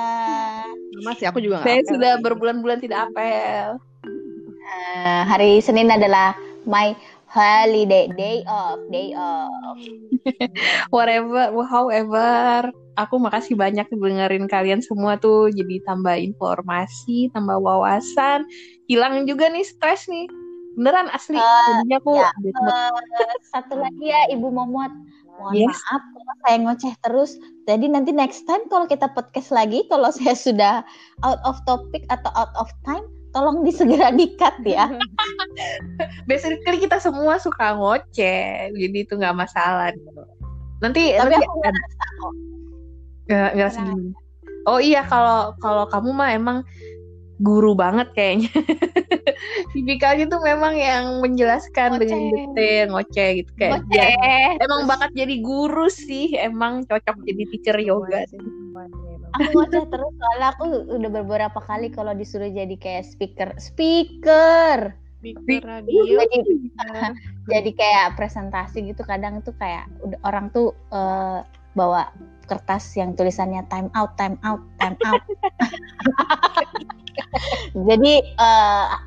Mas, 1.03 1.19
aku 1.21 1.43
juga 1.43 1.61
Saya 1.61 1.83
sudah 1.85 2.19
berbulan-bulan 2.23 2.79
tidak 2.81 3.11
apel. 3.11 3.77
Eh, 4.67 5.23
hari 5.27 5.59
Senin 5.63 5.91
adalah 5.91 6.35
my 6.67 6.95
holiday 7.27 8.07
day 8.15 8.43
off 8.47 8.79
day 8.91 9.11
off. 9.15 9.79
Whatever 10.95 11.51
however. 11.67 12.71
Aku 12.97 13.21
makasih 13.21 13.53
banyak 13.53 13.85
dengerin 13.93 14.49
kalian 14.49 14.81
semua 14.81 15.21
tuh. 15.21 15.53
Jadi 15.53 15.85
tambah 15.85 16.17
informasi 16.17 17.29
tambah 17.29 17.61
wawasan. 17.61 18.41
Hilang 18.89 19.29
juga 19.29 19.53
nih 19.53 19.61
stres 19.61 20.09
nih. 20.09 20.25
Beneran 20.73 21.05
asli. 21.13 21.37
Uh, 21.37 21.85
aku 21.93 22.17
ya, 22.17 22.29
uh, 22.33 22.89
satu 23.53 23.77
lagi 23.81 24.05
ya 24.09 24.29
ibu 24.33 24.49
momot 24.49 24.89
mohon 25.37 25.53
yes. 25.53 25.69
maaf 25.69 26.03
kalau 26.03 26.35
saya 26.43 26.57
ngoceh 26.65 26.93
terus 27.05 27.31
jadi 27.69 27.85
nanti 27.87 28.11
next 28.11 28.43
time 28.49 28.65
kalau 28.67 28.89
kita 28.89 29.07
podcast 29.13 29.49
lagi 29.53 29.85
kalau 29.87 30.09
saya 30.09 30.33
sudah 30.33 30.75
out 31.21 31.41
of 31.45 31.57
topic 31.69 32.03
atau 32.09 32.29
out 32.35 32.51
of 32.57 32.67
time 32.83 33.05
tolong 33.37 33.61
disegera 33.61 34.09
dikat 34.09 34.55
ya. 34.65 34.89
Basically 36.29 36.81
kita 36.81 36.97
semua 36.97 37.37
suka 37.37 37.77
ngoceh, 37.77 38.73
jadi 38.73 38.97
itu 38.97 39.13
nggak 39.13 39.37
masalah. 39.37 39.93
Nanti 40.81 41.13
tapi 41.13 41.37
nanti 41.37 41.45
aku 41.45 41.57
ngerasa 41.61 42.05
kok. 42.17 42.33
Nggak 43.27 43.49
nggak 43.53 43.71
Oh 44.67 44.83
iya 44.83 45.05
kalau 45.07 45.55
kalau 45.63 45.87
kamu 45.87 46.09
mah 46.11 46.29
emang 46.35 46.57
guru 47.37 47.77
banget 47.77 48.09
kayaknya. 48.17 48.49
Tipikalnya 49.73 50.25
tuh 50.25 50.41
memang 50.41 50.73
yang 50.73 51.21
menjelaskan 51.21 51.97
ngoceh. 51.97 52.01
dengan 52.05 52.21
detail 52.33 52.83
ngoceh 52.93 53.29
gitu 53.43 53.51
kayak. 53.57 53.71
Ngoceh. 53.81 53.97
Ya, 53.97 54.57
emang 54.61 54.89
bakat 54.89 55.11
jadi 55.13 55.35
guru 55.41 55.87
sih, 55.89 56.33
emang 56.33 56.85
cocok 56.89 57.15
jadi 57.25 57.43
teacher 57.53 57.77
yoga 57.77 58.25
sih 58.29 58.41
aku 59.35 59.57
ngoceh 59.63 59.83
terus 59.91 60.13
soalnya 60.17 60.47
aku 60.55 60.65
udah 60.97 61.11
beberapa 61.21 61.59
kali 61.61 61.91
kalau 61.91 62.13
disuruh 62.15 62.49
jadi 62.49 62.75
kayak 62.79 63.05
speaker 63.05 63.49
speaker 63.59 64.95
speaker 65.19 65.65
radio 65.65 66.23
jadi, 66.29 66.53
jadi 67.49 67.71
kayak 67.73 68.07
presentasi 68.15 68.93
gitu 68.93 69.01
kadang 69.03 69.41
tuh 69.41 69.53
kayak 69.57 69.89
udah 70.05 70.19
orang 70.23 70.53
tuh 70.53 70.71
uh, 70.93 71.41
bawa 71.73 72.09
kertas 72.47 72.83
yang 72.95 73.13
tulisannya 73.13 73.67
time 73.67 73.91
out 73.93 74.15
time 74.15 74.39
out 74.47 74.63
time 74.79 74.95
out 75.05 75.21
jadi 77.87 78.13
uh, 78.39 78.97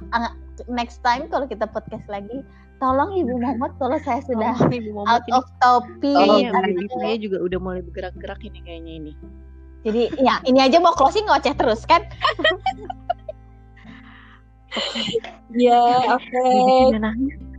next 0.68 1.00
time 1.00 1.26
kalau 1.32 1.48
kita 1.48 1.64
podcast 1.66 2.04
lagi 2.06 2.44
tolong 2.80 3.12
Ibu 3.12 3.34
Muhammad 3.36 3.72
kalau 3.76 4.00
saya 4.00 4.24
sudah 4.24 4.56
oh, 4.56 4.72
Ibu 4.72 4.90
out 5.04 5.24
ini. 5.28 5.36
of 5.36 5.44
topic. 5.60 6.16
Oh, 6.16 6.40
iya, 6.40 6.50
saya 6.96 7.16
juga 7.20 7.44
udah 7.44 7.58
mulai 7.60 7.80
bergerak-gerak 7.84 8.40
ini 8.40 8.58
kayaknya 8.64 8.92
ini. 8.96 9.12
Jadi 9.84 10.02
ya 10.20 10.40
ini 10.48 10.60
aja 10.64 10.80
mau 10.80 10.96
closing 10.96 11.28
ngoceh 11.28 11.52
terus 11.56 11.84
kan? 11.84 12.04
Ya, 15.50 15.82
oke. 16.14 16.46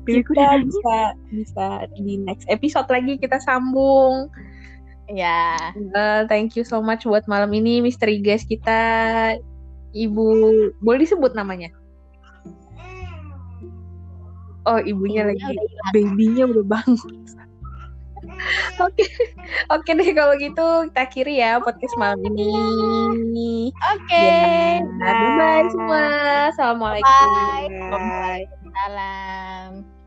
Kita 0.08 0.64
bisa 0.64 0.98
bisa 1.30 1.68
di 1.94 2.18
next 2.24 2.50
episode 2.50 2.90
lagi 2.90 3.20
kita 3.22 3.38
sambung. 3.44 4.32
Ya. 5.12 5.76
Uh, 5.76 6.24
thank 6.32 6.56
you 6.56 6.64
so 6.64 6.80
much 6.80 7.04
buat 7.04 7.28
malam 7.28 7.52
ini 7.52 7.84
misteri 7.84 8.24
guys 8.24 8.48
kita 8.48 8.80
Ibu 9.92 10.26
boleh 10.80 11.00
disebut 11.04 11.36
namanya? 11.36 11.68
Oh, 14.64 14.80
ibunya, 14.80 15.26
ibunya 15.28 15.52
lagi 15.52 15.54
babynya 15.92 16.44
udah 16.48 16.64
bangun. 16.64 17.16
Oke, 18.86 19.06
oke 19.74 19.92
deh 19.98 20.14
kalau 20.14 20.34
gitu 20.38 20.90
kita 20.90 21.04
kiri 21.10 21.42
ya 21.42 21.58
podcast 21.58 21.94
malam 21.98 22.22
ini. 22.22 23.74
Oke, 23.74 24.06
okay. 24.06 24.78
ya, 24.82 25.10
bye 25.14 25.30
bye 25.38 25.66
semua. 25.74 26.04
Assalamualaikum. 26.54 27.10
Bye. 27.10 27.70
Bye. 27.90 28.46
Salam. 28.74 30.01